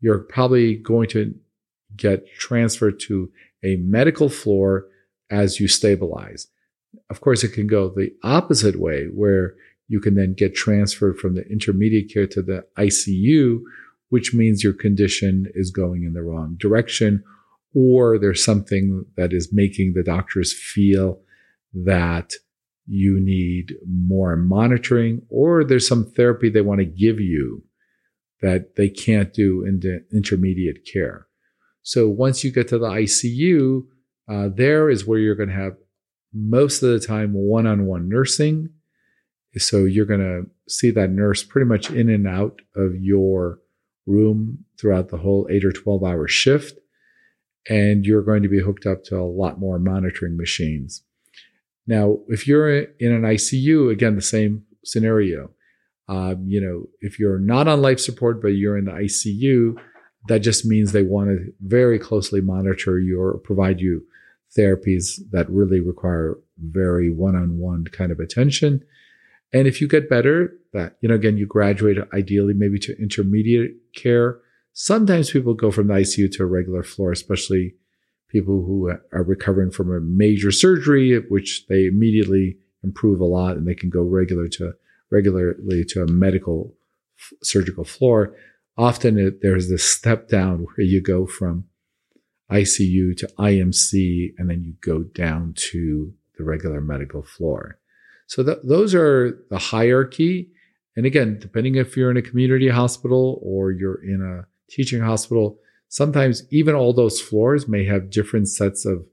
You're 0.01 0.19
probably 0.19 0.77
going 0.77 1.09
to 1.11 1.35
get 1.97 2.27
transferred 2.39 3.01
to 3.01 3.31
a 3.65 3.77
medical 3.77 4.29
floor 4.29 4.87
as 5.31 5.61
you 5.61 5.69
stabilize. 5.69 6.49
Of 7.11 7.21
course, 7.21 7.43
it 7.45 7.53
can 7.53 7.67
go 7.67 7.89
the 7.89 8.13
opposite 8.23 8.77
way 8.77 9.07
where 9.07 9.55
you 9.89 10.01
can 10.01 10.15
then 10.15 10.35
get 10.35 10.55
transferred 10.55 11.19
from 11.19 11.35
the 11.35 11.47
intermediate 11.49 12.13
care 12.13 12.27
to 12.29 12.43
the 12.43 12.65
ICU, 12.77 13.61
which 14.09 14.35
means 14.35 14.65
your 14.65 14.73
condition 14.73 15.47
is 15.55 15.71
going 15.71 16.03
in 16.03 16.13
the 16.13 16.23
wrong 16.23 16.57
direction 16.59 17.23
or 17.77 18.19
there's 18.19 18.43
something 18.43 19.05
that 19.19 19.35
is 19.35 19.53
making 19.53 19.93
the 19.93 20.03
doctors 20.03 20.51
feel 20.59 21.21
that 21.75 22.33
you 22.87 23.21
need 23.21 23.75
more 23.87 24.35
monitoring, 24.35 25.21
or 25.29 25.63
there's 25.63 25.87
some 25.87 26.11
therapy 26.13 26.49
they 26.49 26.63
want 26.63 26.79
to 26.79 26.87
give 26.87 27.21
you 27.21 27.63
that 28.41 28.77
they 28.77 28.89
can't 28.89 29.35
do 29.35 29.63
in 29.63 29.81
the 29.81 30.03
intermediate 30.11 30.89
care. 30.91 31.27
So 31.83 32.09
once 32.09 32.43
you 32.43 32.51
get 32.51 32.69
to 32.69 32.79
the 32.79 32.89
ICU, 32.89 33.83
uh, 34.27 34.49
there 34.55 34.89
is 34.89 35.07
where 35.07 35.19
you're 35.19 35.35
going 35.35 35.51
to 35.51 35.55
have 35.55 35.77
most 36.33 36.83
of 36.83 36.89
the 36.89 37.07
time 37.07 37.35
one 37.35 37.67
on 37.67 37.85
one 37.85 38.09
nursing. 38.09 38.71
So 39.59 39.85
you're 39.85 40.07
going 40.07 40.21
to 40.21 40.47
see 40.67 40.91
that 40.93 41.11
nurse 41.11 41.43
pretty 41.43 41.67
much 41.67 41.91
in 41.91 42.09
and 42.09 42.27
out 42.27 42.61
of 42.75 42.95
your 42.97 43.59
room 44.07 44.65
throughout 44.81 45.11
the 45.11 45.19
whole 45.19 45.47
eight 45.51 45.65
or 45.65 45.73
12 45.73 46.05
hour 46.05 46.27
shift 46.27 46.79
and 47.69 48.05
you're 48.05 48.23
going 48.23 48.43
to 48.43 48.49
be 48.49 48.61
hooked 48.61 48.87
up 48.87 49.05
to 49.05 49.19
a 49.19 49.25
lot 49.25 49.59
more 49.59 49.79
monitoring 49.79 50.37
machines. 50.37 51.03
Now, 51.87 52.19
if 52.29 52.47
you're 52.47 52.79
in 52.79 53.13
an 53.13 53.23
ICU, 53.23 53.93
again, 53.93 54.17
the 54.17 54.23
same 54.23 54.65
scenario. 54.85 55.51
Um, 56.09 56.45
you 56.47 56.61
know, 56.61 56.87
if 57.01 57.19
you're 57.19 57.39
not 57.39 57.69
on 57.69 57.83
life 57.83 58.01
support, 58.01 58.41
but 58.41 58.49
you're 58.49 58.79
in 58.79 58.85
the 58.85 58.93
ICU, 58.93 59.77
that 60.29 60.41
just 60.41 60.65
means 60.65 60.93
they 60.93 61.03
want 61.03 61.31
to 61.31 61.53
very 61.61 61.99
closely 61.99 62.41
monitor 62.41 62.99
you 62.99 63.21
or 63.21 63.39
provide 63.39 63.81
you 63.81 64.05
therapies 64.57 65.21
that 65.31 65.51
really 65.51 65.81
require 65.81 66.37
very 66.59 67.11
one-on-one 67.11 67.85
kind 67.87 68.11
of 68.11 68.21
attention. 68.21 68.83
And 69.53 69.67
if 69.69 69.81
you 69.81 69.89
get 69.89 70.09
better, 70.09 70.57
that, 70.73 70.97
you 71.01 71.09
know, 71.09 71.15
again, 71.15 71.37
you 71.37 71.47
graduate 71.47 71.99
ideally 72.13 72.55
maybe 72.55 72.79
to 72.81 73.01
intermediate 73.01 73.77
care. 73.95 74.39
Sometimes 74.79 75.31
people 75.31 75.55
go 75.55 75.71
from 75.71 75.87
the 75.87 75.95
ICU 75.95 76.31
to 76.33 76.43
a 76.43 76.47
regular 76.47 76.83
floor, 76.83 77.11
especially 77.11 77.77
people 78.29 78.63
who 78.63 78.91
are 78.91 79.23
recovering 79.23 79.71
from 79.71 79.91
a 79.91 80.01
major 80.01 80.53
surgery, 80.53 81.19
which 81.31 81.65
they 81.71 81.87
immediately 81.87 82.59
improve 82.85 83.19
a 83.19 83.25
lot 83.25 83.57
and 83.57 83.67
they 83.67 83.75
can 83.75 83.89
go 83.89 84.03
regular 84.03 84.49
to 84.49 84.75
regularly 85.11 85.83
to 85.83 86.03
a 86.03 86.07
medical 86.07 86.75
surgical 87.43 87.85
floor. 87.85 88.37
Often 88.77 89.19
it, 89.19 89.41
there's 89.41 89.71
this 89.71 89.83
step 89.83 90.29
down 90.29 90.67
where 90.67 90.87
you 90.87 91.01
go 91.01 91.25
from 91.25 91.65
ICU 92.53 93.17
to 93.17 93.27
IMC 93.39 94.35
and 94.37 94.51
then 94.51 94.63
you 94.63 94.75
go 94.83 95.05
down 95.05 95.55
to 95.71 96.13
the 96.37 96.45
regular 96.45 96.83
medical 96.83 97.23
floor. 97.23 97.79
So 98.27 98.45
th- 98.45 98.59
those 98.63 98.95
are 98.95 99.43
the 99.49 99.59
hierarchy. 99.59 100.51
And 100.97 101.07
again, 101.07 101.39
depending 101.41 101.77
if 101.77 101.97
you're 101.97 102.11
in 102.11 102.19
a 102.19 102.23
community 102.23 102.69
hospital 102.69 103.41
or 103.43 103.71
you're 103.73 104.05
in 104.05 104.21
a 104.21 104.47
teaching 104.69 105.01
hospital, 105.01 105.59
sometimes 105.89 106.43
even 106.51 106.75
all 106.75 106.93
those 106.93 107.21
floors 107.21 107.69
may 107.69 107.85
have 107.85 108.11
different 108.11 108.49
sets 108.49 108.85
of 108.85 109.07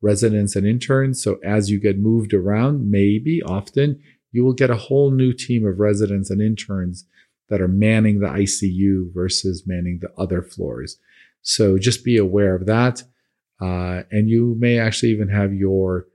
residents 0.00 0.56
and 0.56 0.66
interns. 0.66 1.22
So 1.22 1.38
as 1.44 1.70
you 1.70 1.80
get 1.80 1.98
moved 1.98 2.32
around, 2.32 2.90
maybe 2.90 3.42
often 3.42 4.00
you 4.32 4.44
will 4.44 4.52
get 4.52 4.70
a 4.70 4.76
whole 4.76 5.10
new 5.10 5.32
team 5.32 5.66
of 5.66 5.80
residents 5.80 6.30
and 6.30 6.40
interns 6.40 7.06
that 7.48 7.60
are 7.60 7.68
manning 7.68 8.20
the 8.20 8.28
ICU 8.28 9.12
versus 9.12 9.64
manning 9.66 10.00
the 10.00 10.10
other 10.20 10.42
floors. 10.42 10.98
So 11.42 11.78
just 11.78 12.04
be 12.04 12.16
aware 12.16 12.54
of 12.54 12.66
that. 12.66 13.02
Uh, 13.60 14.02
and 14.10 14.28
you 14.28 14.56
may 14.58 14.78
actually 14.78 15.10
even 15.10 15.28
have 15.28 15.52
your 15.52 16.06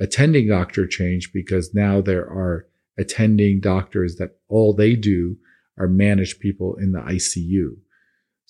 attending 0.00 0.48
doctor 0.48 0.86
change 0.86 1.32
because 1.32 1.72
now 1.72 2.00
there 2.00 2.24
are 2.24 2.66
attending 2.98 3.60
doctors 3.60 4.16
that 4.16 4.36
all 4.48 4.74
they 4.74 4.96
do 4.96 5.36
are 5.78 5.88
manage 5.88 6.38
people 6.38 6.76
in 6.76 6.92
the 6.92 7.00
ICU. 7.00 7.76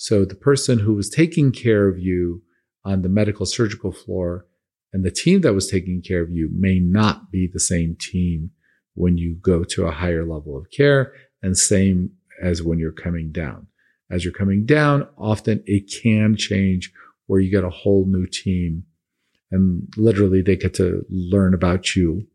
So 0.02 0.24
the 0.24 0.34
person 0.34 0.80
who 0.80 0.94
was 0.94 1.08
taking 1.08 1.52
care 1.52 1.86
of 1.86 1.96
you 1.96 2.42
on 2.84 3.02
the 3.02 3.08
medical 3.08 3.46
surgical 3.46 3.92
floor 3.92 4.48
and 4.92 5.04
the 5.04 5.12
team 5.12 5.42
that 5.42 5.54
was 5.54 5.70
taking 5.70 6.02
care 6.02 6.22
of 6.22 6.28
you 6.28 6.50
may 6.52 6.80
not 6.80 7.30
be 7.30 7.46
the 7.46 7.60
same 7.60 7.94
team 8.00 8.50
when 8.94 9.16
you 9.16 9.36
go 9.36 9.62
to 9.62 9.86
a 9.86 9.92
higher 9.92 10.24
level 10.24 10.56
of 10.58 10.72
care 10.72 11.12
and 11.40 11.56
same 11.56 12.10
as 12.42 12.64
when 12.64 12.80
you're 12.80 12.90
coming 12.90 13.30
down. 13.30 13.68
As 14.10 14.24
you're 14.24 14.32
coming 14.32 14.66
down, 14.66 15.06
often 15.16 15.62
it 15.66 15.88
can 16.02 16.34
change 16.36 16.92
where 17.26 17.38
you 17.38 17.48
get 17.48 17.62
a 17.62 17.70
whole 17.70 18.04
new 18.04 18.26
team 18.26 18.82
and 19.52 19.86
literally 19.96 20.42
they 20.42 20.56
get 20.56 20.74
to 20.74 21.06
learn 21.10 21.54
about 21.54 21.94
you 21.94 22.26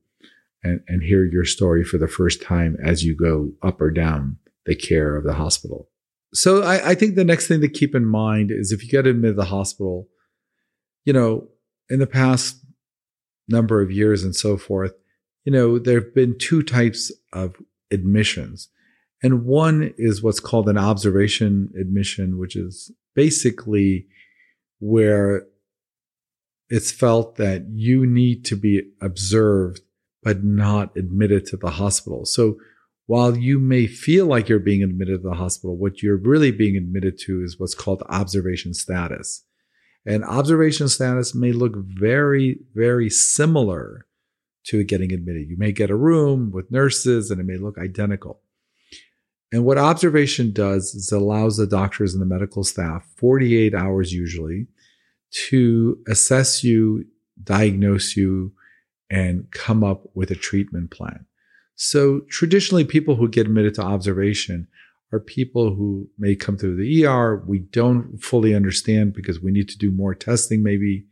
and, 0.64 0.80
and 0.88 1.04
hear 1.04 1.26
your 1.26 1.44
story 1.44 1.84
for 1.84 1.98
the 1.98 2.08
first 2.08 2.42
time 2.42 2.78
as 2.82 3.04
you 3.04 3.14
go 3.14 3.52
up 3.62 3.82
or 3.82 3.92
down 3.92 4.38
the 4.66 4.74
care 4.74 5.18
of 5.18 5.26
the 5.26 5.34
hospital. 5.34 5.90
So 6.34 6.64
I, 6.64 6.90
I 6.90 6.96
think 6.96 7.16
the 7.16 7.24
next 7.24 7.48
thing 7.48 7.62
to 7.62 7.70
keep 7.70 7.96
in 7.96 8.06
mind 8.06 8.52
is 8.52 8.72
if 8.72 8.84
you 8.84 8.90
get 8.90 9.08
admitted 9.08 9.36
to 9.36 9.42
the 9.42 9.46
hospital, 9.46 10.08
you 11.06 11.14
know, 11.14 11.48
in 11.90 12.00
the 12.00 12.08
past 12.08 12.64
number 13.48 13.82
of 13.82 13.92
years 13.92 14.24
and 14.24 14.36
so 14.36 14.58
forth, 14.58 14.94
you 15.46 15.52
know, 15.52 15.80
there 15.80 16.02
have 16.02 16.14
been 16.14 16.38
two 16.38 16.62
types 16.62 17.12
of 17.32 17.56
admissions. 17.92 18.70
And 19.24 19.46
one 19.46 19.94
is 19.98 20.22
what's 20.22 20.42
called 20.42 20.70
an 20.70 20.78
observation 20.78 21.72
admission, 21.80 22.38
which 22.38 22.56
is 22.56 22.92
basically 23.16 24.08
where 24.80 25.48
it's 26.70 26.92
felt 26.92 27.38
that 27.38 27.66
you 27.72 28.06
need 28.06 28.44
to 28.46 28.56
be 28.56 28.84
observed, 29.02 29.80
but 30.22 30.44
not 30.44 30.96
admitted 30.98 31.46
to 31.48 31.58
the 31.58 31.72
hospital. 31.72 32.26
So 32.26 32.58
while 33.08 33.38
you 33.38 33.58
may 33.58 33.88
feel 33.88 34.26
like 34.26 34.50
you're 34.50 34.60
being 34.60 34.84
admitted 34.84 35.22
to 35.24 35.30
the 35.30 35.36
hospital, 35.36 35.78
what 35.78 36.04
you're 36.04 36.18
really 36.18 36.52
being 36.52 36.76
admitted 36.76 37.18
to 37.18 37.42
is 37.42 37.58
what's 37.58 37.74
called 37.74 38.04
observation 38.10 38.74
status. 38.74 39.44
And 40.06 40.24
observation 40.26 40.90
status 40.90 41.34
may 41.34 41.54
look 41.54 41.74
very, 41.76 42.60
very 42.76 43.10
similar 43.10 44.06
to 44.66 44.84
getting 44.84 45.14
admitted. 45.14 45.50
You 45.50 45.58
may 45.58 45.72
get 45.72 45.90
a 45.90 45.96
room 45.96 46.52
with 46.52 46.70
nurses 46.70 47.32
and 47.32 47.40
it 47.40 47.46
may 47.46 47.56
look 47.56 47.78
identical. 47.78 48.42
And 49.54 49.64
what 49.64 49.78
observation 49.78 50.52
does 50.52 50.94
is 50.94 51.12
it 51.12 51.16
allows 51.16 51.56
the 51.56 51.66
doctors 51.66 52.14
and 52.14 52.22
the 52.22 52.26
medical 52.26 52.66
staff 52.66 53.08
48 53.16 53.74
hours 53.74 54.12
usually 54.12 54.68
to 55.50 55.98
assess 56.10 56.62
you, 56.64 57.06
diagnose 57.42 58.18
you, 58.18 58.52
and 59.10 59.50
come 59.52 59.86
up 59.86 60.04
with 60.14 60.32
a 60.32 60.36
treatment 60.36 60.92
plan. 60.92 61.27
So 61.78 62.22
traditionally, 62.22 62.84
people 62.86 63.16
who 63.16 63.30
get 63.30 63.46
admitted 63.46 63.76
to 63.76 63.84
observation 63.84 64.68
are 65.14 65.20
people 65.20 65.76
who 65.76 66.10
may 66.18 66.36
come 66.36 66.58
through 66.58 66.76
the 66.76 67.06
ER. 67.06 67.44
We 67.46 67.60
don't 67.60 68.18
fully 68.18 68.56
understand 68.56 69.14
because 69.14 69.40
we 69.40 69.52
need 69.52 69.70
to 69.70 69.78
do 69.78 69.92
more 69.92 70.16
testing, 70.16 70.64
maybe 70.64 71.06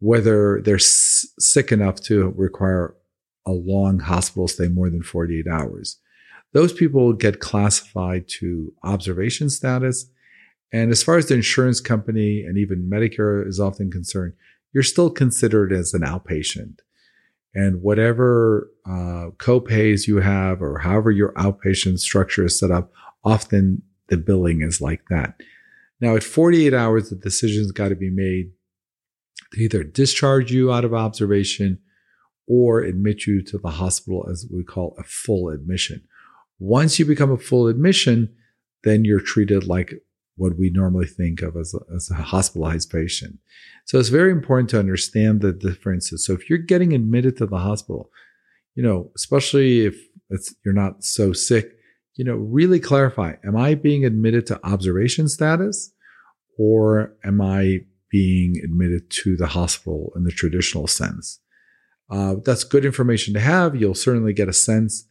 whether 0.00 0.60
they're 0.60 0.74
s- 0.74 1.24
sick 1.38 1.70
enough 1.70 2.00
to 2.02 2.30
require 2.36 2.96
a 3.46 3.52
long 3.52 4.00
hospital 4.00 4.48
stay 4.48 4.66
more 4.66 4.90
than 4.90 5.04
48 5.04 5.46
hours. 5.46 5.98
Those 6.52 6.72
people 6.72 7.12
get 7.12 7.38
classified 7.38 8.26
to 8.40 8.74
observation 8.82 9.50
status. 9.50 10.10
And 10.72 10.90
as 10.90 11.02
far 11.02 11.16
as 11.16 11.26
the 11.26 11.34
insurance 11.34 11.80
company 11.80 12.42
and 12.42 12.58
even 12.58 12.90
Medicare 12.90 13.46
is 13.46 13.60
often 13.60 13.90
concerned, 13.90 14.32
you're 14.72 14.82
still 14.82 15.10
considered 15.10 15.72
as 15.72 15.94
an 15.94 16.02
outpatient. 16.02 16.80
And 17.54 17.82
whatever 17.82 18.70
uh, 18.88 19.30
co-pays 19.38 20.06
you 20.06 20.18
have 20.18 20.62
or 20.62 20.78
however 20.78 21.10
your 21.10 21.32
outpatient 21.32 21.98
structure 21.98 22.44
is 22.44 22.58
set 22.58 22.70
up, 22.70 22.92
often 23.24 23.82
the 24.08 24.16
billing 24.16 24.62
is 24.62 24.80
like 24.80 25.02
that. 25.10 25.40
Now, 26.00 26.16
at 26.16 26.22
48 26.22 26.72
hours, 26.72 27.10
the 27.10 27.16
decision's 27.16 27.72
got 27.72 27.88
to 27.88 27.96
be 27.96 28.10
made 28.10 28.52
to 29.52 29.60
either 29.60 29.82
discharge 29.82 30.52
you 30.52 30.72
out 30.72 30.84
of 30.84 30.94
observation 30.94 31.78
or 32.46 32.80
admit 32.80 33.26
you 33.26 33.42
to 33.42 33.58
the 33.58 33.70
hospital 33.70 34.26
as 34.30 34.46
we 34.52 34.64
call 34.64 34.94
a 34.98 35.02
full 35.02 35.48
admission. 35.48 36.02
Once 36.58 36.98
you 36.98 37.04
become 37.04 37.30
a 37.30 37.38
full 37.38 37.68
admission, 37.68 38.34
then 38.84 39.04
you're 39.04 39.20
treated 39.20 39.66
like 39.66 39.94
what 40.40 40.58
we 40.58 40.70
normally 40.70 41.06
think 41.06 41.42
of 41.42 41.56
as 41.56 41.74
a, 41.74 41.94
as 41.94 42.10
a 42.10 42.14
hospitalized 42.14 42.90
patient. 42.90 43.38
So 43.86 43.98
it's 43.98 44.08
very 44.08 44.32
important 44.32 44.70
to 44.70 44.78
understand 44.78 45.40
the 45.40 45.52
differences. 45.52 46.24
So 46.24 46.32
if 46.32 46.48
you're 46.48 46.58
getting 46.58 46.92
admitted 46.92 47.36
to 47.38 47.46
the 47.46 47.58
hospital, 47.58 48.10
you 48.74 48.82
know, 48.82 49.10
especially 49.16 49.86
if 49.86 49.96
you're 50.64 50.74
not 50.74 51.04
so 51.04 51.32
sick, 51.32 51.72
you 52.14 52.24
know, 52.24 52.36
really 52.36 52.80
clarify, 52.80 53.34
am 53.44 53.56
I 53.56 53.74
being 53.74 54.04
admitted 54.04 54.46
to 54.46 54.66
observation 54.66 55.28
status 55.28 55.92
or 56.58 57.14
am 57.24 57.40
I 57.40 57.80
being 58.10 58.60
admitted 58.62 59.08
to 59.08 59.36
the 59.36 59.46
hospital 59.46 60.12
in 60.16 60.24
the 60.24 60.32
traditional 60.32 60.86
sense. 60.86 61.40
Uh, 62.10 62.36
that's 62.44 62.64
good 62.64 62.84
information 62.84 63.32
to 63.34 63.40
have. 63.40 63.76
You'll 63.76 63.94
certainly 63.94 64.32
get 64.32 64.48
a 64.48 64.52
sense 64.52 65.06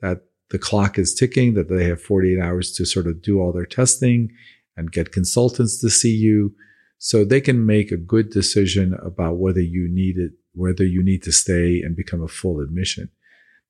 that 0.00 0.20
the 0.50 0.58
clock 0.58 0.98
is 0.98 1.14
ticking, 1.14 1.54
that 1.54 1.70
they 1.70 1.84
have 1.84 2.02
48 2.02 2.38
hours 2.38 2.72
to 2.72 2.84
sort 2.84 3.06
of 3.06 3.22
do 3.22 3.40
all 3.40 3.52
their 3.52 3.64
testing 3.64 4.30
and 4.76 4.92
get 4.92 5.12
consultants 5.12 5.80
to 5.80 5.90
see 5.90 6.14
you. 6.14 6.54
So 6.98 7.24
they 7.24 7.40
can 7.40 7.66
make 7.66 7.90
a 7.90 7.96
good 7.96 8.30
decision 8.30 8.94
about 9.02 9.36
whether 9.36 9.60
you 9.60 9.88
need 9.88 10.18
it, 10.18 10.32
whether 10.54 10.84
you 10.84 11.02
need 11.02 11.22
to 11.24 11.32
stay 11.32 11.80
and 11.82 11.96
become 11.96 12.22
a 12.22 12.28
full 12.28 12.60
admission. 12.60 13.10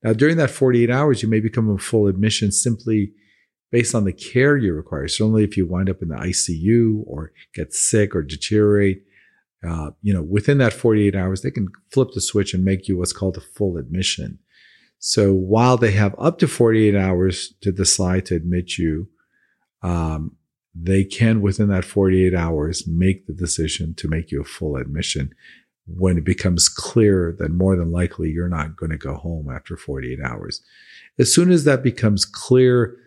Now, 0.03 0.13
during 0.13 0.37
that 0.37 0.51
48 0.51 0.89
hours, 0.89 1.23
you 1.23 1.29
may 1.29 1.39
become 1.39 1.69
a 1.69 1.77
full 1.77 2.07
admission 2.07 2.51
simply 2.51 3.13
based 3.71 3.95
on 3.95 4.03
the 4.03 4.13
care 4.13 4.55
you 4.57 4.73
require. 4.73 5.07
Certainly, 5.07 5.45
if 5.45 5.57
you 5.57 5.65
wind 5.65 5.89
up 5.89 6.01
in 6.01 6.09
the 6.09 6.15
ICU 6.15 7.03
or 7.07 7.31
get 7.55 7.73
sick 7.73 8.15
or 8.15 8.21
deteriorate, 8.21 9.03
uh, 9.67 9.91
you 10.01 10.13
know, 10.13 10.21
within 10.21 10.57
that 10.57 10.73
48 10.73 11.15
hours, 11.15 11.41
they 11.41 11.51
can 11.51 11.69
flip 11.91 12.09
the 12.13 12.21
switch 12.21 12.53
and 12.53 12.65
make 12.65 12.87
you 12.87 12.97
what's 12.97 13.13
called 13.13 13.37
a 13.37 13.41
full 13.41 13.77
admission. 13.77 14.39
So 14.99 15.33
while 15.33 15.77
they 15.77 15.91
have 15.91 16.15
up 16.19 16.37
to 16.39 16.47
48 16.47 16.95
hours 16.95 17.53
to 17.61 17.71
decide 17.71 18.25
to 18.27 18.35
admit 18.35 18.77
you, 18.77 19.09
um, 19.81 20.35
they 20.75 21.03
can 21.03 21.41
within 21.41 21.69
that 21.69 21.85
48 21.85 22.33
hours 22.33 22.87
make 22.87 23.27
the 23.27 23.33
decision 23.33 23.93
to 23.95 24.07
make 24.07 24.31
you 24.31 24.41
a 24.41 24.45
full 24.45 24.75
admission 24.75 25.33
when 25.85 26.17
it 26.17 26.23
becomes 26.23 26.69
clear 26.69 27.35
that 27.39 27.51
more 27.51 27.75
than 27.75 27.91
likely 27.91 28.29
you're 28.29 28.49
not 28.49 28.75
going 28.75 28.89
to 28.89 28.97
go 28.97 29.15
home 29.15 29.51
after 29.51 29.75
48 29.75 30.19
hours. 30.23 30.61
As 31.19 31.33
soon 31.33 31.51
as 31.51 31.65
that 31.65 31.83
becomes 31.83 32.25
clear, 32.25 32.97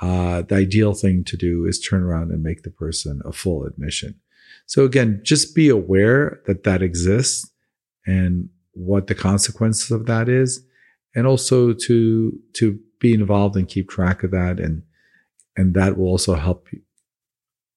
uh, 0.00 0.42
the 0.42 0.56
ideal 0.56 0.92
thing 0.92 1.24
to 1.24 1.36
do 1.36 1.64
is 1.64 1.80
turn 1.80 2.02
around 2.02 2.30
and 2.30 2.42
make 2.42 2.62
the 2.62 2.70
person 2.70 3.22
a 3.24 3.32
full 3.32 3.64
admission. 3.64 4.20
So 4.66 4.84
again, 4.84 5.20
just 5.24 5.54
be 5.54 5.68
aware 5.68 6.40
that 6.46 6.64
that 6.64 6.82
exists 6.82 7.50
and 8.06 8.50
what 8.72 9.06
the 9.06 9.14
consequences 9.14 9.90
of 9.90 10.06
that 10.06 10.28
is, 10.28 10.64
and 11.14 11.26
also 11.26 11.72
to 11.72 12.38
to 12.54 12.78
be 13.00 13.14
involved 13.14 13.56
and 13.56 13.68
keep 13.68 13.88
track 13.88 14.22
of 14.22 14.30
that, 14.32 14.60
and 14.60 14.82
and 15.56 15.74
that 15.74 15.96
will 15.96 16.08
also 16.08 16.34
help 16.34 16.68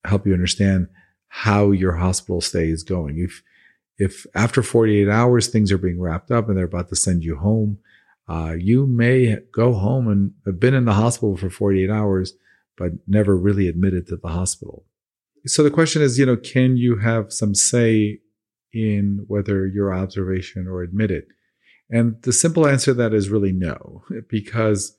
help 0.06 0.26
you 0.26 0.34
understand 0.34 0.88
how 1.28 1.72
your 1.72 1.94
hospital 1.94 2.42
stay 2.42 2.70
is 2.70 2.84
going. 2.84 3.20
If 3.20 3.44
if 3.98 4.26
after 4.34 4.64
48 4.64 5.10
hours 5.10 5.48
things 5.48 5.72
are 5.72 5.78
being 5.78 6.00
wrapped 6.00 6.32
up 6.32 6.48
and 6.48 6.58
they're 6.58 6.66
about 6.66 6.90
to 6.90 6.96
send 6.96 7.24
you 7.24 7.36
home, 7.36 7.80
uh, 8.30 8.54
you 8.58 8.86
may 8.86 9.38
go 9.52 9.74
home 9.74 10.08
and 10.08 10.32
have 10.46 10.60
been 10.60 10.74
in 10.74 10.86
the 10.86 10.94
hospital 10.94 11.36
for 11.36 11.50
48 11.50 11.90
hours, 11.90 12.34
but 12.78 12.94
never 13.08 13.36
really 13.36 13.68
admitted 13.68 14.08
to 14.08 14.16
the 14.16 14.30
hospital. 14.30 14.86
So 15.46 15.64
the 15.64 15.72
question 15.72 16.02
is, 16.02 16.18
you 16.18 16.26
know, 16.26 16.38
can 16.38 16.78
you 16.78 16.98
have 16.98 17.34
some 17.34 17.56
say 17.56 18.20
in 18.72 19.26
whether 19.28 19.68
you're 19.68 19.94
observation 19.94 20.68
or 20.68 20.82
admitted? 20.82 21.26
And 21.90 22.22
the 22.22 22.34
simple 22.34 22.68
answer 22.68 22.92
to 22.92 22.96
that 22.96 23.14
is 23.14 23.30
really 23.30 23.52
no, 23.52 24.04
because 24.30 24.96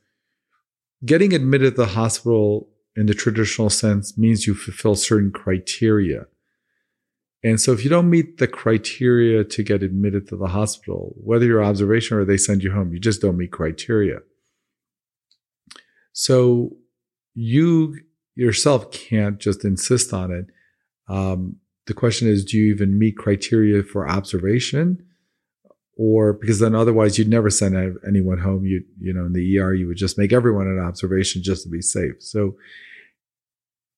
getting 1.04 1.32
admitted 1.32 1.76
to 1.76 1.82
the 1.82 1.86
hospital 1.86 2.68
in 2.96 3.06
the 3.06 3.14
traditional 3.14 3.70
sense 3.70 4.18
means 4.18 4.46
you 4.46 4.54
fulfill 4.54 4.94
certain 4.94 5.30
criteria. 5.30 6.26
And 7.42 7.60
so 7.60 7.72
if 7.72 7.84
you 7.84 7.90
don't 7.90 8.10
meet 8.10 8.38
the 8.38 8.46
criteria 8.46 9.44
to 9.44 9.62
get 9.62 9.82
admitted 9.82 10.28
to 10.28 10.36
the 10.36 10.48
hospital, 10.48 11.14
whether 11.16 11.46
you're 11.46 11.64
observation 11.64 12.18
or 12.18 12.24
they 12.24 12.36
send 12.36 12.62
you 12.62 12.72
home, 12.72 12.92
you 12.92 12.98
just 12.98 13.22
don't 13.22 13.38
meet 13.38 13.52
criteria. 13.52 14.18
So 16.12 16.76
you 17.34 17.96
yourself 18.34 18.90
can't 18.90 19.38
just 19.38 19.64
insist 19.64 20.12
on 20.12 20.30
it. 20.30 20.46
Um, 21.08 21.56
the 21.86 21.94
question 21.94 22.28
is, 22.28 22.44
do 22.44 22.58
you 22.58 22.72
even 22.72 22.98
meet 22.98 23.16
criteria 23.16 23.82
for 23.82 24.08
observation? 24.08 25.04
Or 26.02 26.32
because 26.32 26.60
then 26.60 26.74
otherwise 26.74 27.18
you'd 27.18 27.28
never 27.28 27.50
send 27.50 27.76
anyone 28.08 28.38
home. 28.38 28.64
You, 28.64 28.82
you 28.98 29.12
know, 29.12 29.26
in 29.26 29.34
the 29.34 29.58
ER, 29.58 29.74
you 29.74 29.86
would 29.86 29.98
just 29.98 30.16
make 30.16 30.32
everyone 30.32 30.66
an 30.66 30.78
observation 30.78 31.42
just 31.42 31.64
to 31.64 31.68
be 31.68 31.82
safe. 31.82 32.14
So 32.20 32.56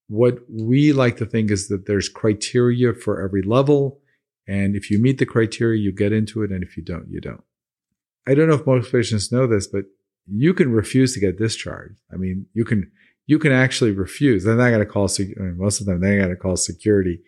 what 0.09 0.39
we 0.49 0.91
like 0.91 1.15
to 1.17 1.25
think 1.25 1.49
is 1.49 1.69
that 1.69 1.85
there's 1.85 2.09
criteria 2.09 2.93
for 2.93 3.21
every 3.21 3.41
level. 3.41 4.01
And 4.49 4.75
if 4.75 4.91
you 4.91 4.99
meet 4.99 5.17
the 5.17 5.25
criteria, 5.25 5.81
you 5.81 5.93
get 5.93 6.11
into 6.11 6.43
it. 6.43 6.51
And 6.51 6.61
if 6.61 6.75
you 6.75 6.83
don't, 6.83 7.07
you 7.09 7.21
don't. 7.21 7.41
I 8.27 8.35
don't 8.35 8.49
know 8.49 8.55
if 8.55 8.67
most 8.67 8.91
patients 8.91 9.31
know 9.31 9.47
this, 9.47 9.67
but 9.67 9.85
you 10.27 10.53
can 10.53 10.73
refuse 10.73 11.13
to 11.13 11.21
get 11.21 11.37
discharged. 11.37 11.95
I 12.11 12.17
mean, 12.17 12.47
you 12.53 12.65
can, 12.65 12.91
you 13.27 13.39
can 13.39 13.53
actually 13.53 13.91
refuse. 13.91 14.43
They're 14.43 14.57
not 14.57 14.71
going 14.71 14.85
to 14.85 14.85
call, 14.85 15.07
I 15.09 15.23
mean, 15.41 15.57
most 15.57 15.79
of 15.79 15.85
them, 15.85 16.01
they're 16.01 16.17
going 16.17 16.29
to 16.31 16.35
call 16.35 16.57
security, 16.57 17.21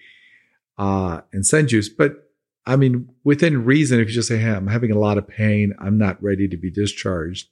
uh, 0.78 1.22
and 1.32 1.46
send 1.46 1.72
you. 1.72 1.82
But 1.98 2.25
I 2.65 2.75
mean, 2.75 3.10
within 3.23 3.63
reason, 3.63 3.99
if 3.99 4.08
you 4.08 4.13
just 4.13 4.28
say, 4.28 4.38
Hey, 4.38 4.49
I'm 4.49 4.67
having 4.67 4.91
a 4.91 4.99
lot 4.99 5.17
of 5.17 5.28
pain. 5.28 5.73
I'm 5.80 5.97
not 5.97 6.21
ready 6.21 6.47
to 6.47 6.58
be 6.58 6.71
discharged. 6.71 7.47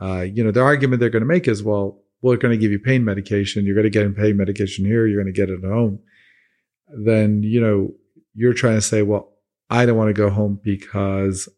Uh, 0.00 0.22
you 0.22 0.44
know, 0.44 0.50
the 0.50 0.62
argument 0.62 1.00
they're 1.00 1.10
going 1.10 1.22
to 1.22 1.26
make 1.26 1.48
is, 1.48 1.62
well, 1.62 2.02
we're 2.22 2.36
going 2.36 2.52
to 2.52 2.58
give 2.58 2.72
you 2.72 2.78
pain 2.78 3.04
medication. 3.04 3.64
You're 3.64 3.74
going 3.74 3.84
to 3.84 3.90
get 3.90 4.16
pain 4.16 4.36
medication 4.36 4.84
here. 4.84 5.06
You're 5.06 5.22
going 5.22 5.32
to 5.32 5.38
get 5.38 5.50
it 5.50 5.64
at 5.64 5.70
home. 5.70 6.00
Then, 6.88 7.42
you 7.42 7.60
know, 7.60 7.94
you're 8.34 8.52
trying 8.52 8.76
to 8.76 8.82
say, 8.82 9.02
well, 9.02 9.32
I 9.70 9.86
don't 9.86 9.96
want 9.96 10.08
to 10.08 10.14
go 10.14 10.30
home 10.30 10.60
because 10.62 11.48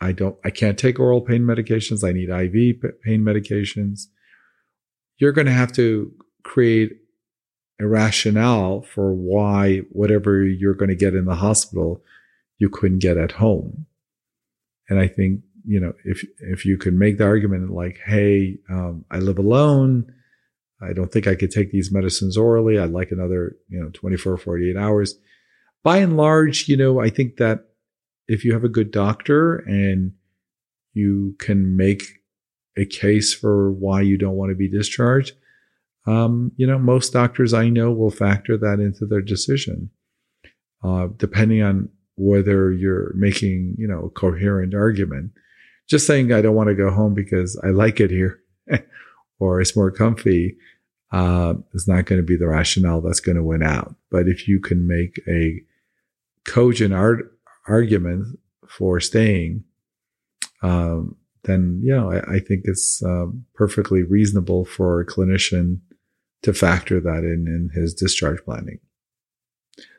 I 0.00 0.12
don't, 0.12 0.36
I 0.44 0.50
can't 0.50 0.78
take 0.78 0.98
oral 0.98 1.20
pain 1.20 1.42
medications. 1.42 2.06
I 2.06 2.12
need 2.12 2.28
IV 2.28 3.02
pain 3.02 3.22
medications. 3.22 4.06
You're 5.18 5.32
going 5.32 5.46
to 5.46 5.52
have 5.52 5.72
to 5.72 6.12
create 6.44 6.92
a 7.80 7.86
rationale 7.86 8.82
for 8.82 9.12
why 9.12 9.78
whatever 9.90 10.42
you're 10.44 10.74
going 10.74 10.88
to 10.88 10.96
get 10.96 11.14
in 11.14 11.26
the 11.26 11.34
hospital, 11.34 12.02
you 12.58 12.68
couldn't 12.68 13.00
get 13.00 13.16
at 13.16 13.32
home. 13.32 13.86
And 14.88 14.98
I 14.98 15.08
think 15.08 15.40
you 15.66 15.80
know, 15.80 15.92
if 16.04 16.24
if 16.38 16.64
you 16.64 16.78
could 16.78 16.94
make 16.94 17.18
the 17.18 17.24
argument 17.24 17.70
like, 17.70 17.98
hey, 18.04 18.58
um, 18.70 19.04
I 19.10 19.18
live 19.18 19.38
alone, 19.38 20.12
I 20.80 20.92
don't 20.92 21.10
think 21.10 21.26
I 21.26 21.34
could 21.34 21.50
take 21.50 21.72
these 21.72 21.92
medicines 21.92 22.36
orally. 22.36 22.78
I'd 22.78 22.90
like 22.90 23.10
another, 23.10 23.56
you 23.68 23.80
know, 23.80 23.90
24, 23.92 24.36
48 24.38 24.76
hours. 24.76 25.18
By 25.82 25.98
and 25.98 26.16
large, 26.16 26.68
you 26.68 26.76
know, 26.76 27.00
I 27.00 27.10
think 27.10 27.36
that 27.36 27.66
if 28.28 28.44
you 28.44 28.52
have 28.52 28.64
a 28.64 28.68
good 28.68 28.90
doctor 28.90 29.56
and 29.56 30.12
you 30.92 31.36
can 31.38 31.76
make 31.76 32.02
a 32.76 32.84
case 32.84 33.34
for 33.34 33.70
why 33.72 34.02
you 34.02 34.16
don't 34.18 34.36
want 34.36 34.50
to 34.50 34.56
be 34.56 34.68
discharged, 34.68 35.34
um, 36.06 36.52
you 36.56 36.66
know, 36.66 36.78
most 36.78 37.12
doctors 37.12 37.52
I 37.52 37.68
know 37.68 37.92
will 37.92 38.10
factor 38.10 38.56
that 38.58 38.80
into 38.80 39.06
their 39.06 39.22
decision, 39.22 39.90
uh, 40.84 41.08
depending 41.16 41.62
on 41.62 41.88
whether 42.16 42.72
you're 42.72 43.12
making, 43.14 43.74
you 43.78 43.86
know, 43.86 44.04
a 44.04 44.10
coherent 44.10 44.74
argument 44.74 45.32
just 45.88 46.06
saying 46.06 46.32
I 46.32 46.42
don't 46.42 46.54
want 46.54 46.68
to 46.68 46.74
go 46.74 46.90
home 46.90 47.14
because 47.14 47.58
I 47.64 47.68
like 47.68 48.00
it 48.00 48.10
here 48.10 48.40
or 49.38 49.60
it's 49.60 49.76
more 49.76 49.90
comfy 49.90 50.56
uh, 51.12 51.54
is 51.72 51.86
not 51.86 52.06
going 52.06 52.20
to 52.20 52.26
be 52.26 52.36
the 52.36 52.48
rationale 52.48 53.00
that's 53.00 53.20
going 53.20 53.36
to 53.36 53.44
win 53.44 53.62
out. 53.62 53.94
But 54.10 54.28
if 54.28 54.48
you 54.48 54.60
can 54.60 54.86
make 54.88 55.20
a 55.28 55.60
cogent 56.44 56.92
argument 57.68 58.38
for 58.68 58.98
staying, 59.00 59.64
um, 60.62 61.16
then 61.44 61.80
yeah, 61.84 62.04
I, 62.04 62.34
I 62.34 62.38
think 62.40 62.62
it's 62.64 63.02
um, 63.04 63.44
perfectly 63.54 64.02
reasonable 64.02 64.64
for 64.64 65.00
a 65.00 65.06
clinician 65.06 65.78
to 66.46 66.54
factor 66.54 67.00
that 67.00 67.24
in 67.24 67.46
in 67.48 67.70
his 67.74 67.92
discharge 67.92 68.42
planning. 68.44 68.78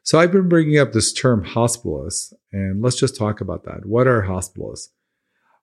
So 0.02 0.18
I've 0.18 0.32
been 0.32 0.48
bringing 0.48 0.80
up 0.80 0.94
this 0.94 1.12
term 1.12 1.44
hospitalist, 1.44 2.34
and 2.54 2.82
let's 2.82 2.96
just 2.96 3.18
talk 3.18 3.42
about 3.42 3.66
that. 3.66 3.86
What 3.86 4.08
are 4.08 4.24
hospitalists? 4.24 4.88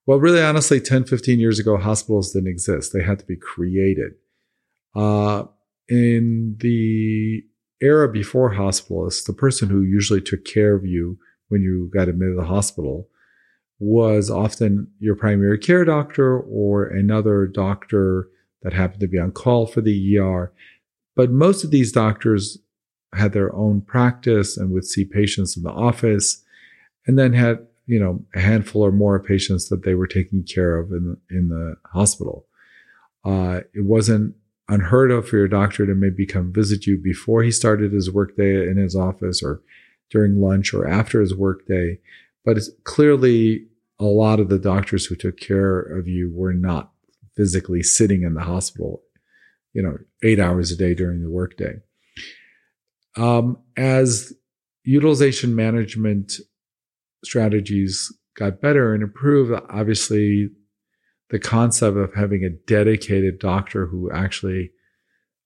Well, 0.07 0.20
really, 0.20 0.42
honestly, 0.42 0.81
10, 0.81 1.05
15 1.05 1.40
years 1.40 1.59
ago, 1.59 1.79
hospitalists 1.79 2.35
didn't 2.35 2.51
exist. 2.51 2.92
They 2.92 3.03
had 3.03 3.18
to 3.20 3.25
be 3.25 3.37
created. 3.37 4.12
Uh, 4.94 5.44
in 5.88 6.57
the 6.61 7.42
era 7.81 8.12
before 8.12 8.53
hospitalists, 8.53 9.25
the 9.25 9.33
person 9.33 9.70
who 9.70 9.81
usually 9.81 10.20
took 10.20 10.44
care 10.44 10.75
of 10.75 10.85
you 10.85 11.18
when 11.49 11.62
you 11.62 11.90
got 11.94 12.09
admitted 12.09 12.33
to 12.33 12.42
the 12.42 12.47
hospital 12.47 13.09
was 13.79 14.31
often 14.31 14.88
your 14.99 15.16
primary 15.16 15.59
care 15.59 15.87
doctor 15.87 16.38
or 16.38 16.85
another 16.85 17.47
doctor 17.47 18.29
that 18.64 18.73
happened 18.73 19.01
to 19.01 19.07
be 19.07 19.18
on 19.18 19.31
call 19.31 19.66
for 19.66 19.81
the 19.81 20.18
ER. 20.18 20.53
But 21.16 21.31
most 21.31 21.64
of 21.64 21.70
these 21.70 21.92
doctors 21.92 22.59
had 23.14 23.33
their 23.33 23.55
own 23.55 23.81
practice 23.81 24.57
and 24.57 24.70
would 24.70 24.85
see 24.85 25.05
patients 25.05 25.57
in 25.57 25.62
the 25.62 25.70
office 25.70 26.42
and 27.07 27.18
then 27.18 27.33
had 27.33 27.66
you 27.87 28.00
know, 28.00 28.24
a 28.35 28.40
handful 28.40 28.83
or 28.83 28.92
more 28.92 29.20
patients 29.20 29.68
that 29.68 29.85
they 29.85 29.94
were 29.94 30.07
taking 30.07 30.42
care 30.42 30.79
of 30.79 30.90
in 30.90 31.16
the, 31.31 31.37
in 31.37 31.48
the 31.48 31.77
hospital. 31.87 32.46
Uh, 33.24 33.61
it 33.74 33.85
wasn't 33.85 34.35
unheard 34.68 35.11
of 35.11 35.29
for 35.29 35.37
your 35.37 35.48
doctor 35.48 35.85
to 35.87 35.94
maybe 35.94 36.24
come 36.24 36.53
visit 36.53 36.87
you 36.87 36.96
before 36.96 37.42
he 37.42 37.50
started 37.50 37.92
his 37.92 38.11
workday 38.11 38.66
in 38.66 38.79
his 38.79 38.96
office 38.96 39.42
or 39.42 39.61
during 40.11 40.40
lunch 40.40 40.72
or 40.72 40.88
after 40.88 41.20
his 41.20 41.35
workday. 41.35 41.98
But 42.44 42.57
it's 42.57 42.70
clearly 42.85 43.66
a 43.98 44.05
lot 44.05 44.40
of 44.40 44.48
the 44.48 44.59
doctors 44.59 45.07
who 45.07 45.14
took 45.14 45.38
care 45.38 45.81
of 45.81 46.09
you 46.09 46.31
were 46.33 46.55
not 46.55 46.90
physically 47.37 47.83
sitting 47.83 48.22
in 48.22 48.35
the 48.35 48.42
hospital, 48.42 49.03
you 49.74 49.82
know, 49.82 49.98
eight 50.22 50.40
hours 50.40 50.70
a 50.70 50.76
day 50.76 50.94
during 50.94 51.22
the 51.22 51.30
workday. 51.30 51.74
Um, 53.16 53.58
as 53.76 54.32
utilization 54.84 55.54
management 55.54 56.34
strategies 57.24 58.12
got 58.37 58.60
better 58.60 58.94
and 58.94 59.02
improved, 59.02 59.52
obviously 59.68 60.50
the 61.30 61.38
concept 61.38 61.96
of 61.96 62.14
having 62.14 62.44
a 62.44 62.50
dedicated 62.50 63.38
doctor 63.38 63.87
who 63.87 64.10
actually 64.10 64.70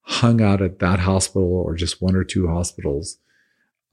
hung 0.02 0.40
out 0.40 0.62
at 0.62 0.78
that 0.78 1.00
hospital 1.00 1.52
or 1.52 1.74
just 1.74 2.00
one 2.00 2.14
or 2.14 2.24
two 2.24 2.48
hospitals, 2.48 3.18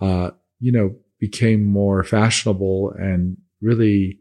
uh, 0.02 0.32
you 0.60 0.72
know, 0.72 0.96
became 1.20 1.66
more 1.66 2.04
fashionable. 2.04 2.94
And 2.98 3.38
really, 3.62 4.20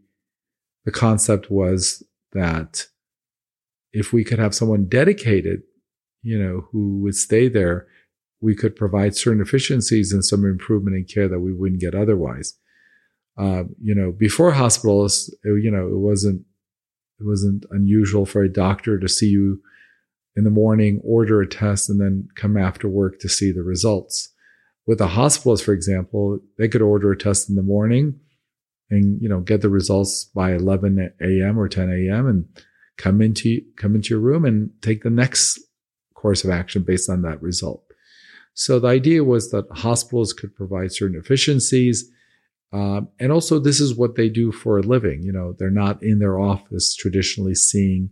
the 0.84 0.92
concept 0.92 1.50
was 1.50 2.02
that 2.32 2.86
if 3.92 4.12
we 4.12 4.24
could 4.24 4.38
have 4.38 4.54
someone 4.54 4.86
dedicated, 4.86 5.62
you 6.24 6.36
know, 6.36 6.66
who 6.72 7.00
would 7.02 7.14
stay 7.14 7.48
there, 7.48 7.86
we 8.40 8.56
could 8.56 8.74
provide 8.74 9.14
certain 9.14 9.40
efficiencies 9.40 10.12
and 10.12 10.24
some 10.24 10.44
improvement 10.44 10.96
in 10.96 11.04
care 11.04 11.28
that 11.28 11.40
we 11.40 11.52
wouldn't 11.52 11.80
get 11.80 11.94
otherwise 11.94 12.54
uh, 13.36 13.64
you 13.82 13.94
know, 13.94 14.12
before 14.12 14.52
hospitalists, 14.52 15.28
it, 15.42 15.62
you 15.62 15.70
know, 15.70 15.86
it 15.88 15.98
wasn't 15.98 16.42
it 17.20 17.26
wasn't 17.26 17.64
unusual 17.70 18.26
for 18.26 18.42
a 18.42 18.52
doctor 18.52 18.98
to 18.98 19.08
see 19.08 19.28
you 19.28 19.60
in 20.36 20.44
the 20.44 20.50
morning, 20.50 21.00
order 21.04 21.40
a 21.40 21.48
test, 21.48 21.88
and 21.88 22.00
then 22.00 22.28
come 22.34 22.56
after 22.56 22.88
work 22.88 23.20
to 23.20 23.28
see 23.28 23.52
the 23.52 23.62
results. 23.62 24.30
With 24.86 24.98
the 24.98 25.08
hospitalists, 25.08 25.64
for 25.64 25.72
example, 25.72 26.40
they 26.58 26.68
could 26.68 26.82
order 26.82 27.12
a 27.12 27.16
test 27.16 27.48
in 27.48 27.54
the 27.54 27.62
morning 27.62 28.18
and 28.90 29.20
you 29.20 29.28
know 29.28 29.40
get 29.40 29.62
the 29.62 29.68
results 29.68 30.24
by 30.34 30.54
11 30.54 31.12
a.m. 31.20 31.58
or 31.58 31.68
10 31.68 31.90
a.m. 31.90 32.26
and 32.26 32.46
come 32.98 33.20
into 33.20 33.60
come 33.76 33.94
into 33.96 34.10
your 34.10 34.20
room 34.20 34.44
and 34.44 34.70
take 34.80 35.02
the 35.02 35.10
next 35.10 35.58
course 36.24 36.44
of 36.44 36.50
action 36.50 36.82
based 36.82 37.10
on 37.10 37.22
that 37.22 37.42
result. 37.42 37.82
So 38.54 38.78
the 38.78 38.88
idea 38.88 39.24
was 39.24 39.50
that 39.50 39.68
hospitalists 39.70 40.36
could 40.36 40.54
provide 40.54 40.92
certain 40.92 41.18
efficiencies 41.18 42.10
um, 42.74 43.08
and 43.20 43.30
also, 43.30 43.60
this 43.60 43.78
is 43.78 43.94
what 43.94 44.16
they 44.16 44.28
do 44.28 44.50
for 44.50 44.78
a 44.78 44.82
living. 44.82 45.22
You 45.22 45.30
know, 45.30 45.54
they're 45.56 45.70
not 45.70 46.02
in 46.02 46.18
their 46.18 46.40
office 46.40 46.96
traditionally 46.96 47.54
seeing, 47.54 48.10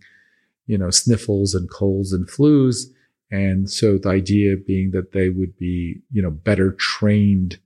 you 0.67 0.79
know, 0.79 0.89
sniffles 0.91 1.53
and 1.53 1.69
colds 1.69 2.13
and 2.13 2.29
flus. 2.29 2.85
And 3.33 3.69
so 3.69 3.99
the 3.99 4.11
idea 4.11 4.57
being 4.57 4.93
that 4.93 5.11
they 5.11 5.31
would 5.31 5.59
be, 5.59 6.03
you 6.13 6.23
know, 6.23 6.31
better 6.31 6.73
trained 6.75 7.59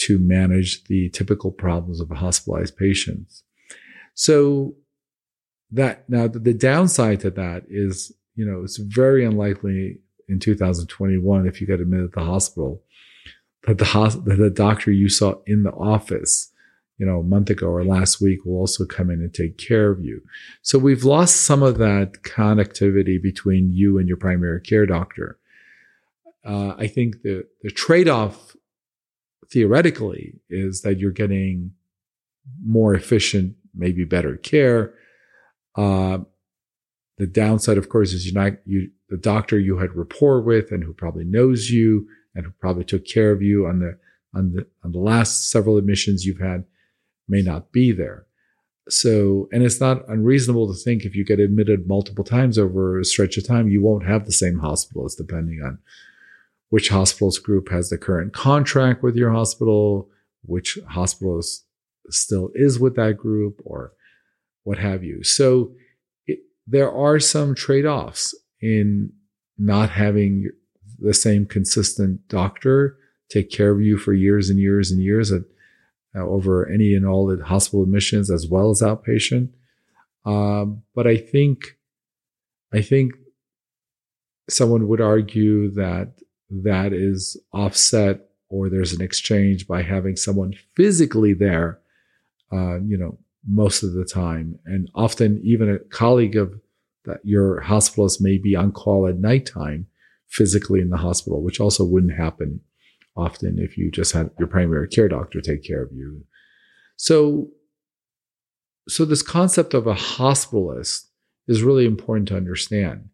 to 0.00 0.18
manage 0.18 0.84
the 0.84 1.08
typical 1.08 1.50
problems 1.50 2.02
of 2.02 2.10
hospitalized 2.10 2.76
patients. 2.76 3.42
So 4.12 4.74
that 5.70 6.06
now 6.10 6.28
the 6.28 6.52
downside 6.52 7.20
to 7.20 7.30
that 7.30 7.64
is, 7.70 8.12
you 8.36 8.44
know, 8.44 8.62
it's 8.62 8.76
very 8.76 9.24
unlikely 9.24 9.98
in 10.28 10.38
2021 10.38 11.46
if 11.46 11.60
you 11.60 11.66
get 11.66 11.80
admitted 11.80 12.12
to 12.12 12.20
the 12.20 12.26
hospital 12.26 12.82
that 13.66 13.78
the 13.78 13.84
hos- 13.84 14.16
that 14.16 14.36
the 14.36 14.50
doctor 14.50 14.92
you 14.92 15.08
saw 15.08 15.34
in 15.46 15.64
the 15.64 15.72
office 15.72 16.52
you 16.98 17.04
know, 17.04 17.20
a 17.20 17.22
month 17.22 17.50
ago 17.50 17.66
or 17.66 17.84
last 17.84 18.20
week 18.20 18.44
will 18.44 18.56
also 18.56 18.86
come 18.86 19.10
in 19.10 19.20
and 19.20 19.32
take 19.32 19.58
care 19.58 19.90
of 19.90 20.02
you. 20.02 20.22
So 20.62 20.78
we've 20.78 21.04
lost 21.04 21.42
some 21.42 21.62
of 21.62 21.78
that 21.78 22.22
connectivity 22.22 23.22
between 23.22 23.70
you 23.70 23.98
and 23.98 24.08
your 24.08 24.16
primary 24.16 24.60
care 24.62 24.86
doctor. 24.86 25.38
Uh, 26.44 26.74
I 26.78 26.86
think 26.86 27.22
the, 27.22 27.46
the 27.62 27.70
trade 27.70 28.08
off 28.08 28.56
theoretically 29.50 30.34
is 30.48 30.82
that 30.82 30.98
you're 30.98 31.10
getting 31.10 31.72
more 32.64 32.94
efficient, 32.94 33.56
maybe 33.74 34.04
better 34.04 34.36
care. 34.36 34.94
Uh, 35.76 36.18
the 37.18 37.26
downside, 37.26 37.78
of 37.78 37.88
course, 37.88 38.12
is 38.12 38.26
you're 38.26 38.42
not, 38.42 38.58
you, 38.66 38.90
the 39.08 39.16
doctor 39.16 39.58
you 39.58 39.78
had 39.78 39.96
rapport 39.96 40.40
with 40.40 40.70
and 40.70 40.84
who 40.84 40.92
probably 40.92 41.24
knows 41.24 41.70
you 41.70 42.06
and 42.34 42.44
who 42.44 42.52
probably 42.60 42.84
took 42.84 43.06
care 43.06 43.30
of 43.30 43.42
you 43.42 43.66
on 43.66 43.80
the, 43.80 43.98
on 44.34 44.52
the, 44.52 44.66
on 44.84 44.92
the 44.92 44.98
last 44.98 45.50
several 45.50 45.78
admissions 45.78 46.26
you've 46.26 46.40
had 46.40 46.64
may 47.28 47.42
not 47.42 47.72
be 47.72 47.92
there. 47.92 48.26
So, 48.88 49.48
and 49.50 49.64
it's 49.64 49.80
not 49.80 50.08
unreasonable 50.08 50.68
to 50.68 50.78
think 50.78 51.04
if 51.04 51.16
you 51.16 51.24
get 51.24 51.40
admitted 51.40 51.88
multiple 51.88 52.22
times 52.22 52.58
over 52.58 53.00
a 53.00 53.04
stretch 53.04 53.36
of 53.36 53.46
time, 53.46 53.68
you 53.68 53.82
won't 53.82 54.06
have 54.06 54.26
the 54.26 54.32
same 54.32 54.60
hospitalist 54.60 55.16
depending 55.16 55.60
on 55.62 55.78
which 56.68 56.90
hospitalist 56.90 57.42
group 57.42 57.70
has 57.70 57.90
the 57.90 57.98
current 57.98 58.32
contract 58.32 59.02
with 59.02 59.16
your 59.16 59.30
hospital, 59.30 60.08
which 60.44 60.78
hospitalist 60.92 61.62
still 62.10 62.50
is 62.54 62.78
with 62.78 62.94
that 62.96 63.16
group, 63.16 63.60
or 63.64 63.92
what 64.62 64.78
have 64.78 65.02
you. 65.02 65.22
So, 65.24 65.72
there 66.66 66.90
are 66.90 67.20
some 67.20 67.54
trade 67.54 67.86
offs 67.86 68.34
in 68.60 69.12
not 69.58 69.90
having 69.90 70.50
the 70.98 71.14
same 71.14 71.46
consistent 71.46 72.26
doctor 72.28 72.98
take 73.30 73.50
care 73.50 73.70
of 73.70 73.80
you 73.80 73.98
for 73.98 74.12
years 74.12 74.50
and 74.50 74.58
years 74.58 74.90
and 74.90 75.02
years 75.02 75.32
at 75.32 75.42
uh, 76.14 76.20
over 76.20 76.68
any 76.68 76.94
and 76.94 77.06
all 77.06 77.26
the 77.26 77.44
hospital 77.44 77.82
admissions 77.82 78.30
as 78.30 78.46
well 78.48 78.70
as 78.70 78.80
outpatient. 78.80 79.50
Um, 80.24 80.82
but 80.94 81.06
I 81.06 81.16
think, 81.16 81.76
I 82.72 82.80
think 82.80 83.12
someone 84.48 84.88
would 84.88 85.00
argue 85.00 85.70
that 85.72 86.14
that 86.50 86.92
is 86.92 87.36
offset 87.52 88.20
or 88.48 88.68
there's 88.68 88.92
an 88.92 89.02
exchange 89.02 89.66
by 89.66 89.82
having 89.82 90.16
someone 90.16 90.54
physically 90.74 91.34
there, 91.34 91.80
uh, 92.52 92.78
you 92.80 92.96
know, 92.96 93.18
most 93.48 93.82
of 93.82 93.92
the 93.92 94.04
time. 94.04 94.58
And 94.66 94.90
often 94.94 95.40
even 95.44 95.70
a 95.70 95.78
colleague 95.78 96.36
of 96.36 96.60
that 97.04 97.20
your 97.22 97.62
hospitalist 97.62 98.20
may 98.20 98.38
be 98.38 98.56
on 98.56 98.72
call 98.72 99.06
at 99.06 99.18
nighttime 99.18 99.86
physically 100.28 100.80
in 100.80 100.90
the 100.90 100.96
hospital, 100.96 101.42
which 101.42 101.60
also 101.60 101.84
wouldn't 101.84 102.16
happen 102.16 102.60
often 103.16 103.58
if 103.58 103.78
you 103.78 103.90
just 103.90 104.12
had 104.12 104.30
your 104.38 104.48
primary 104.48 104.88
care 104.88 105.08
doctor 105.08 105.40
take 105.40 105.64
care 105.64 105.82
of 105.82 105.92
you. 105.92 106.24
So, 106.96 107.48
so 108.88 109.04
this 109.04 109.22
concept 109.22 109.72
of 109.72 109.86
a 109.86 109.94
hospitalist 109.94 111.06
is 111.48 111.62
really 111.62 111.86
important 111.86 112.28
to 112.28 112.36
understand 112.36 113.08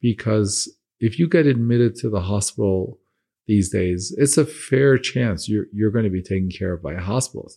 because 0.00 0.74
if 1.00 1.18
you 1.18 1.28
get 1.28 1.46
admitted 1.46 1.96
to 1.96 2.08
the 2.08 2.20
hospital 2.20 2.98
these 3.46 3.70
days, 3.70 4.14
it's 4.16 4.38
a 4.38 4.46
fair 4.46 4.96
chance 4.98 5.48
you're, 5.48 5.66
you're 5.72 5.90
going 5.90 6.04
to 6.04 6.10
be 6.10 6.22
taken 6.22 6.48
care 6.48 6.72
of 6.72 6.82
by 6.82 6.92
a 6.92 7.00
hospitalist. 7.00 7.56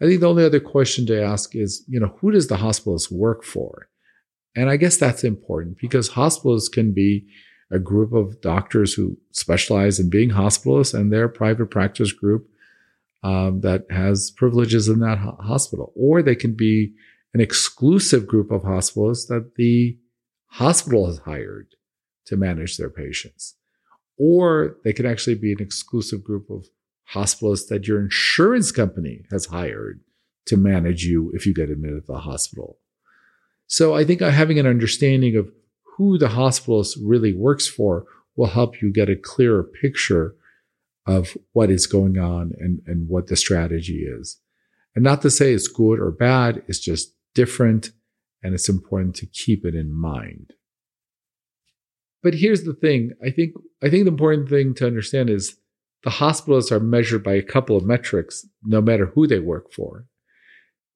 I 0.00 0.06
think 0.06 0.20
the 0.20 0.28
only 0.28 0.44
other 0.44 0.60
question 0.60 1.06
to 1.06 1.22
ask 1.22 1.54
is, 1.54 1.84
you 1.86 2.00
know, 2.00 2.16
who 2.20 2.30
does 2.30 2.48
the 2.48 2.56
hospitalist 2.56 3.12
work 3.12 3.44
for? 3.44 3.88
And 4.56 4.70
I 4.70 4.76
guess 4.76 4.96
that's 4.96 5.24
important 5.24 5.78
because 5.78 6.10
hospitalists 6.10 6.72
can 6.72 6.92
be 6.92 7.26
a 7.70 7.78
group 7.78 8.12
of 8.12 8.40
doctors 8.40 8.94
who 8.94 9.16
specialize 9.30 10.00
in 10.00 10.10
being 10.10 10.30
hospitalists 10.30 10.94
and 10.94 11.12
their 11.12 11.28
private 11.28 11.66
practice 11.66 12.12
group 12.12 12.48
um, 13.22 13.60
that 13.60 13.84
has 13.90 14.30
privileges 14.30 14.88
in 14.88 15.00
that 15.00 15.18
ho- 15.18 15.38
hospital. 15.40 15.92
Or 15.94 16.22
they 16.22 16.34
can 16.34 16.54
be 16.54 16.92
an 17.34 17.40
exclusive 17.40 18.26
group 18.26 18.50
of 18.50 18.62
hospitalists 18.62 19.28
that 19.28 19.54
the 19.56 19.98
hospital 20.46 21.06
has 21.06 21.18
hired 21.18 21.68
to 22.26 22.36
manage 22.36 22.76
their 22.76 22.90
patients. 22.90 23.54
Or 24.18 24.76
they 24.82 24.92
can 24.92 25.06
actually 25.06 25.36
be 25.36 25.52
an 25.52 25.60
exclusive 25.60 26.24
group 26.24 26.50
of 26.50 26.66
hospitalists 27.14 27.68
that 27.68 27.86
your 27.86 28.00
insurance 28.00 28.70
company 28.72 29.22
has 29.30 29.46
hired 29.46 30.00
to 30.46 30.56
manage 30.56 31.04
you 31.04 31.30
if 31.34 31.46
you 31.46 31.54
get 31.54 31.70
admitted 31.70 32.06
to 32.06 32.12
the 32.12 32.18
hospital. 32.18 32.78
So 33.66 33.94
I 33.94 34.04
think 34.04 34.20
having 34.20 34.58
an 34.58 34.66
understanding 34.66 35.36
of 35.36 35.50
who 35.96 36.18
the 36.18 36.28
hospitalist 36.28 36.96
really 37.02 37.34
works 37.34 37.68
for 37.68 38.06
will 38.36 38.46
help 38.46 38.80
you 38.80 38.92
get 38.92 39.08
a 39.08 39.16
clearer 39.16 39.62
picture 39.62 40.34
of 41.06 41.36
what 41.52 41.70
is 41.70 41.86
going 41.86 42.18
on 42.18 42.52
and, 42.58 42.80
and 42.86 43.08
what 43.08 43.26
the 43.26 43.36
strategy 43.36 44.04
is. 44.06 44.38
And 44.94 45.04
not 45.04 45.22
to 45.22 45.30
say 45.30 45.52
it's 45.52 45.68
good 45.68 46.00
or 46.00 46.10
bad, 46.10 46.62
it's 46.68 46.80
just 46.80 47.14
different 47.34 47.90
and 48.42 48.54
it's 48.54 48.68
important 48.68 49.14
to 49.16 49.26
keep 49.26 49.64
it 49.64 49.74
in 49.74 49.92
mind. 49.92 50.52
But 52.22 52.34
here's 52.34 52.64
the 52.64 52.74
thing. 52.74 53.12
I 53.24 53.30
think, 53.30 53.54
I 53.82 53.88
think 53.88 54.04
the 54.04 54.10
important 54.10 54.48
thing 54.48 54.74
to 54.74 54.86
understand 54.86 55.30
is 55.30 55.56
the 56.02 56.10
hospitalists 56.10 56.72
are 56.72 56.80
measured 56.80 57.22
by 57.22 57.34
a 57.34 57.42
couple 57.42 57.76
of 57.76 57.84
metrics, 57.84 58.46
no 58.64 58.80
matter 58.80 59.06
who 59.06 59.26
they 59.26 59.38
work 59.38 59.72
for. 59.72 60.06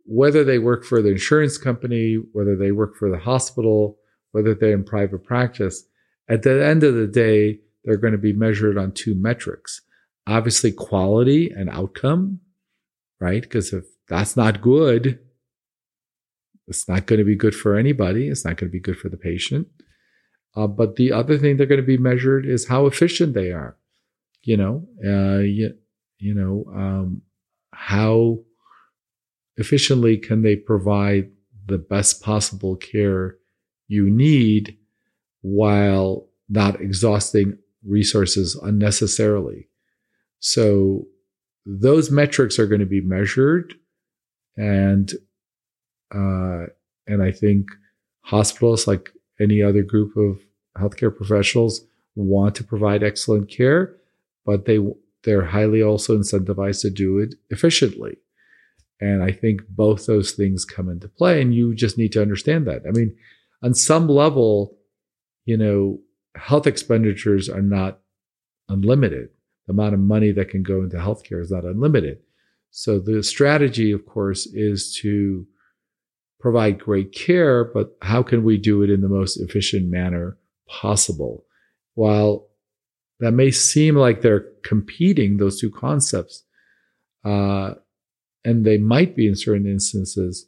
Whether 0.07 0.45
they 0.45 0.59
work 0.59 0.85
for 0.85 1.03
the 1.03 1.11
insurance 1.11 1.59
company, 1.59 2.19
whether 2.33 2.57
they 2.57 2.73
work 2.73 2.97
for 2.97 3.11
the 3.11 3.19
hospital, 3.19 3.99
whether 4.33 4.55
they're 4.55 4.73
in 4.73 4.85
private 4.85 5.25
practice, 5.25 5.85
at 6.29 6.43
the 6.43 6.65
end 6.65 6.83
of 6.85 6.95
the 6.95 7.07
day, 7.07 7.61
they're 7.85 7.99
going 7.99 8.13
to 8.13 8.19
be 8.19 8.33
measured 8.33 8.79
on 8.79 8.93
two 8.93 9.15
metrics. 9.15 9.83
Obviously, 10.27 10.73
quality 10.73 11.51
and 11.51 11.69
outcome, 11.69 12.41
right? 13.21 13.43
Because 13.43 13.73
if 13.73 13.85
that's 14.09 14.37
not 14.37 14.63
good, 14.63 15.19
it's 16.67 16.89
not 16.89 17.07
going 17.07 17.19
to 17.19 17.25
be 17.25 17.37
good 17.37 17.55
for 17.55 17.77
anybody. 17.77 18.29
It's 18.29 18.45
not 18.45 18.57
going 18.57 18.71
to 18.71 18.73
be 18.73 18.81
good 18.81 18.99
for 18.99 19.11
the 19.11 19.19
patient. 19.19 19.69
Uh, 20.57 20.67
but 20.67 20.97
the 20.97 21.13
other 21.13 21.37
thing 21.37 21.57
they're 21.57 21.67
going 21.67 21.81
to 21.81 21.87
be 21.87 21.99
measured 21.99 22.47
is 22.47 22.69
how 22.69 22.87
efficient 22.87 23.35
they 23.35 23.51
are. 23.51 23.77
You 24.45 24.57
know, 24.57 24.87
uh, 25.05 25.39
you, 25.39 25.75
you 26.19 26.35
know, 26.35 26.65
um, 26.75 27.23
how 27.73 28.41
efficiently 29.57 30.19
can 30.19 30.43
they 30.43 30.57
provide 30.57 31.31
the 31.67 31.79
best 31.79 32.23
possible 32.23 32.77
care 32.77 33.37
you 33.89 34.11
need 34.11 34.77
while 35.43 36.29
not 36.49 36.81
exhausting 36.81 37.59
resources 37.87 38.55
unnecessarily. 38.57 39.69
So 40.41 41.07
those 41.67 42.11
metrics 42.11 42.59
are 42.59 42.67
going 42.67 42.81
to 42.81 42.87
be 42.87 43.01
measured 43.01 43.75
and 44.57 45.13
uh, 46.15 46.67
and 47.07 47.23
I 47.23 47.33
think 47.33 47.69
hospitalists 48.27 48.87
like 48.87 49.11
any 49.41 49.63
other 49.63 49.83
group 49.83 50.17
of 50.17 50.39
healthcare 50.79 51.15
professionals 51.15 51.85
want 52.15 52.55
to 52.57 52.65
provide 52.65 53.03
excellent 53.03 53.51
care, 53.51 53.97
but 54.45 54.65
they 54.67 54.79
they're 55.25 55.45
highly 55.45 55.83
also 55.83 56.17
incentivized 56.17 56.83
to 56.83 56.91
do 56.91 57.19
it 57.19 57.35
efficiently. 57.51 58.19
And 59.01 59.23
I 59.23 59.33
think 59.33 59.63
both 59.69 60.07
those 60.07 60.33
things 60.33 60.65
come 60.65 60.89
into 60.89 61.09
play 61.09 61.41
and 61.43 61.55
you 61.55 61.75
just 61.75 61.99
need 61.99 62.13
to 62.13 62.23
understand 62.23 62.67
that. 62.67 62.83
I 62.87 62.91
mean, 62.91 63.17
on 63.63 63.75
some 63.75 64.09
level, 64.09 64.77
you 65.47 65.57
know, 65.57 66.01
health 66.37 66.67
expenditures 66.67 67.49
are 67.49 67.63
not 67.63 68.01
unlimited. 68.69 69.31
The 69.67 69.73
amount 69.73 69.95
of 69.95 70.01
money 70.01 70.31
that 70.33 70.51
can 70.51 70.63
go 70.63 70.83
into 70.83 70.97
healthcare 70.97 71.41
is 71.41 71.51
not 71.51 71.65
unlimited. 71.65 72.19
So 72.71 72.99
the 72.99 73.23
strategy, 73.23 73.93
of 73.93 74.05
course, 74.05 74.47
is 74.47 74.95
to 75.01 75.47
provide 76.41 76.79
great 76.79 77.13
care, 77.13 77.65
but 77.65 77.97
how 78.03 78.23
can 78.23 78.45
we 78.45 78.59
do 78.59 78.83
it 78.83 78.91
in 78.91 79.01
the 79.01 79.09
most 79.09 79.39
efficient 79.39 79.91
manner 79.91 80.37
possible? 80.69 81.45
While 81.95 82.49
that 83.21 83.33
may 83.33 83.51
seem 83.51 83.97
like 83.97 84.21
they're 84.21 84.47
competing, 84.65 85.37
those 85.37 85.61
two 85.61 85.71
concepts, 85.71 86.45
uh, 87.25 87.75
and 88.45 88.65
they 88.65 88.79
might 88.79 89.17
be 89.17 89.27
in 89.27 89.37
certain 89.37 89.67
instances, 89.67 90.47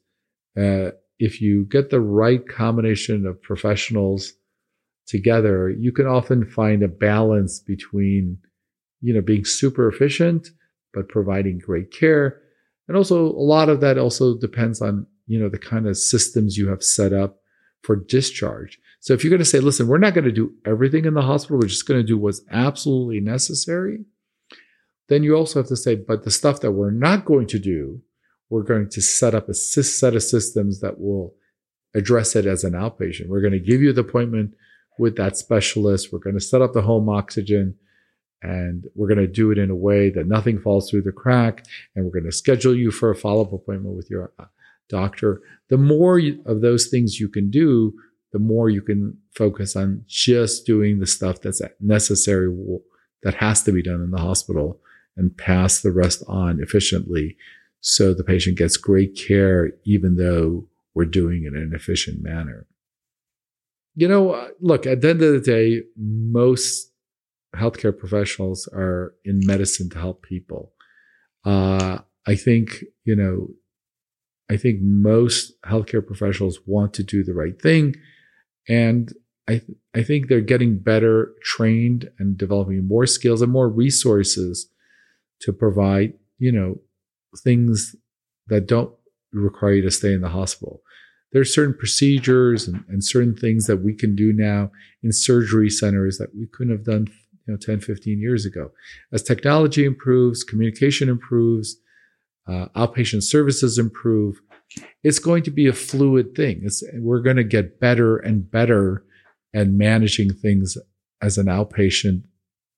uh, 0.59 0.91
if 1.19 1.41
you 1.41 1.65
get 1.65 1.91
the 1.91 2.01
right 2.01 2.47
combination 2.49 3.27
of 3.27 3.41
professionals 3.43 4.33
together, 5.07 5.71
you 5.71 5.93
can 5.93 6.07
often 6.07 6.45
find 6.45 6.83
a 6.83 6.89
balance 6.89 7.61
between, 7.61 8.39
you 9.01 9.15
know, 9.15 9.21
being 9.21 9.45
super 9.45 9.89
efficient, 9.89 10.49
but 10.93 11.09
providing 11.09 11.59
great 11.59 11.91
care. 11.91 12.41
And 12.89 12.97
also 12.97 13.27
a 13.27 13.47
lot 13.55 13.69
of 13.69 13.81
that 13.81 13.99
also 13.99 14.37
depends 14.37 14.83
on, 14.83 15.07
you 15.27 15.39
know, 15.39 15.49
the 15.49 15.59
kind 15.59 15.87
of 15.87 15.97
systems 15.97 16.57
you 16.57 16.69
have 16.69 16.83
set 16.83 17.13
up 17.13 17.39
for 17.83 17.97
discharge. 17.97 18.79
So 19.01 19.15
if 19.15 19.23
you're 19.23 19.31
going 19.31 19.39
to 19.39 19.45
say, 19.45 19.61
listen, 19.61 19.87
we're 19.87 19.99
not 19.99 20.15
going 20.15 20.25
to 20.25 20.33
do 20.33 20.55
everything 20.65 21.05
in 21.05 21.15
the 21.15 21.23
hospital, 21.23 21.59
we're 21.59 21.69
just 21.69 21.87
going 21.87 22.01
to 22.01 22.07
do 22.07 22.19
what's 22.19 22.43
absolutely 22.51 23.21
necessary. 23.21 24.05
then 25.09 25.23
you 25.23 25.37
also 25.37 25.61
have 25.61 25.69
to 25.69 25.77
say, 25.77 25.95
but 25.95 26.25
the 26.25 26.31
stuff 26.31 26.61
that 26.61 26.73
we're 26.73 26.91
not 26.91 27.25
going 27.25 27.47
to 27.47 27.59
do, 27.59 28.03
we're 28.51 28.63
going 28.63 28.89
to 28.91 29.01
set 29.01 29.35
up 29.35 29.49
a 29.49 29.55
set 29.55 30.17
of 30.17 30.23
systems 30.23 30.81
that 30.81 30.99
will 31.01 31.35
address 31.95 32.37
it 32.37 32.47
as 32.47 32.65
an 32.65 32.73
outpatient. 32.73 33.29
We're 33.29 33.41
going 33.41 33.53
to 33.53 33.61
give 33.61 33.81
you 33.81 33.93
the 33.93 34.03
appointment 34.03 34.55
with 34.99 35.17
that 35.17 35.37
specialist. 35.37 36.13
We're 36.13 36.19
going 36.19 36.39
to 36.39 36.41
set 36.41 36.63
up 36.63 36.73
the 36.73 36.83
home 36.83 37.09
oxygen 37.09 37.77
and 38.43 38.85
we're 38.95 39.09
going 39.09 39.19
to 39.19 39.27
do 39.27 39.51
it 39.51 39.59
in 39.59 39.71
a 39.71 39.77
way 39.77 40.11
that 40.11 40.27
nothing 40.27 40.61
falls 40.61 40.91
through 40.91 41.03
the 41.03 41.13
crack. 41.13 41.65
And 41.95 42.05
we're 42.05 42.13
going 42.13 42.25
to 42.25 42.33
schedule 42.33 42.75
you 42.75 42.91
for 42.91 43.11
a 43.11 43.17
follow 43.17 43.43
up 43.43 43.53
appointment 43.53 43.97
with 43.97 44.11
your 44.11 44.33
uh, 44.39 44.45
doctor. 44.89 45.41
The 45.69 45.79
more 45.79 46.21
of 46.45 46.61
those 46.61 46.89
things 46.89 47.19
you 47.19 47.29
can 47.29 47.51
do, 47.51 47.95
the 48.37 48.45
more 48.45 48.69
you 48.69 48.83
can 48.83 49.17
focus 49.35 49.75
on 49.77 50.05
just 50.07 50.67
doing 50.67 50.99
the 50.99 51.07
stuff 51.07 51.41
that's 51.41 51.63
necessary, 51.81 52.55
that 53.23 53.35
has 53.37 53.63
to 53.63 53.73
be 53.73 53.83
done 53.83 54.03
in 54.03 54.11
the 54.11 54.21
hospital 54.21 54.79
and 55.17 55.35
pass 55.39 55.81
the 55.81 55.91
rest 55.91 56.23
on 56.29 56.63
efficiently 56.63 57.35
so 57.81 58.13
the 58.13 58.25
patient 58.25 58.59
gets 58.59 58.77
great 58.77 59.17
care, 59.17 59.71
even 59.85 60.17
though 60.17 60.69
we're 60.95 61.07
doing 61.07 61.45
it 61.45 61.57
in 61.57 61.63
an 61.63 61.73
efficient 61.75 62.23
manner. 62.23 62.67
You 63.95 64.09
know, 64.09 64.33
uh, 64.33 64.49
look, 64.61 64.85
at 64.87 65.01
the 65.01 65.11
end 65.11 65.23
of 65.23 65.33
the 65.33 65.41
day, 65.41 65.83
most 65.97 66.93
healthcare 67.55 67.97
professionals 67.97 68.69
are 68.75 69.15
in 69.25 69.41
medicine 69.47 69.89
to 69.91 69.99
help 69.99 70.23
people. 70.23 70.73
Uh, 71.47 72.01
I 72.27 72.35
think, 72.35 72.85
you 73.05 73.17
know, 73.17 73.49
I 74.51 74.59
think 74.59 74.81
most 74.83 75.53
healthcare 75.65 76.07
professionals 76.07 76.59
want 76.67 76.93
to 76.95 77.03
do 77.03 77.25
the 77.25 77.35
right 77.35 77.59
thing. 77.61 77.95
And 78.69 79.13
I, 79.49 79.59
th- 79.59 79.79
I 79.95 80.03
think 80.03 80.29
they're 80.29 80.41
getting 80.41 80.79
better 80.79 81.35
trained 81.43 82.11
and 82.19 82.37
developing 82.37 82.87
more 82.87 83.07
skills 83.07 83.43
and 83.43 83.53
more 83.53 83.69
resources 83.69 84.69
to 85.41 85.53
provide, 85.53 86.15
you 86.39 86.51
know, 86.51 86.79
things 87.43 87.95
that 88.49 88.67
don't 88.67 88.93
require 89.33 89.75
you 89.75 89.83
to 89.83 89.91
stay 89.91 90.13
in 90.13 90.21
the 90.21 90.29
hospital. 90.29 90.83
There 91.33 91.43
are 91.43 91.45
certain 91.45 91.75
procedures 91.75 92.67
and, 92.67 92.85
and 92.89 93.05
certain 93.05 93.37
things 93.37 93.67
that 93.67 93.79
we 93.79 93.95
can 93.95 94.17
do 94.17 94.33
now 94.33 94.71
in 95.03 95.13
surgery 95.13 95.71
centers 95.71 96.19
that 96.19 96.35
we 96.35 96.47
couldn't 96.47 96.73
have 96.73 96.85
done 96.85 97.09
you 97.47 97.53
know 97.53 97.59
10 97.59 97.81
15 97.81 98.21
years 98.21 98.45
ago 98.45 98.71
as 99.13 99.23
technology 99.23 99.85
improves 99.85 100.45
communication 100.45 101.09
improves 101.09 101.77
uh, 102.49 102.67
outpatient 102.77 103.23
services 103.23 103.79
improve 103.79 104.41
it's 105.03 105.19
going 105.19 105.43
to 105.43 105.51
be 105.51 105.67
a 105.67 105.73
fluid 105.73 106.35
thing 106.35 106.61
it's, 106.63 106.83
we're 106.95 107.21
going 107.21 107.37
to 107.37 107.45
get 107.45 107.81
better 107.81 108.17
and 108.17 108.51
better 108.51 109.05
at 109.55 109.69
managing 109.69 110.33
things 110.33 110.77
as 111.23 111.39
an 111.39 111.47
outpatient 111.47 112.23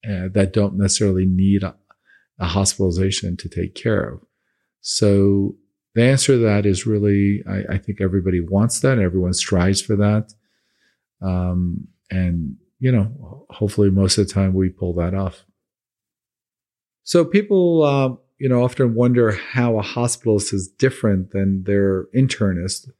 uh, 0.09 0.29
that 0.33 0.53
don't 0.53 0.77
necessarily 0.79 1.27
need 1.27 1.63
a, 1.63 1.75
a 2.39 2.47
hospitalization 2.47 3.37
to 3.37 3.49
take 3.49 3.75
care 3.75 4.09
of 4.09 4.21
so 4.81 5.57
the 5.99 6.05
answer 6.05 6.35
to 6.35 6.39
that 6.39 6.65
is 6.65 6.87
really, 6.87 7.43
I, 7.49 7.75
I 7.75 7.79
think 7.79 8.01
everybody 8.01 8.41
wants 8.41 8.79
that. 8.81 9.01
Everyone 9.01 9.33
strives 9.33 9.83
for 9.83 9.97
that. 9.97 10.33
Um, 11.21 11.89
and, 12.09 12.57
you 12.79 12.93
know, 12.93 13.47
hopefully 13.51 13.91
most 13.91 14.17
of 14.17 14.29
the 14.29 14.33
time 14.33 14.55
we 14.55 14.69
pull 14.69 14.95
that 14.95 15.13
off. 15.13 15.45
So 17.03 17.25
people, 17.25 17.83
uh, 17.83 18.28
you 18.39 18.49
know, 18.49 18.63
often 18.63 18.95
wonder 18.95 19.33
how 19.33 19.79
a 19.79 19.83
hospitalist 19.83 20.53
is 20.53 20.69
different 20.69 21.33
than 21.33 21.65
their 21.65 22.05
internist 22.15 22.91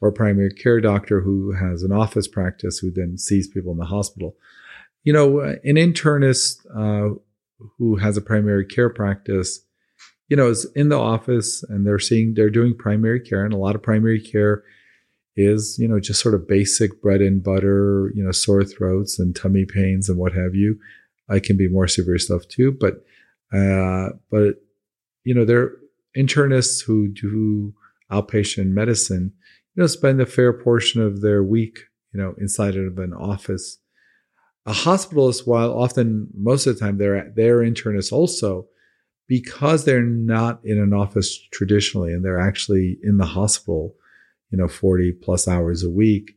or 0.00 0.12
primary 0.12 0.52
care 0.52 0.80
doctor 0.80 1.20
who 1.20 1.52
has 1.52 1.82
an 1.82 1.92
office 1.92 2.28
practice 2.28 2.78
who 2.78 2.90
then 2.90 3.16
sees 3.16 3.48
people 3.48 3.72
in 3.72 3.78
the 3.78 3.86
hospital. 3.86 4.36
You 5.04 5.12
know, 5.12 5.40
an 5.40 5.76
internist 5.76 6.66
uh, 6.74 7.14
who 7.78 7.96
has 7.96 8.16
a 8.16 8.22
primary 8.22 8.66
care 8.66 8.90
practice 8.90 9.60
you 10.32 10.36
know, 10.36 10.48
is 10.48 10.64
in 10.74 10.88
the 10.88 10.98
office 10.98 11.62
and 11.64 11.86
they're 11.86 11.98
seeing 11.98 12.32
they're 12.32 12.48
doing 12.48 12.74
primary 12.74 13.20
care, 13.20 13.44
and 13.44 13.52
a 13.52 13.58
lot 13.58 13.74
of 13.74 13.82
primary 13.82 14.18
care 14.18 14.62
is, 15.36 15.78
you 15.78 15.86
know, 15.86 16.00
just 16.00 16.22
sort 16.22 16.34
of 16.34 16.48
basic 16.48 17.02
bread 17.02 17.20
and 17.20 17.42
butter, 17.42 18.10
you 18.14 18.24
know, 18.24 18.32
sore 18.32 18.64
throats 18.64 19.18
and 19.18 19.36
tummy 19.36 19.66
pains 19.66 20.08
and 20.08 20.16
what 20.16 20.32
have 20.32 20.54
you. 20.54 20.78
I 21.28 21.38
can 21.38 21.58
be 21.58 21.68
more 21.68 21.86
severe 21.86 22.16
stuff 22.16 22.48
too, 22.48 22.72
but 22.72 23.04
uh, 23.54 24.16
but 24.30 24.54
you 25.24 25.34
know, 25.34 25.44
there 25.44 25.60
are 25.60 25.78
internists 26.16 26.84
who 26.84 27.08
do 27.08 27.74
outpatient 28.10 28.66
medicine, 28.66 29.32
you 29.74 29.82
know, 29.82 29.86
spend 29.86 30.20
a 30.20 30.26
fair 30.26 30.52
portion 30.52 31.00
of 31.00 31.20
their 31.22 31.42
week, 31.42 31.78
you 32.12 32.20
know, 32.20 32.34
inside 32.38 32.76
of 32.76 32.98
an 32.98 33.12
office. 33.12 33.78
A 34.66 34.72
hospitalist, 34.72 35.46
while 35.46 35.72
often 35.72 36.28
most 36.36 36.66
of 36.66 36.74
the 36.74 36.80
time 36.80 36.98
they're 36.98 37.32
they're 37.34 37.58
internists 37.58 38.12
also, 38.12 38.66
because 39.26 39.84
they're 39.84 40.02
not 40.02 40.60
in 40.64 40.78
an 40.78 40.92
office 40.92 41.38
traditionally 41.52 42.12
and 42.12 42.24
they're 42.24 42.40
actually 42.40 42.98
in 43.02 43.16
the 43.16 43.26
hospital, 43.26 43.94
you 44.50 44.58
know, 44.58 44.68
40 44.68 45.12
plus 45.12 45.48
hours 45.48 45.82
a 45.82 45.90
week, 45.90 46.32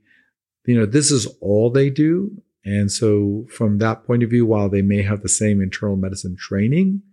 you 0.65 0.77
know, 0.77 0.85
this 0.85 1.11
is 1.11 1.27
all 1.41 1.69
they 1.69 1.89
do. 1.89 2.31
And 2.63 2.91
so 2.91 3.45
from 3.49 3.77
that 3.77 4.05
point 4.05 4.23
of 4.23 4.29
view, 4.31 4.45
while 4.45 4.69
they 4.69 4.81
may 4.81 5.03
have 5.03 5.21
the 5.21 5.29
same 5.29 5.61
internal 5.61 5.95
medicine 5.95 6.35
training, 6.35 7.03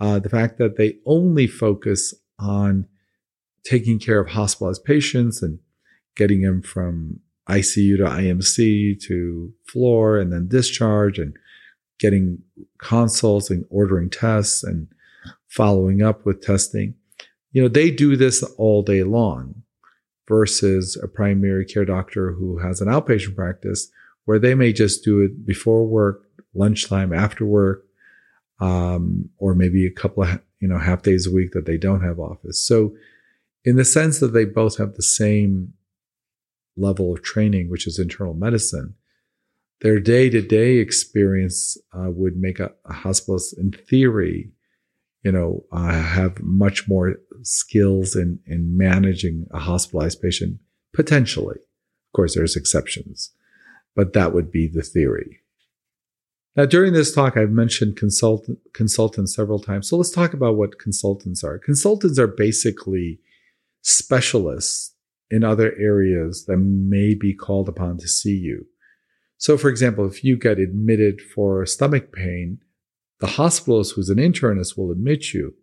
uh, 0.00 0.18
the 0.18 0.28
fact 0.28 0.58
that 0.58 0.76
they 0.76 0.96
only 1.06 1.46
focus 1.46 2.14
on 2.38 2.86
taking 3.64 3.98
care 3.98 4.20
of 4.20 4.30
hospitalized 4.30 4.84
patients 4.84 5.42
and 5.42 5.58
getting 6.16 6.42
them 6.42 6.62
from 6.62 7.20
ICU 7.48 7.96
to 7.98 8.04
IMC 8.04 9.00
to 9.02 9.52
floor 9.66 10.18
and 10.18 10.32
then 10.32 10.48
discharge 10.48 11.18
and 11.18 11.36
getting 11.98 12.38
consults 12.78 13.50
and 13.50 13.64
ordering 13.68 14.08
tests 14.08 14.62
and 14.62 14.88
following 15.48 16.02
up 16.02 16.24
with 16.24 16.40
testing. 16.40 16.94
You 17.52 17.62
know, 17.62 17.68
they 17.68 17.90
do 17.90 18.16
this 18.16 18.42
all 18.56 18.82
day 18.82 19.02
long 19.02 19.62
versus 20.28 20.98
a 21.02 21.08
primary 21.08 21.66
care 21.66 21.84
doctor 21.84 22.32
who 22.32 22.58
has 22.58 22.80
an 22.80 22.88
outpatient 22.88 23.34
practice 23.34 23.90
where 24.24 24.38
they 24.38 24.54
may 24.54 24.72
just 24.72 25.04
do 25.04 25.20
it 25.20 25.44
before 25.44 25.86
work, 25.86 26.22
lunchtime, 26.54 27.12
after 27.12 27.44
work, 27.44 27.84
um, 28.60 29.28
or 29.38 29.54
maybe 29.54 29.86
a 29.86 29.90
couple 29.90 30.22
of 30.22 30.40
you 30.60 30.68
know 30.68 30.78
half 30.78 31.02
days 31.02 31.26
a 31.26 31.32
week 31.32 31.52
that 31.52 31.66
they 31.66 31.76
don't 31.76 32.02
have 32.02 32.18
office. 32.18 32.64
So, 32.66 32.94
in 33.64 33.76
the 33.76 33.84
sense 33.84 34.20
that 34.20 34.28
they 34.28 34.44
both 34.44 34.78
have 34.78 34.94
the 34.94 35.02
same 35.02 35.74
level 36.76 37.12
of 37.12 37.22
training, 37.22 37.70
which 37.70 37.86
is 37.86 37.98
internal 37.98 38.34
medicine, 38.34 38.94
their 39.80 39.98
day 39.98 40.28
to 40.30 40.42
day 40.42 40.76
experience 40.76 41.76
uh, 41.92 42.10
would 42.10 42.36
make 42.36 42.60
a, 42.60 42.72
a 42.84 42.92
hospitalist, 42.92 43.58
in 43.58 43.72
theory, 43.72 44.52
you 45.22 45.32
know, 45.32 45.64
uh, 45.72 45.92
have 45.92 46.40
much 46.42 46.88
more 46.88 47.16
skills 47.42 48.14
in, 48.16 48.38
in 48.46 48.76
managing 48.76 49.46
a 49.52 49.58
hospitalized 49.58 50.20
patient, 50.20 50.58
potentially. 50.94 51.56
Of 51.56 52.12
course, 52.14 52.34
there's 52.34 52.56
exceptions, 52.56 53.32
but 53.94 54.12
that 54.12 54.32
would 54.32 54.50
be 54.50 54.66
the 54.66 54.82
theory. 54.82 55.40
Now, 56.60 56.66
during 56.66 56.92
this 56.92 57.14
talk, 57.14 57.38
I've 57.38 57.52
mentioned 57.52 57.96
consultant, 57.96 58.58
consultants 58.74 59.34
several 59.34 59.60
times. 59.60 59.88
So 59.88 59.96
let's 59.96 60.10
talk 60.10 60.34
about 60.34 60.56
what 60.56 60.78
consultants 60.78 61.42
are. 61.42 61.58
Consultants 61.58 62.18
are 62.18 62.26
basically 62.26 63.18
specialists 63.80 64.94
in 65.30 65.42
other 65.42 65.74
areas 65.80 66.44
that 66.44 66.58
may 66.58 67.14
be 67.14 67.32
called 67.32 67.66
upon 67.66 67.96
to 67.96 68.06
see 68.06 68.36
you. 68.36 68.66
So, 69.38 69.56
for 69.56 69.70
example, 69.70 70.06
if 70.06 70.22
you 70.22 70.36
get 70.36 70.58
admitted 70.58 71.22
for 71.22 71.64
stomach 71.64 72.12
pain, 72.12 72.58
the 73.20 73.26
hospitalist 73.26 73.94
who's 73.94 74.10
an 74.10 74.18
internist 74.18 74.76
will 74.76 74.92
admit 74.92 75.32
you, 75.32 75.54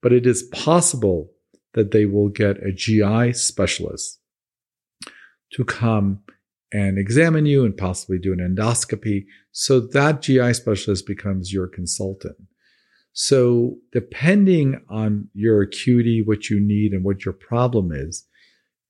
but 0.00 0.14
it 0.14 0.26
is 0.26 0.44
possible 0.44 1.30
that 1.74 1.90
they 1.90 2.06
will 2.06 2.30
get 2.30 2.56
a 2.64 2.72
GI 2.72 3.34
specialist 3.34 4.18
to 5.52 5.64
come 5.66 6.22
and 6.72 6.98
examine 6.98 7.46
you 7.46 7.64
and 7.64 7.76
possibly 7.76 8.18
do 8.18 8.32
an 8.32 8.38
endoscopy. 8.38 9.24
So 9.52 9.80
that 9.80 10.22
GI 10.22 10.54
specialist 10.54 11.06
becomes 11.06 11.52
your 11.52 11.66
consultant. 11.66 12.36
So 13.12 13.78
depending 13.92 14.80
on 14.88 15.28
your 15.34 15.62
acuity, 15.62 16.22
what 16.22 16.50
you 16.50 16.60
need 16.60 16.92
and 16.92 17.04
what 17.04 17.24
your 17.24 17.34
problem 17.34 17.90
is, 17.92 18.26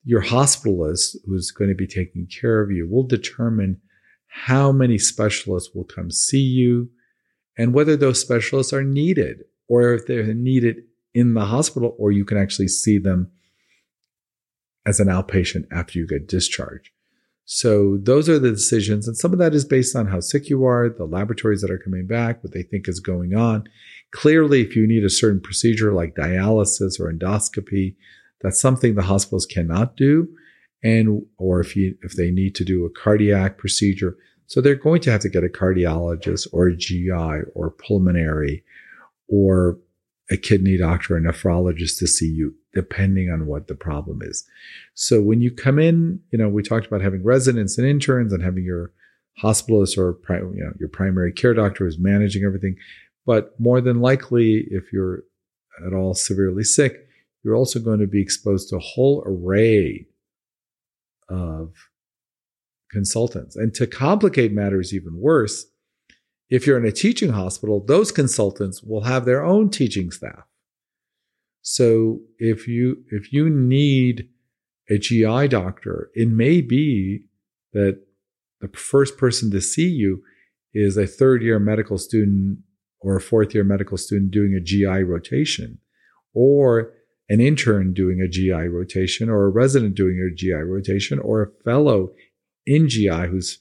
your 0.04 0.22
hospitalist 0.22 1.16
who's 1.24 1.50
going 1.50 1.70
to 1.70 1.74
be 1.74 1.86
taking 1.86 2.26
care 2.26 2.60
of 2.60 2.70
you 2.70 2.88
will 2.88 3.04
determine 3.04 3.80
how 4.26 4.72
many 4.72 4.98
specialists 4.98 5.74
will 5.74 5.84
come 5.84 6.10
see 6.10 6.38
you, 6.38 6.90
and 7.56 7.74
whether 7.74 7.96
those 7.96 8.20
specialists 8.20 8.72
are 8.72 8.84
needed 8.84 9.42
or 9.68 9.94
if 9.94 10.06
they're 10.06 10.34
needed 10.34 10.82
in 11.14 11.34
the 11.34 11.46
hospital 11.46 11.96
or 11.98 12.12
you 12.12 12.24
can 12.24 12.38
actually 12.38 12.68
see 12.68 12.98
them 12.98 13.30
as 14.86 15.00
an 15.00 15.08
outpatient 15.08 15.64
after 15.72 15.98
you 15.98 16.06
get 16.06 16.28
discharged. 16.28 16.90
So 17.50 17.96
those 17.96 18.28
are 18.28 18.38
the 18.38 18.50
decisions. 18.50 19.08
And 19.08 19.16
some 19.16 19.32
of 19.32 19.38
that 19.38 19.54
is 19.54 19.64
based 19.64 19.96
on 19.96 20.08
how 20.08 20.20
sick 20.20 20.50
you 20.50 20.66
are, 20.66 20.90
the 20.90 21.06
laboratories 21.06 21.62
that 21.62 21.70
are 21.70 21.78
coming 21.78 22.06
back, 22.06 22.44
what 22.44 22.52
they 22.52 22.62
think 22.62 22.86
is 22.86 23.00
going 23.00 23.34
on. 23.34 23.64
Clearly, 24.10 24.60
if 24.60 24.76
you 24.76 24.86
need 24.86 25.02
a 25.02 25.08
certain 25.08 25.40
procedure 25.40 25.94
like 25.94 26.14
dialysis 26.14 27.00
or 27.00 27.10
endoscopy, 27.10 27.96
that's 28.42 28.60
something 28.60 28.94
the 28.94 29.00
hospitalists 29.00 29.48
cannot 29.48 29.96
do. 29.96 30.28
And, 30.82 31.24
or 31.38 31.60
if 31.60 31.74
you, 31.74 31.96
if 32.02 32.12
they 32.12 32.30
need 32.30 32.54
to 32.56 32.66
do 32.66 32.84
a 32.84 32.90
cardiac 32.90 33.56
procedure, 33.56 34.18
so 34.44 34.60
they're 34.60 34.74
going 34.74 35.00
to 35.00 35.10
have 35.10 35.22
to 35.22 35.30
get 35.30 35.42
a 35.42 35.48
cardiologist 35.48 36.48
or 36.52 36.66
a 36.66 36.76
GI 36.76 37.44
or 37.54 37.70
pulmonary 37.70 38.62
or 39.26 39.78
a 40.30 40.36
kidney 40.36 40.76
doctor 40.76 41.16
a 41.16 41.20
nephrologist 41.20 41.98
to 41.98 42.06
see 42.06 42.28
you, 42.28 42.54
depending 42.74 43.30
on 43.30 43.46
what 43.46 43.66
the 43.66 43.74
problem 43.74 44.20
is. 44.22 44.44
So 44.94 45.22
when 45.22 45.40
you 45.40 45.50
come 45.50 45.78
in, 45.78 46.20
you 46.30 46.38
know, 46.38 46.48
we 46.48 46.62
talked 46.62 46.86
about 46.86 47.00
having 47.00 47.24
residents 47.24 47.78
and 47.78 47.86
interns 47.86 48.32
and 48.32 48.42
having 48.42 48.64
your 48.64 48.92
hospitalist 49.42 49.96
or 49.96 50.18
you 50.28 50.64
know, 50.64 50.72
your 50.78 50.88
primary 50.88 51.32
care 51.32 51.54
doctor 51.54 51.84
who's 51.84 51.98
managing 51.98 52.44
everything. 52.44 52.76
But 53.24 53.58
more 53.58 53.80
than 53.80 54.00
likely, 54.00 54.64
if 54.70 54.92
you're 54.92 55.22
at 55.86 55.94
all 55.94 56.14
severely 56.14 56.64
sick, 56.64 57.06
you're 57.42 57.54
also 57.56 57.78
going 57.78 58.00
to 58.00 58.06
be 58.06 58.20
exposed 58.20 58.68
to 58.68 58.76
a 58.76 58.80
whole 58.80 59.22
array 59.24 60.06
of 61.28 61.72
consultants. 62.90 63.54
And 63.54 63.72
to 63.74 63.86
complicate 63.86 64.52
matters 64.52 64.92
even 64.92 65.18
worse, 65.20 65.66
if 66.50 66.66
you're 66.66 66.78
in 66.78 66.86
a 66.86 66.92
teaching 66.92 67.30
hospital, 67.30 67.84
those 67.84 68.10
consultants 68.10 68.82
will 68.82 69.02
have 69.02 69.24
their 69.24 69.44
own 69.44 69.70
teaching 69.70 70.10
staff. 70.10 70.44
So 71.62 72.20
if 72.38 72.66
you 72.66 73.04
if 73.10 73.32
you 73.32 73.50
need 73.50 74.28
a 74.88 74.98
GI 74.98 75.48
doctor, 75.48 76.10
it 76.14 76.28
may 76.28 76.60
be 76.60 77.24
that 77.72 78.00
the 78.60 78.68
first 78.68 79.18
person 79.18 79.50
to 79.50 79.60
see 79.60 79.88
you 79.88 80.22
is 80.72 80.96
a 80.96 81.06
third 81.06 81.42
year 81.42 81.58
medical 81.58 81.98
student 81.98 82.60
or 83.00 83.16
a 83.16 83.20
fourth 83.20 83.54
year 83.54 83.64
medical 83.64 83.96
student 83.96 84.30
doing 84.30 84.54
a 84.54 84.60
GI 84.60 85.04
rotation, 85.04 85.78
or 86.34 86.92
an 87.28 87.40
intern 87.40 87.92
doing 87.92 88.20
a 88.20 88.28
GI 88.28 88.68
rotation, 88.68 89.28
or 89.28 89.44
a 89.44 89.50
resident 89.50 89.94
doing 89.94 90.18
a 90.18 90.34
GI 90.34 90.52
rotation, 90.52 91.18
or 91.18 91.42
a 91.42 91.62
fellow 91.64 92.10
in 92.66 92.88
GI 92.88 93.28
who's 93.28 93.60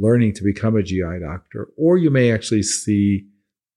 learning 0.00 0.32
to 0.34 0.44
become 0.44 0.76
a 0.76 0.82
GI 0.82 1.20
doctor, 1.20 1.68
or 1.76 1.98
you 1.98 2.10
may 2.10 2.32
actually 2.32 2.62
see 2.62 3.26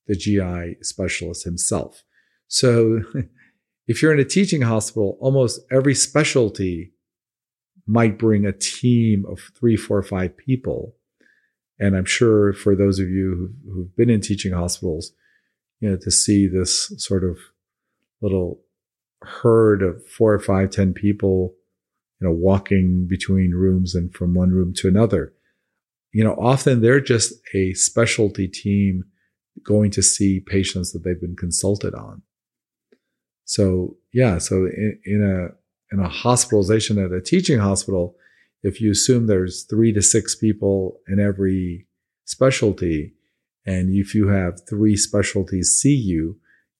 the 0.07 0.15
GI 0.15 0.77
specialist 0.81 1.43
himself. 1.43 2.03
So 2.47 3.01
if 3.87 4.01
you're 4.01 4.13
in 4.13 4.19
a 4.19 4.25
teaching 4.25 4.61
hospital, 4.61 5.17
almost 5.19 5.61
every 5.71 5.95
specialty 5.95 6.93
might 7.85 8.17
bring 8.17 8.45
a 8.45 8.53
team 8.53 9.25
of 9.27 9.39
three, 9.59 9.75
four, 9.75 10.01
five 10.01 10.37
people. 10.37 10.95
And 11.79 11.97
I'm 11.97 12.05
sure 12.05 12.53
for 12.53 12.75
those 12.75 12.99
of 12.99 13.09
you 13.09 13.35
who've, 13.35 13.73
who've 13.73 13.95
been 13.95 14.09
in 14.09 14.21
teaching 14.21 14.53
hospitals, 14.53 15.11
you 15.81 15.89
know, 15.89 15.97
to 15.97 16.11
see 16.11 16.47
this 16.47 16.93
sort 16.97 17.25
of 17.25 17.37
little 18.21 18.61
herd 19.21 19.81
of 19.81 20.05
four 20.07 20.33
or 20.33 20.39
five, 20.39 20.69
ten 20.69 20.93
people, 20.93 21.55
you 22.21 22.27
know, 22.27 22.33
walking 22.33 23.05
between 23.09 23.51
rooms 23.51 23.95
and 23.95 24.13
from 24.13 24.33
one 24.33 24.51
room 24.51 24.73
to 24.77 24.87
another 24.87 25.33
you 26.13 26.23
know, 26.23 26.35
often 26.35 26.81
they're 26.81 27.01
just 27.01 27.33
a 27.53 27.73
specialty 27.73 28.47
team 28.47 29.03
going 29.63 29.91
to 29.91 30.01
see 30.01 30.39
patients 30.39 30.91
that 30.93 31.03
they've 31.03 31.19
been 31.19 31.35
consulted 31.35 31.93
on. 31.93 32.21
So 33.45 33.97
yeah, 34.13 34.37
so 34.37 34.65
in, 34.65 34.99
in 35.05 35.21
a 35.23 35.93
in 35.93 36.03
a 36.03 36.09
hospitalization 36.09 36.97
at 36.97 37.11
a 37.11 37.21
teaching 37.21 37.59
hospital, 37.59 38.15
if 38.63 38.79
you 38.79 38.91
assume 38.91 39.27
there's 39.27 39.63
three 39.63 39.91
to 39.93 40.01
six 40.01 40.35
people 40.35 40.99
in 41.07 41.19
every 41.19 41.87
specialty, 42.25 43.13
and 43.65 43.93
if 43.93 44.15
you 44.15 44.29
have 44.29 44.61
three 44.67 44.95
specialties 44.95 45.71
see 45.71 45.93
you, 45.93 46.37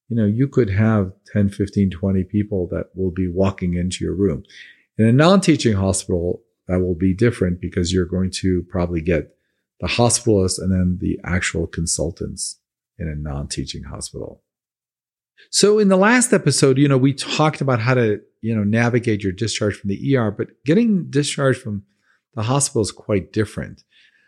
you 0.10 0.16
know, 0.16 0.26
you 0.26 0.48
could 0.48 0.70
have 0.70 1.12
10, 1.32 1.50
15, 1.50 1.90
20 1.90 2.24
people 2.24 2.68
that 2.68 2.88
will 2.96 3.12
be 3.12 3.28
walking 3.28 3.76
into 3.76 4.04
your 4.04 4.16
room. 4.16 4.44
In 4.98 5.06
a 5.06 5.12
non-teaching 5.12 5.74
hospital, 5.74 6.42
that 6.68 6.80
will 6.80 6.96
be 6.96 7.14
different 7.14 7.60
because 7.60 7.94
you're 7.94 8.06
going 8.06 8.32
to 8.32 8.64
probably 8.70 9.02
get 9.02 9.36
the 9.80 9.88
hospitalist 9.88 10.60
and 10.60 10.72
then 10.72 10.98
the 11.02 11.20
actual 11.24 11.68
consultants 11.68 12.60
in 12.98 13.08
a 13.08 13.16
non-teaching 13.16 13.84
hospital. 13.84 14.42
So 15.50 15.80
in 15.80 15.90
the 15.90 15.98
last 15.98 16.32
episode, 16.32 16.78
you 16.78 16.88
know, 16.88 16.98
we 16.98 17.14
talked 17.14 17.60
about 17.60 17.80
how 17.80 17.96
to, 17.96 18.22
you 18.42 18.56
know, 18.56 18.64
navigate 18.64 19.24
your 19.24 19.34
discharge 19.34 19.76
from 19.76 19.90
the 19.90 20.16
ER, 20.16 20.32
but 20.32 20.64
getting 20.66 21.10
discharged 21.10 21.62
from 21.62 21.84
the 22.36 22.44
hospital 22.44 22.82
is 22.82 22.92
quite 22.92 23.34
different. 23.34 23.84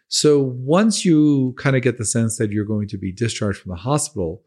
So 0.07 0.41
once 0.41 1.05
you 1.05 1.53
kind 1.57 1.75
of 1.75 1.81
get 1.81 1.97
the 1.97 2.05
sense 2.05 2.37
that 2.37 2.51
you're 2.51 2.65
going 2.65 2.87
to 2.89 2.97
be 2.97 3.11
discharged 3.11 3.61
from 3.61 3.71
the 3.71 3.77
hospital, 3.77 4.43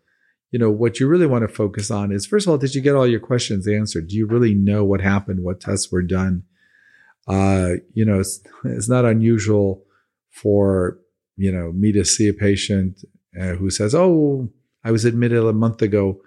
you 0.51 0.59
know, 0.59 0.71
what 0.71 1.01
you 1.01 1.07
really 1.09 1.27
want 1.27 1.43
to 1.43 1.55
focus 1.55 1.91
on 1.91 2.13
is 2.13 2.27
first 2.27 2.47
of 2.47 2.51
all, 2.51 2.59
did 2.59 2.75
you 2.75 2.81
get 2.81 2.95
all 2.95 3.07
your 3.07 3.21
questions 3.21 3.67
answered? 3.67 4.09
Do 4.09 4.17
you 4.17 4.27
really 4.27 4.55
know 4.55 4.85
what 4.85 5.01
happened? 5.01 5.43
What 5.43 5.61
tests 5.61 5.91
were 5.91 6.03
done? 6.03 6.45
Uh, 7.29 7.75
you 7.93 8.05
know, 8.05 8.21
it's, 8.21 8.41
it's 8.65 8.89
not 8.89 9.05
unusual 9.05 9.85
for, 10.31 10.99
you 11.37 11.53
know, 11.53 11.73
me 11.73 11.93
to 11.93 12.05
see 12.05 12.29
a 12.29 12.35
patient 12.35 13.05
uh, 13.41 13.55
who 13.55 13.71
says, 13.71 13.95
Oh, 13.95 14.49
I 14.85 14.91
was 14.91 15.05
admitted 15.05 15.45
a 15.45 15.53
month 15.53 15.83
ago 15.83 16.21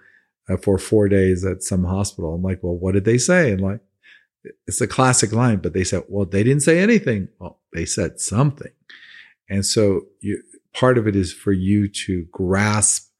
uh, 0.48 0.56
for 0.56 0.78
four 0.78 1.08
days 1.08 1.44
at 1.44 1.62
some 1.62 1.84
hospital. 1.84 2.34
I'm 2.34 2.42
like, 2.42 2.62
well, 2.62 2.76
what 2.76 2.92
did 2.92 3.04
they 3.04 3.18
say? 3.18 3.52
And 3.52 3.60
like, 3.60 3.80
it's 4.66 4.80
a 4.80 4.86
classic 4.86 5.32
line, 5.32 5.58
but 5.58 5.72
they 5.72 5.84
said, 5.84 6.04
well, 6.08 6.26
they 6.26 6.42
didn't 6.42 6.62
say 6.62 6.78
anything. 6.78 7.28
Well, 7.38 7.60
they 7.72 7.84
said 7.84 8.20
something. 8.20 8.72
And 9.48 9.64
so 9.64 10.02
you, 10.20 10.42
part 10.74 10.98
of 10.98 11.06
it 11.06 11.14
is 11.14 11.32
for 11.32 11.52
you 11.52 11.88
to 12.06 12.26
grasp 12.32 13.10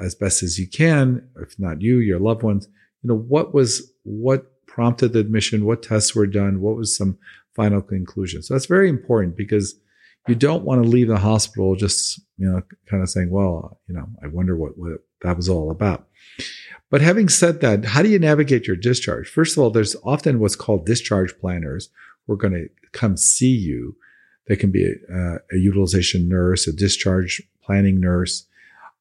as 0.00 0.14
best 0.14 0.42
as 0.42 0.58
you 0.58 0.68
can, 0.68 1.28
if 1.40 1.58
not 1.58 1.80
you, 1.80 1.98
your 1.98 2.18
loved 2.18 2.42
ones, 2.42 2.66
you 3.02 3.08
know, 3.08 3.16
what 3.18 3.54
was, 3.54 3.92
what 4.02 4.51
prompted 4.74 5.12
the 5.12 5.18
admission, 5.18 5.66
what 5.66 5.82
tests 5.82 6.14
were 6.14 6.26
done, 6.26 6.60
what 6.60 6.76
was 6.76 6.96
some 6.96 7.18
final 7.54 7.82
conclusion. 7.82 8.42
So 8.42 8.54
that's 8.54 8.66
very 8.66 8.88
important 8.88 9.36
because 9.36 9.74
you 10.26 10.34
don't 10.34 10.64
want 10.64 10.82
to 10.82 10.88
leave 10.88 11.08
the 11.08 11.18
hospital 11.18 11.76
just, 11.76 12.20
you 12.38 12.50
know, 12.50 12.62
kind 12.88 13.02
of 13.02 13.10
saying, 13.10 13.30
well, 13.30 13.80
you 13.86 13.94
know, 13.94 14.06
I 14.22 14.28
wonder 14.28 14.56
what, 14.56 14.78
what 14.78 14.92
that 15.20 15.36
was 15.36 15.48
all 15.48 15.70
about. 15.70 16.06
But 16.90 17.02
having 17.02 17.28
said 17.28 17.60
that, 17.60 17.84
how 17.84 18.02
do 18.02 18.08
you 18.08 18.18
navigate 18.18 18.66
your 18.66 18.76
discharge? 18.76 19.28
First 19.28 19.56
of 19.56 19.62
all, 19.62 19.70
there's 19.70 19.96
often 20.04 20.38
what's 20.38 20.56
called 20.56 20.86
discharge 20.86 21.38
planners 21.38 21.90
who 22.26 22.32
are 22.32 22.36
going 22.36 22.54
to 22.54 22.68
come 22.92 23.16
see 23.16 23.54
you. 23.54 23.96
They 24.46 24.56
can 24.56 24.70
be 24.70 24.86
a, 24.86 25.34
a 25.52 25.56
utilization 25.56 26.28
nurse, 26.28 26.66
a 26.66 26.72
discharge 26.72 27.42
planning 27.62 28.00
nurse. 28.00 28.46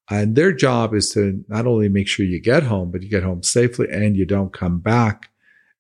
And 0.09 0.36
their 0.36 0.51
job 0.51 0.93
is 0.93 1.11
to 1.11 1.45
not 1.47 1.65
only 1.65 1.88
make 1.88 2.07
sure 2.09 2.26
you 2.26 2.41
get 2.41 2.63
home, 2.63 2.91
but 2.91 3.03
you 3.03 3.09
get 3.09 3.24
home 3.24 3.43
safely 3.43 3.88
and 3.89 4.17
you 4.17 4.26
don't 4.26 4.51
come 4.51 4.80
back 4.80 5.30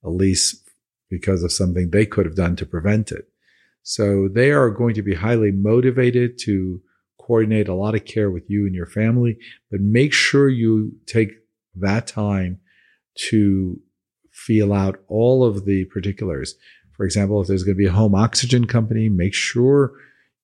at 0.03 0.11
least 0.11 0.69
because 1.09 1.43
of 1.43 1.51
something 1.51 1.89
they 1.89 2.05
could 2.05 2.25
have 2.25 2.35
done 2.35 2.55
to 2.55 2.65
prevent 2.65 3.11
it. 3.11 3.25
So 3.83 4.27
they 4.27 4.51
are 4.51 4.69
going 4.69 4.93
to 4.95 5.01
be 5.01 5.15
highly 5.15 5.51
motivated 5.51 6.37
to 6.43 6.81
coordinate 7.19 7.67
a 7.67 7.75
lot 7.75 7.95
of 7.95 8.05
care 8.05 8.29
with 8.29 8.49
you 8.49 8.65
and 8.65 8.75
your 8.75 8.85
family, 8.85 9.37
but 9.69 9.79
make 9.81 10.13
sure 10.13 10.49
you 10.49 10.93
take 11.05 11.31
that 11.75 12.07
time 12.07 12.59
to 13.29 13.79
feel 14.31 14.73
out 14.73 15.03
all 15.07 15.43
of 15.43 15.65
the 15.65 15.85
particulars. 15.85 16.55
For 16.93 17.05
example, 17.05 17.41
if 17.41 17.47
there's 17.47 17.63
going 17.63 17.75
to 17.75 17.83
be 17.83 17.87
a 17.87 17.91
home 17.91 18.15
oxygen 18.15 18.65
company, 18.65 19.09
make 19.09 19.33
sure, 19.33 19.93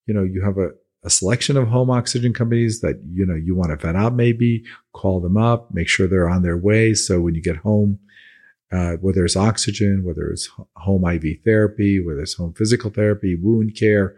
you 0.06 0.14
know, 0.14 0.24
you 0.24 0.44
have 0.44 0.58
a, 0.58 0.70
a 1.04 1.10
selection 1.10 1.58
of 1.58 1.68
home 1.68 1.90
oxygen 1.90 2.34
companies 2.34 2.82
that, 2.82 3.02
you 3.12 3.26
know, 3.26 3.36
you 3.36 3.56
want 3.56 3.70
to 3.70 3.76
vet 3.76 3.96
out 3.96 4.14
maybe, 4.14 4.64
call 4.94 5.20
them 5.20 5.38
up, 5.38 5.74
make 5.74 5.88
sure 5.88 6.08
they're 6.08 6.30
on 6.30 6.44
their 6.44 6.58
way. 6.58 6.94
So 6.94 7.20
when 7.20 7.36
you 7.36 7.42
get 7.42 7.58
home, 7.58 8.00
uh, 8.72 8.94
whether 9.02 9.24
it's 9.24 9.36
oxygen, 9.36 10.04
whether 10.04 10.30
it's 10.30 10.50
home 10.76 11.08
IV 11.08 11.40
therapy, 11.46 12.04
whether 12.04 12.22
it's 12.22 12.34
home 12.34 12.54
physical 12.54 12.90
therapy, 12.90 13.36
wound 13.42 13.76
care, 13.76 14.16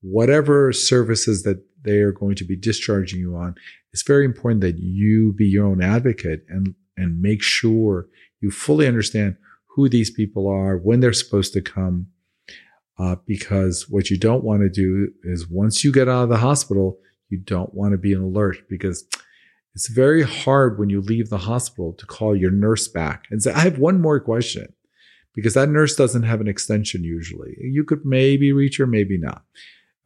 whatever 0.00 0.72
services 0.72 1.42
that 1.42 1.62
they 1.82 1.98
are 1.98 2.12
going 2.12 2.34
to 2.36 2.44
be 2.44 2.56
discharging 2.56 3.20
you 3.20 3.36
on, 3.36 3.54
it's 3.92 4.02
very 4.02 4.24
important 4.24 4.62
that 4.62 4.78
you 4.78 5.32
be 5.32 5.46
your 5.46 5.66
own 5.66 5.82
advocate 5.82 6.44
and, 6.48 6.74
and 6.96 7.20
make 7.20 7.42
sure 7.42 8.06
you 8.40 8.50
fully 8.50 8.86
understand 8.86 9.36
who 9.74 9.88
these 9.88 10.10
people 10.10 10.48
are, 10.48 10.76
when 10.76 11.00
they're 11.00 11.12
supposed 11.12 11.52
to 11.52 11.60
come. 11.60 12.06
Uh, 12.96 13.16
because 13.26 13.88
what 13.88 14.08
you 14.08 14.16
don't 14.16 14.44
want 14.44 14.62
to 14.62 14.68
do 14.68 15.10
is 15.24 15.48
once 15.48 15.82
you 15.82 15.90
get 15.90 16.08
out 16.08 16.22
of 16.22 16.28
the 16.28 16.36
hospital, 16.36 16.96
you 17.28 17.38
don't 17.38 17.74
want 17.74 17.90
to 17.90 17.98
be 17.98 18.12
an 18.12 18.22
alert 18.22 18.56
because 18.68 19.04
it's 19.74 19.88
very 19.88 20.22
hard 20.22 20.78
when 20.78 20.88
you 20.88 21.00
leave 21.00 21.30
the 21.30 21.38
hospital 21.38 21.92
to 21.94 22.06
call 22.06 22.36
your 22.36 22.50
nurse 22.50 22.86
back 22.86 23.24
and 23.30 23.42
say, 23.42 23.52
I 23.52 23.60
have 23.60 23.78
one 23.78 24.00
more 24.00 24.20
question 24.20 24.72
because 25.34 25.54
that 25.54 25.68
nurse 25.68 25.96
doesn't 25.96 26.22
have 26.22 26.40
an 26.40 26.48
extension 26.48 27.02
usually. 27.02 27.56
You 27.58 27.82
could 27.84 28.04
maybe 28.04 28.52
reach 28.52 28.76
her, 28.76 28.86
maybe 28.86 29.18
not. 29.18 29.42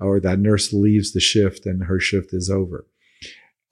Or 0.00 0.20
that 0.20 0.38
nurse 0.38 0.72
leaves 0.72 1.12
the 1.12 1.20
shift 1.20 1.66
and 1.66 1.84
her 1.84 2.00
shift 2.00 2.32
is 2.32 2.48
over. 2.48 2.86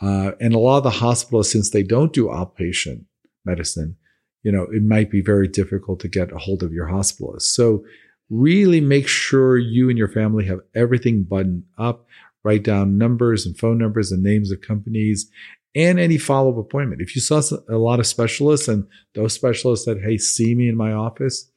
Uh, 0.01 0.33
and 0.41 0.55
a 0.55 0.59
lot 0.59 0.79
of 0.79 0.85
the 0.85 0.91
hospitals, 0.91 1.51
since 1.51 1.71
they 1.71 1.83
don't 1.83 2.13
do 2.13 2.27
outpatient 2.27 3.05
medicine, 3.45 3.97
you 4.43 4.53
know, 4.53 4.65
it 4.65 4.83
might 4.83 5.11
be 5.11 5.23
very 5.23 5.49
difficult 5.49 6.01
to 6.01 6.09
get 6.09 6.33
a 6.33 6.39
hold 6.39 6.63
of 6.63 6.73
your 6.73 6.89
hospitalist. 6.89 7.43
So 7.43 7.85
really 8.29 8.81
make 8.81 9.09
sure 9.09 9.57
you 9.57 9.89
and 9.89 9.97
your 9.97 10.09
family 10.09 10.45
have 10.47 10.61
everything 10.75 11.23
buttoned 11.23 11.65
up. 11.79 12.07
Write 12.45 12.65
down 12.65 12.99
numbers 12.99 13.47
and 13.47 13.59
phone 13.59 13.79
numbers 13.79 14.13
and 14.13 14.23
names 14.23 14.53
of 14.53 14.61
companies 14.61 15.29
and 15.77 16.01
any 16.01 16.19
follow 16.19 16.51
up 16.53 16.59
appointment. 16.59 17.03
If 17.03 17.15
you 17.15 17.21
saw 17.23 17.41
a 17.69 17.77
lot 17.77 18.01
of 18.01 18.07
specialists 18.07 18.67
and 18.67 18.87
those 19.15 19.35
specialists 19.35 19.85
said, 19.85 19.99
Hey, 20.03 20.19
see 20.19 20.55
me 20.57 20.69
in 20.69 20.77
my 20.77 20.93
office, 20.93 21.51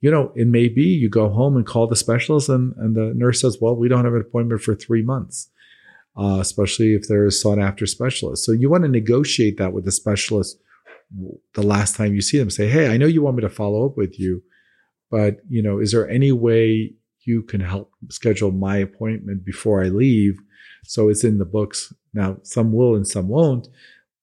you 0.00 0.10
know, 0.10 0.32
it 0.34 0.48
may 0.48 0.68
be 0.68 0.82
you 0.84 1.08
go 1.08 1.28
home 1.28 1.56
and 1.56 1.64
call 1.66 1.86
the 1.86 1.94
specialist 1.96 2.48
and, 2.48 2.74
and 2.78 2.96
the 2.96 3.12
nurse 3.14 3.40
says, 3.42 3.58
Well, 3.60 3.76
we 3.76 3.88
don't 3.88 4.04
have 4.04 4.14
an 4.14 4.22
appointment 4.22 4.62
for 4.62 4.74
three 4.74 5.02
months. 5.02 5.48
uh, 6.16 6.38
especially 6.40 6.94
if 6.94 7.08
they're 7.08 7.26
a 7.26 7.30
sought 7.32 7.58
after 7.58 7.86
specialist. 7.86 8.44
So 8.44 8.52
you 8.52 8.68
want 8.70 8.84
to 8.84 8.88
negotiate 8.88 9.56
that 9.58 9.72
with 9.72 9.84
the 9.84 9.92
specialist 9.92 10.58
the 11.54 11.62
last 11.62 11.96
time 11.96 12.14
you 12.14 12.20
see 12.22 12.38
them. 12.38 12.50
Say, 12.50 12.68
hey, 12.68 12.88
I 12.92 12.96
know 12.98 13.06
you 13.06 13.22
want 13.22 13.36
me 13.36 13.42
to 13.42 13.48
follow 13.48 13.86
up 13.86 13.96
with 13.96 14.18
you, 14.18 14.42
but 15.10 15.36
you 15.48 15.62
know, 15.62 15.78
is 15.78 15.92
there 15.92 16.08
any 16.08 16.32
way 16.32 16.94
you 17.24 17.42
can 17.42 17.60
help 17.60 17.92
schedule 18.10 18.50
my 18.50 18.76
appointment 18.78 19.44
before 19.44 19.82
I 19.84 19.88
leave? 19.88 20.38
So 20.84 21.08
it's 21.08 21.24
in 21.24 21.38
the 21.38 21.44
books. 21.44 21.92
Now, 22.14 22.38
some 22.42 22.72
will 22.72 22.94
and 22.94 23.06
some 23.06 23.28
won't, 23.28 23.68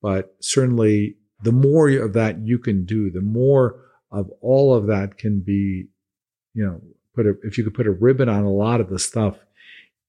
but 0.02 0.36
certainly 0.40 1.18
the 1.44 1.52
more 1.52 1.90
of 1.90 2.14
that 2.14 2.40
you 2.40 2.60
can 2.60 2.86
do, 2.86 3.10
the 3.10 3.22
more 3.22 3.82
of 4.12 4.30
all 4.42 4.74
of 4.76 4.88
that 4.88 5.18
can 5.18 5.40
be, 5.40 5.88
you 6.54 6.66
know, 6.66 6.82
put 7.16 7.26
a, 7.26 7.36
if 7.44 7.58
you 7.58 7.64
could 7.64 7.74
put 7.74 7.88
a 7.88 7.92
ribbon 7.92 8.30
on 8.30 8.44
a 8.44 8.52
lot 8.52 8.82
of 8.82 8.90
the 8.90 9.00
stuff, 9.00 9.38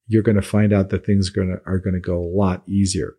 you're 0.06 0.22
going 0.22 0.36
to 0.36 0.42
find 0.42 0.72
out 0.72 0.90
that 0.90 1.06
things 1.06 1.30
to, 1.30 1.60
are 1.66 1.78
going 1.78 1.94
to 1.94 2.00
go 2.00 2.18
a 2.18 2.36
lot 2.36 2.62
easier. 2.66 3.14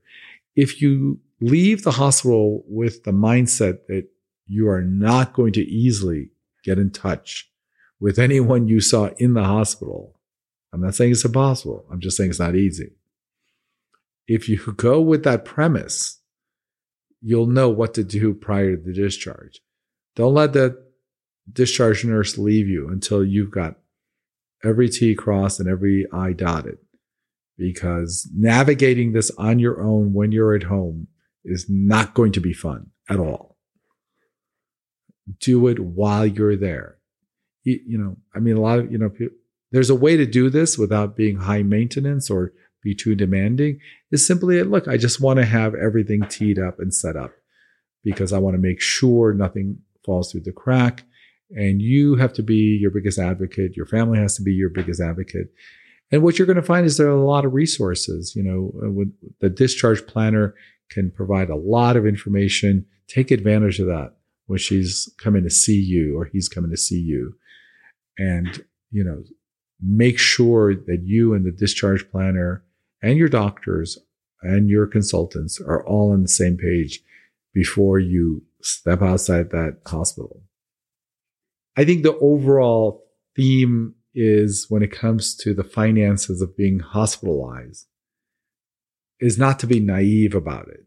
If 0.55 0.81
you 0.81 1.19
leave 1.39 1.83
the 1.83 1.91
hospital 1.91 2.63
with 2.67 3.03
the 3.03 3.11
mindset 3.11 3.87
that 3.87 4.07
you 4.47 4.67
are 4.67 4.81
not 4.81 5.33
going 5.33 5.53
to 5.53 5.61
easily 5.61 6.31
get 6.63 6.77
in 6.77 6.91
touch 6.91 7.49
with 7.99 8.19
anyone 8.19 8.67
you 8.67 8.81
saw 8.81 9.09
in 9.17 9.33
the 9.33 9.43
hospital, 9.43 10.19
I'm 10.73 10.81
not 10.81 10.95
saying 10.95 11.11
it's 11.11 11.25
impossible. 11.25 11.85
I'm 11.91 12.01
just 12.01 12.17
saying 12.17 12.31
it's 12.31 12.39
not 12.39 12.55
easy. 12.55 12.91
If 14.27 14.49
you 14.49 14.57
go 14.77 15.01
with 15.01 15.23
that 15.23 15.45
premise, 15.45 16.19
you'll 17.21 17.47
know 17.47 17.69
what 17.69 17.93
to 17.95 18.03
do 18.03 18.33
prior 18.33 18.75
to 18.75 18.81
the 18.81 18.93
discharge. 18.93 19.61
Don't 20.15 20.33
let 20.33 20.53
the 20.53 20.83
discharge 21.51 22.03
nurse 22.03 22.37
leave 22.37 22.67
you 22.67 22.89
until 22.89 23.23
you've 23.23 23.51
got 23.51 23.75
every 24.63 24.89
T 24.89 25.15
crossed 25.15 25.59
and 25.59 25.69
every 25.69 26.05
I 26.11 26.33
dotted. 26.33 26.77
Because 27.57 28.27
navigating 28.33 29.11
this 29.11 29.29
on 29.37 29.59
your 29.59 29.81
own 29.81 30.13
when 30.13 30.31
you're 30.31 30.55
at 30.55 30.63
home 30.63 31.07
is 31.45 31.67
not 31.69 32.13
going 32.13 32.31
to 32.33 32.41
be 32.41 32.53
fun 32.53 32.87
at 33.09 33.19
all. 33.19 33.57
Do 35.39 35.67
it 35.67 35.79
while 35.79 36.25
you're 36.25 36.55
there. 36.55 36.97
You, 37.63 37.79
you 37.85 37.97
know, 37.97 38.17
I 38.33 38.39
mean, 38.39 38.57
a 38.57 38.61
lot 38.61 38.79
of, 38.79 38.91
you 38.91 38.97
know, 38.97 39.11
there's 39.71 39.91
a 39.91 39.95
way 39.95 40.17
to 40.17 40.25
do 40.25 40.49
this 40.49 40.77
without 40.77 41.15
being 41.15 41.37
high 41.37 41.61
maintenance 41.61 42.29
or 42.29 42.53
be 42.83 42.95
too 42.95 43.15
demanding 43.15 43.79
is 44.11 44.25
simply 44.25 44.61
look, 44.63 44.87
I 44.87 44.97
just 44.97 45.21
want 45.21 45.37
to 45.39 45.45
have 45.45 45.75
everything 45.75 46.21
teed 46.29 46.59
up 46.59 46.79
and 46.79 46.93
set 46.93 47.15
up 47.15 47.31
because 48.03 48.33
I 48.33 48.39
want 48.39 48.55
to 48.55 48.61
make 48.61 48.81
sure 48.81 49.33
nothing 49.33 49.77
falls 50.05 50.31
through 50.31 50.41
the 50.41 50.51
crack. 50.51 51.03
And 51.51 51.81
you 51.81 52.15
have 52.15 52.33
to 52.33 52.43
be 52.43 52.77
your 52.81 52.91
biggest 52.91 53.19
advocate. 53.19 53.75
Your 53.75 53.85
family 53.85 54.17
has 54.17 54.35
to 54.37 54.41
be 54.41 54.53
your 54.53 54.69
biggest 54.69 55.01
advocate. 55.01 55.51
And 56.11 56.23
what 56.23 56.37
you're 56.37 56.45
going 56.45 56.55
to 56.57 56.61
find 56.61 56.85
is 56.85 56.97
there 56.97 57.07
are 57.07 57.11
a 57.11 57.25
lot 57.25 57.45
of 57.45 57.53
resources. 57.53 58.33
You 58.35 58.43
know, 58.43 58.73
uh, 58.83 59.29
the 59.39 59.49
discharge 59.49 60.05
planner 60.07 60.55
can 60.89 61.11
provide 61.11 61.49
a 61.49 61.55
lot 61.55 61.95
of 61.95 62.05
information. 62.05 62.85
Take 63.07 63.31
advantage 63.31 63.79
of 63.79 63.87
that 63.87 64.13
when 64.47 64.59
she's 64.59 65.09
coming 65.17 65.43
to 65.43 65.49
see 65.49 65.79
you 65.79 66.17
or 66.17 66.25
he's 66.25 66.49
coming 66.49 66.71
to 66.71 66.77
see 66.77 66.99
you. 66.99 67.35
And, 68.17 68.63
you 68.91 69.03
know, 69.03 69.23
make 69.81 70.19
sure 70.19 70.75
that 70.75 71.01
you 71.03 71.33
and 71.33 71.45
the 71.45 71.51
discharge 71.51 72.09
planner 72.11 72.63
and 73.01 73.17
your 73.17 73.29
doctors 73.29 73.97
and 74.41 74.69
your 74.69 74.87
consultants 74.87 75.59
are 75.59 75.85
all 75.85 76.11
on 76.11 76.21
the 76.21 76.27
same 76.27 76.57
page 76.57 77.01
before 77.53 77.99
you 77.99 78.43
step 78.61 79.01
outside 79.01 79.51
that 79.51 79.77
hospital. 79.85 80.41
I 81.77 81.85
think 81.85 82.03
the 82.03 82.17
overall 82.17 83.05
theme 83.35 83.95
is 84.13 84.65
when 84.69 84.83
it 84.83 84.91
comes 84.91 85.35
to 85.35 85.53
the 85.53 85.63
finances 85.63 86.41
of 86.41 86.57
being 86.57 86.79
hospitalized 86.79 87.87
is 89.19 89.37
not 89.37 89.59
to 89.59 89.67
be 89.67 89.79
naive 89.79 90.35
about 90.35 90.67
it. 90.67 90.85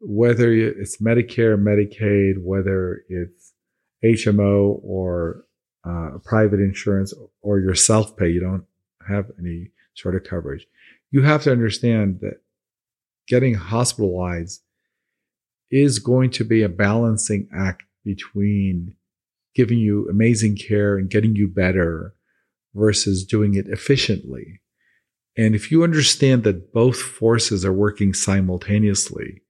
Whether 0.00 0.52
it's 0.52 1.00
Medicare, 1.00 1.58
Medicaid, 1.58 2.42
whether 2.42 3.04
it's 3.08 3.52
HMO 4.04 4.80
or 4.82 5.44
uh, 5.84 6.18
private 6.24 6.60
insurance 6.60 7.14
or 7.42 7.60
your 7.60 7.74
self 7.74 8.16
pay, 8.16 8.28
you 8.28 8.40
don't 8.40 8.64
have 9.08 9.30
any 9.38 9.70
sort 9.94 10.14
of 10.14 10.24
coverage 10.24 10.66
you 11.10 11.22
have 11.22 11.42
to 11.42 11.52
understand 11.52 12.20
that 12.20 12.40
getting 13.26 13.54
hospitalized 13.54 14.62
is 15.70 15.98
going 15.98 16.30
to 16.30 16.44
be 16.44 16.62
a 16.62 16.68
balancing 16.68 17.48
act 17.54 17.84
between 18.04 18.94
giving 19.54 19.78
you 19.78 20.08
amazing 20.08 20.56
care 20.56 20.96
and 20.96 21.10
getting 21.10 21.36
you 21.36 21.48
better 21.48 22.14
versus 22.74 23.24
doing 23.24 23.54
it 23.54 23.66
efficiently. 23.68 24.60
And 25.36 25.54
if 25.54 25.70
you 25.70 25.84
understand 25.84 26.44
that 26.44 26.72
both 26.72 27.00
forces 27.00 27.64
are 27.64 27.72
working 27.72 28.14
simultaneously, 28.14 29.42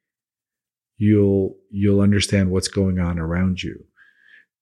you'll 0.98 1.56
you'll 1.70 2.00
understand 2.00 2.50
what's 2.50 2.68
going 2.68 2.98
on 2.98 3.18
around 3.18 3.62
you. 3.62 3.84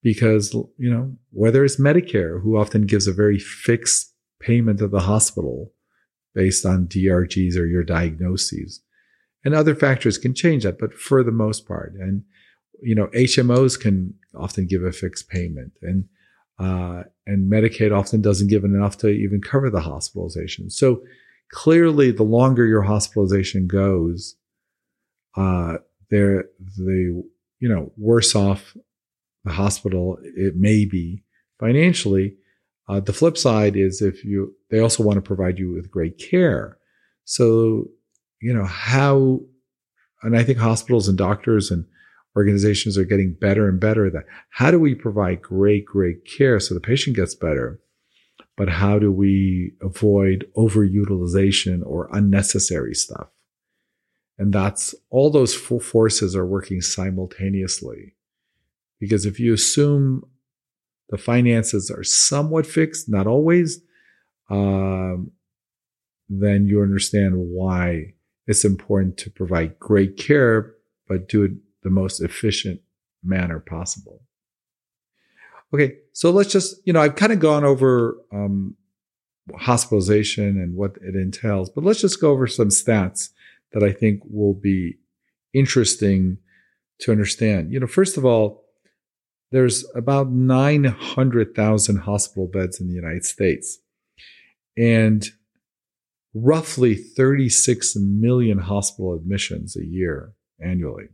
Because, 0.00 0.54
you 0.54 0.90
know, 0.90 1.16
whether 1.30 1.64
it's 1.64 1.80
Medicare, 1.80 2.40
who 2.40 2.56
often 2.56 2.86
gives 2.86 3.08
a 3.08 3.12
very 3.12 3.38
fixed 3.38 4.14
payment 4.40 4.78
to 4.78 4.86
the 4.86 5.00
hospital, 5.00 5.72
based 6.34 6.64
on 6.64 6.86
DRGs 6.86 7.56
or 7.56 7.66
your 7.66 7.84
diagnoses. 7.84 8.80
And 9.44 9.54
other 9.54 9.74
factors 9.74 10.18
can 10.18 10.34
change 10.34 10.64
that, 10.64 10.78
but 10.78 10.94
for 10.94 11.22
the 11.22 11.32
most 11.32 11.66
part, 11.66 11.94
and 11.94 12.24
you 12.80 12.94
know, 12.94 13.08
HMOs 13.08 13.78
can 13.78 14.14
often 14.34 14.66
give 14.66 14.84
a 14.84 14.92
fixed 14.92 15.28
payment, 15.28 15.72
and 15.82 16.04
uh, 16.58 17.04
and 17.26 17.50
Medicaid 17.50 17.96
often 17.96 18.20
doesn't 18.20 18.48
give 18.48 18.64
enough 18.64 18.98
to 18.98 19.08
even 19.08 19.40
cover 19.40 19.70
the 19.70 19.80
hospitalization. 19.80 20.70
So 20.70 21.02
clearly, 21.50 22.10
the 22.10 22.24
longer 22.24 22.66
your 22.66 22.82
hospitalization 22.82 23.66
goes, 23.66 24.36
uh, 25.36 25.78
there 26.10 26.46
the 26.76 27.22
you 27.60 27.68
know 27.68 27.92
worse 27.96 28.34
off 28.34 28.76
the 29.44 29.52
hospital 29.52 30.18
it 30.22 30.56
may 30.56 30.84
be 30.84 31.22
financially 31.58 32.36
uh, 32.88 33.00
the 33.00 33.12
flip 33.12 33.36
side 33.36 33.76
is 33.76 34.00
if 34.00 34.24
you, 34.24 34.54
they 34.70 34.80
also 34.80 35.02
want 35.02 35.16
to 35.16 35.22
provide 35.22 35.58
you 35.58 35.72
with 35.72 35.90
great 35.90 36.18
care. 36.18 36.78
So, 37.24 37.88
you 38.40 38.54
know, 38.54 38.64
how, 38.64 39.40
and 40.22 40.36
I 40.36 40.42
think 40.42 40.58
hospitals 40.58 41.08
and 41.08 41.18
doctors 41.18 41.70
and 41.70 41.84
organizations 42.36 42.96
are 42.96 43.04
getting 43.04 43.34
better 43.38 43.68
and 43.68 43.78
better 43.78 44.06
at 44.06 44.12
that. 44.14 44.24
How 44.50 44.70
do 44.70 44.78
we 44.78 44.94
provide 44.94 45.42
great, 45.42 45.84
great 45.84 46.24
care 46.24 46.58
so 46.60 46.74
the 46.74 46.80
patient 46.80 47.16
gets 47.16 47.34
better? 47.34 47.80
But 48.56 48.68
how 48.68 48.98
do 48.98 49.12
we 49.12 49.74
avoid 49.82 50.46
overutilization 50.56 51.82
or 51.84 52.08
unnecessary 52.12 52.94
stuff? 52.94 53.28
And 54.38 54.52
that's 54.52 54.94
all 55.10 55.30
those 55.30 55.54
forces 55.54 56.34
are 56.34 56.46
working 56.46 56.80
simultaneously. 56.80 58.14
Because 59.00 59.26
if 59.26 59.38
you 59.38 59.52
assume 59.52 60.24
the 61.10 61.18
finances 61.18 61.90
are 61.90 62.04
somewhat 62.04 62.66
fixed, 62.66 63.08
not 63.08 63.26
always, 63.26 63.80
um, 64.50 65.30
then 66.28 66.66
you 66.66 66.82
understand 66.82 67.34
why 67.36 68.12
it's 68.46 68.64
important 68.64 69.16
to 69.18 69.30
provide 69.30 69.78
great 69.78 70.16
care, 70.16 70.74
but 71.06 71.28
do 71.28 71.42
it 71.44 71.52
the 71.82 71.90
most 71.90 72.20
efficient 72.20 72.80
manner 73.22 73.60
possible. 73.60 74.22
Okay, 75.72 75.96
so 76.12 76.30
let's 76.30 76.50
just, 76.50 76.80
you 76.84 76.92
know, 76.92 77.00
I've 77.00 77.16
kind 77.16 77.32
of 77.32 77.40
gone 77.40 77.64
over 77.64 78.16
um, 78.32 78.74
hospitalization 79.54 80.58
and 80.60 80.74
what 80.74 80.96
it 81.02 81.14
entails, 81.14 81.68
but 81.70 81.84
let's 81.84 82.00
just 82.00 82.20
go 82.20 82.30
over 82.30 82.46
some 82.46 82.68
stats 82.68 83.30
that 83.72 83.82
I 83.82 83.92
think 83.92 84.22
will 84.24 84.54
be 84.54 84.96
interesting 85.52 86.38
to 87.00 87.12
understand. 87.12 87.72
You 87.72 87.80
know, 87.80 87.86
first 87.86 88.16
of 88.16 88.24
all, 88.24 88.64
there's 89.50 89.84
about 89.94 90.30
900,000 90.30 91.96
hospital 91.98 92.46
beds 92.46 92.80
in 92.80 92.88
the 92.88 92.94
United 92.94 93.24
States 93.24 93.78
and 94.76 95.28
roughly 96.34 96.94
36 96.94 97.96
million 97.96 98.58
hospital 98.58 99.14
admissions 99.14 99.76
a 99.76 99.84
year 99.84 100.34
annually. 100.62 101.08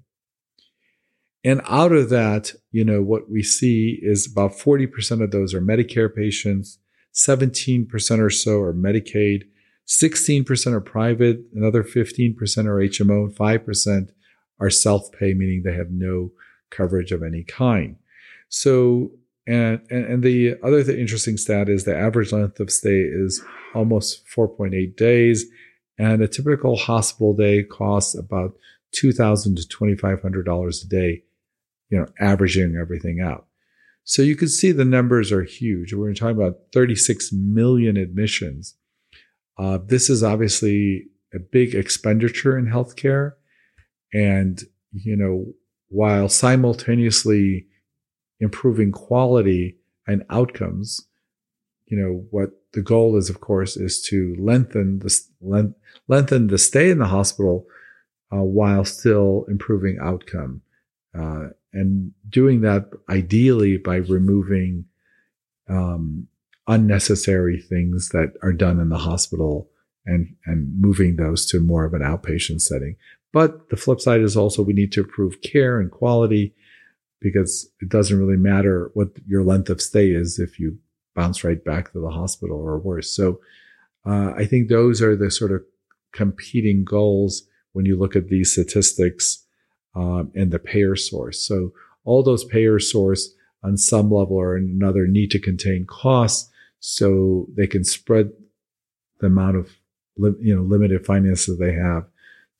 And 1.44 1.60
out 1.68 1.92
of 1.92 2.08
that, 2.08 2.52
you 2.72 2.84
know, 2.84 3.02
what 3.02 3.30
we 3.30 3.42
see 3.42 3.98
is 4.02 4.30
about 4.30 4.52
40% 4.52 5.22
of 5.22 5.30
those 5.30 5.52
are 5.52 5.60
Medicare 5.60 6.14
patients, 6.14 6.78
17% 7.14 8.18
or 8.18 8.30
so 8.30 8.60
are 8.60 8.74
Medicaid, 8.74 9.42
16% 9.86 10.72
are 10.72 10.80
private, 10.80 11.40
another 11.54 11.84
15% 11.84 12.34
are 12.66 12.78
HMO, 12.78 13.26
and 13.26 13.36
5% 13.36 14.08
are 14.58 14.70
self 14.70 15.12
pay, 15.12 15.34
meaning 15.34 15.62
they 15.62 15.74
have 15.74 15.90
no 15.90 16.32
coverage 16.70 17.12
of 17.12 17.22
any 17.22 17.44
kind. 17.44 17.96
So, 18.48 19.10
and, 19.46 19.80
and, 19.90 20.22
the 20.22 20.56
other 20.62 20.78
interesting 20.78 21.36
stat 21.36 21.68
is 21.68 21.84
the 21.84 21.96
average 21.96 22.32
length 22.32 22.60
of 22.60 22.70
stay 22.70 23.00
is 23.00 23.42
almost 23.74 24.24
4.8 24.26 24.96
days, 24.96 25.44
and 25.98 26.22
a 26.22 26.28
typical 26.28 26.76
hospital 26.76 27.34
day 27.34 27.62
costs 27.62 28.16
about 28.16 28.54
2,000 28.92 29.56
to 29.56 29.62
$2,500 29.62 30.84
a 30.84 30.88
day, 30.88 31.22
you 31.90 31.98
know, 31.98 32.06
averaging 32.20 32.76
everything 32.80 33.20
out. 33.20 33.46
So 34.04 34.22
you 34.22 34.36
can 34.36 34.48
see 34.48 34.70
the 34.70 34.84
numbers 34.84 35.32
are 35.32 35.42
huge. 35.42 35.94
We're 35.94 36.12
talking 36.14 36.36
about 36.36 36.58
36 36.72 37.32
million 37.32 37.96
admissions. 37.96 38.76
Uh, 39.58 39.78
this 39.84 40.10
is 40.10 40.22
obviously 40.22 41.06
a 41.34 41.38
big 41.38 41.74
expenditure 41.74 42.58
in 42.58 42.66
healthcare. 42.66 43.32
And, 44.12 44.62
you 44.92 45.16
know, 45.16 45.46
while 45.88 46.28
simultaneously 46.28 47.66
improving 48.40 48.92
quality 48.92 49.76
and 50.06 50.24
outcomes, 50.30 51.06
you 51.86 51.96
know, 51.96 52.24
what 52.30 52.50
the 52.72 52.82
goal 52.82 53.16
is, 53.16 53.30
of 53.30 53.40
course, 53.40 53.76
is 53.76 54.02
to 54.02 54.36
lengthen 54.38 54.98
the, 54.98 55.74
lengthen 56.08 56.48
the 56.48 56.58
stay 56.58 56.90
in 56.90 56.98
the 56.98 57.06
hospital 57.06 57.66
uh, 58.32 58.42
while 58.42 58.84
still 58.84 59.44
improving 59.48 59.98
outcome. 60.00 60.60
Uh, 61.16 61.48
and 61.72 62.12
doing 62.28 62.60
that 62.62 62.88
ideally 63.08 63.76
by 63.76 63.96
removing 63.96 64.84
um, 65.68 66.26
unnecessary 66.66 67.60
things 67.60 68.10
that 68.10 68.32
are 68.42 68.52
done 68.52 68.80
in 68.80 68.88
the 68.88 68.98
hospital 68.98 69.68
and 70.06 70.34
and 70.46 70.80
moving 70.80 71.16
those 71.16 71.46
to 71.46 71.60
more 71.60 71.84
of 71.84 71.94
an 71.94 72.02
outpatient 72.02 72.60
setting. 72.60 72.96
But 73.32 73.70
the 73.70 73.76
flip 73.76 74.00
side 74.00 74.20
is 74.20 74.36
also 74.36 74.62
we 74.62 74.72
need 74.72 74.92
to 74.92 75.00
improve 75.00 75.42
care 75.42 75.80
and 75.80 75.90
quality 75.90 76.54
because 77.24 77.66
it 77.80 77.88
doesn't 77.88 78.18
really 78.18 78.36
matter 78.36 78.90
what 78.92 79.08
your 79.26 79.42
length 79.42 79.70
of 79.70 79.80
stay 79.80 80.10
is 80.10 80.38
if 80.38 80.60
you 80.60 80.78
bounce 81.14 81.42
right 81.42 81.64
back 81.64 81.90
to 81.90 81.98
the 81.98 82.10
hospital 82.10 82.58
or 82.58 82.78
worse. 82.78 83.10
So 83.10 83.40
uh, 84.04 84.32
I 84.36 84.44
think 84.44 84.68
those 84.68 85.00
are 85.00 85.16
the 85.16 85.30
sort 85.30 85.50
of 85.50 85.62
competing 86.12 86.84
goals 86.84 87.44
when 87.72 87.86
you 87.86 87.96
look 87.96 88.14
at 88.14 88.28
these 88.28 88.52
statistics 88.52 89.42
um, 89.96 90.32
and 90.34 90.50
the 90.50 90.58
payer 90.58 90.96
source. 90.96 91.42
So 91.42 91.72
all 92.04 92.22
those 92.22 92.44
payer 92.44 92.78
source 92.78 93.32
on 93.62 93.78
some 93.78 94.10
level 94.10 94.36
or 94.36 94.54
another 94.54 95.06
need 95.06 95.30
to 95.30 95.40
contain 95.40 95.86
costs 95.86 96.50
so 96.78 97.46
they 97.56 97.66
can 97.66 97.84
spread 97.84 98.30
the 99.20 99.28
amount 99.28 99.56
of 99.56 99.70
you 100.18 100.54
know 100.54 100.62
limited 100.62 101.06
finances 101.06 101.58
they 101.58 101.72
have 101.72 102.04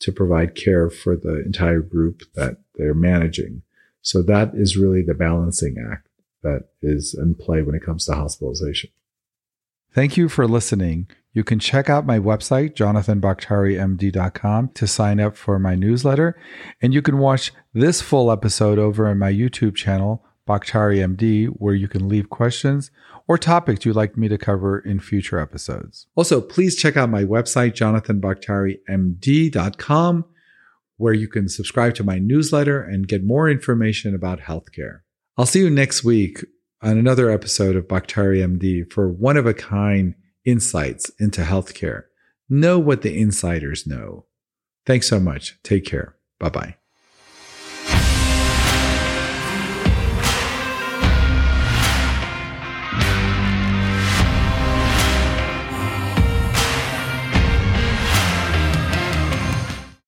to 0.00 0.10
provide 0.10 0.54
care 0.54 0.88
for 0.88 1.16
the 1.16 1.42
entire 1.44 1.80
group 1.80 2.22
that 2.34 2.56
they're 2.76 2.94
managing. 2.94 3.60
So 4.04 4.22
that 4.22 4.52
is 4.54 4.76
really 4.76 5.02
the 5.02 5.14
balancing 5.14 5.74
act 5.90 6.08
that 6.42 6.68
is 6.82 7.16
in 7.18 7.34
play 7.34 7.62
when 7.62 7.74
it 7.74 7.82
comes 7.82 8.04
to 8.04 8.12
hospitalization. 8.12 8.90
Thank 9.92 10.16
you 10.16 10.28
for 10.28 10.46
listening. 10.46 11.08
You 11.32 11.42
can 11.42 11.58
check 11.58 11.88
out 11.88 12.04
my 12.04 12.18
website, 12.18 12.74
jonathanbakhtarimd.com, 12.74 14.68
to 14.74 14.86
sign 14.86 15.20
up 15.20 15.36
for 15.36 15.58
my 15.58 15.74
newsletter. 15.74 16.38
And 16.82 16.92
you 16.92 17.00
can 17.00 17.18
watch 17.18 17.52
this 17.72 18.02
full 18.02 18.30
episode 18.30 18.78
over 18.78 19.08
on 19.08 19.18
my 19.18 19.32
YouTube 19.32 19.74
channel, 19.74 20.22
Bakhtari 20.46 20.98
MD, 20.98 21.46
where 21.46 21.74
you 21.74 21.88
can 21.88 22.08
leave 22.08 22.28
questions 22.28 22.90
or 23.26 23.38
topics 23.38 23.86
you'd 23.86 23.96
like 23.96 24.18
me 24.18 24.28
to 24.28 24.36
cover 24.36 24.80
in 24.80 25.00
future 25.00 25.38
episodes. 25.38 26.06
Also, 26.14 26.42
please 26.42 26.76
check 26.76 26.98
out 26.98 27.08
my 27.08 27.24
website, 27.24 27.72
jonathanbakhtarimd.com, 27.72 30.24
where 30.96 31.12
you 31.12 31.28
can 31.28 31.48
subscribe 31.48 31.94
to 31.94 32.04
my 32.04 32.18
newsletter 32.18 32.82
and 32.82 33.08
get 33.08 33.24
more 33.24 33.48
information 33.48 34.14
about 34.14 34.40
healthcare. 34.40 35.00
I'll 35.36 35.46
see 35.46 35.60
you 35.60 35.70
next 35.70 36.04
week 36.04 36.44
on 36.82 36.98
another 36.98 37.30
episode 37.30 37.76
of 37.76 37.88
Bakhtari 37.88 38.38
MD 38.38 38.90
for 38.92 39.10
one 39.10 39.36
of 39.36 39.46
a 39.46 39.54
kind 39.54 40.14
insights 40.44 41.10
into 41.18 41.42
healthcare. 41.42 42.04
Know 42.48 42.78
what 42.78 43.02
the 43.02 43.18
insiders 43.18 43.86
know. 43.86 44.26
Thanks 44.86 45.08
so 45.08 45.18
much. 45.18 45.58
Take 45.62 45.84
care. 45.84 46.16
Bye 46.38 46.50
bye. 46.50 46.83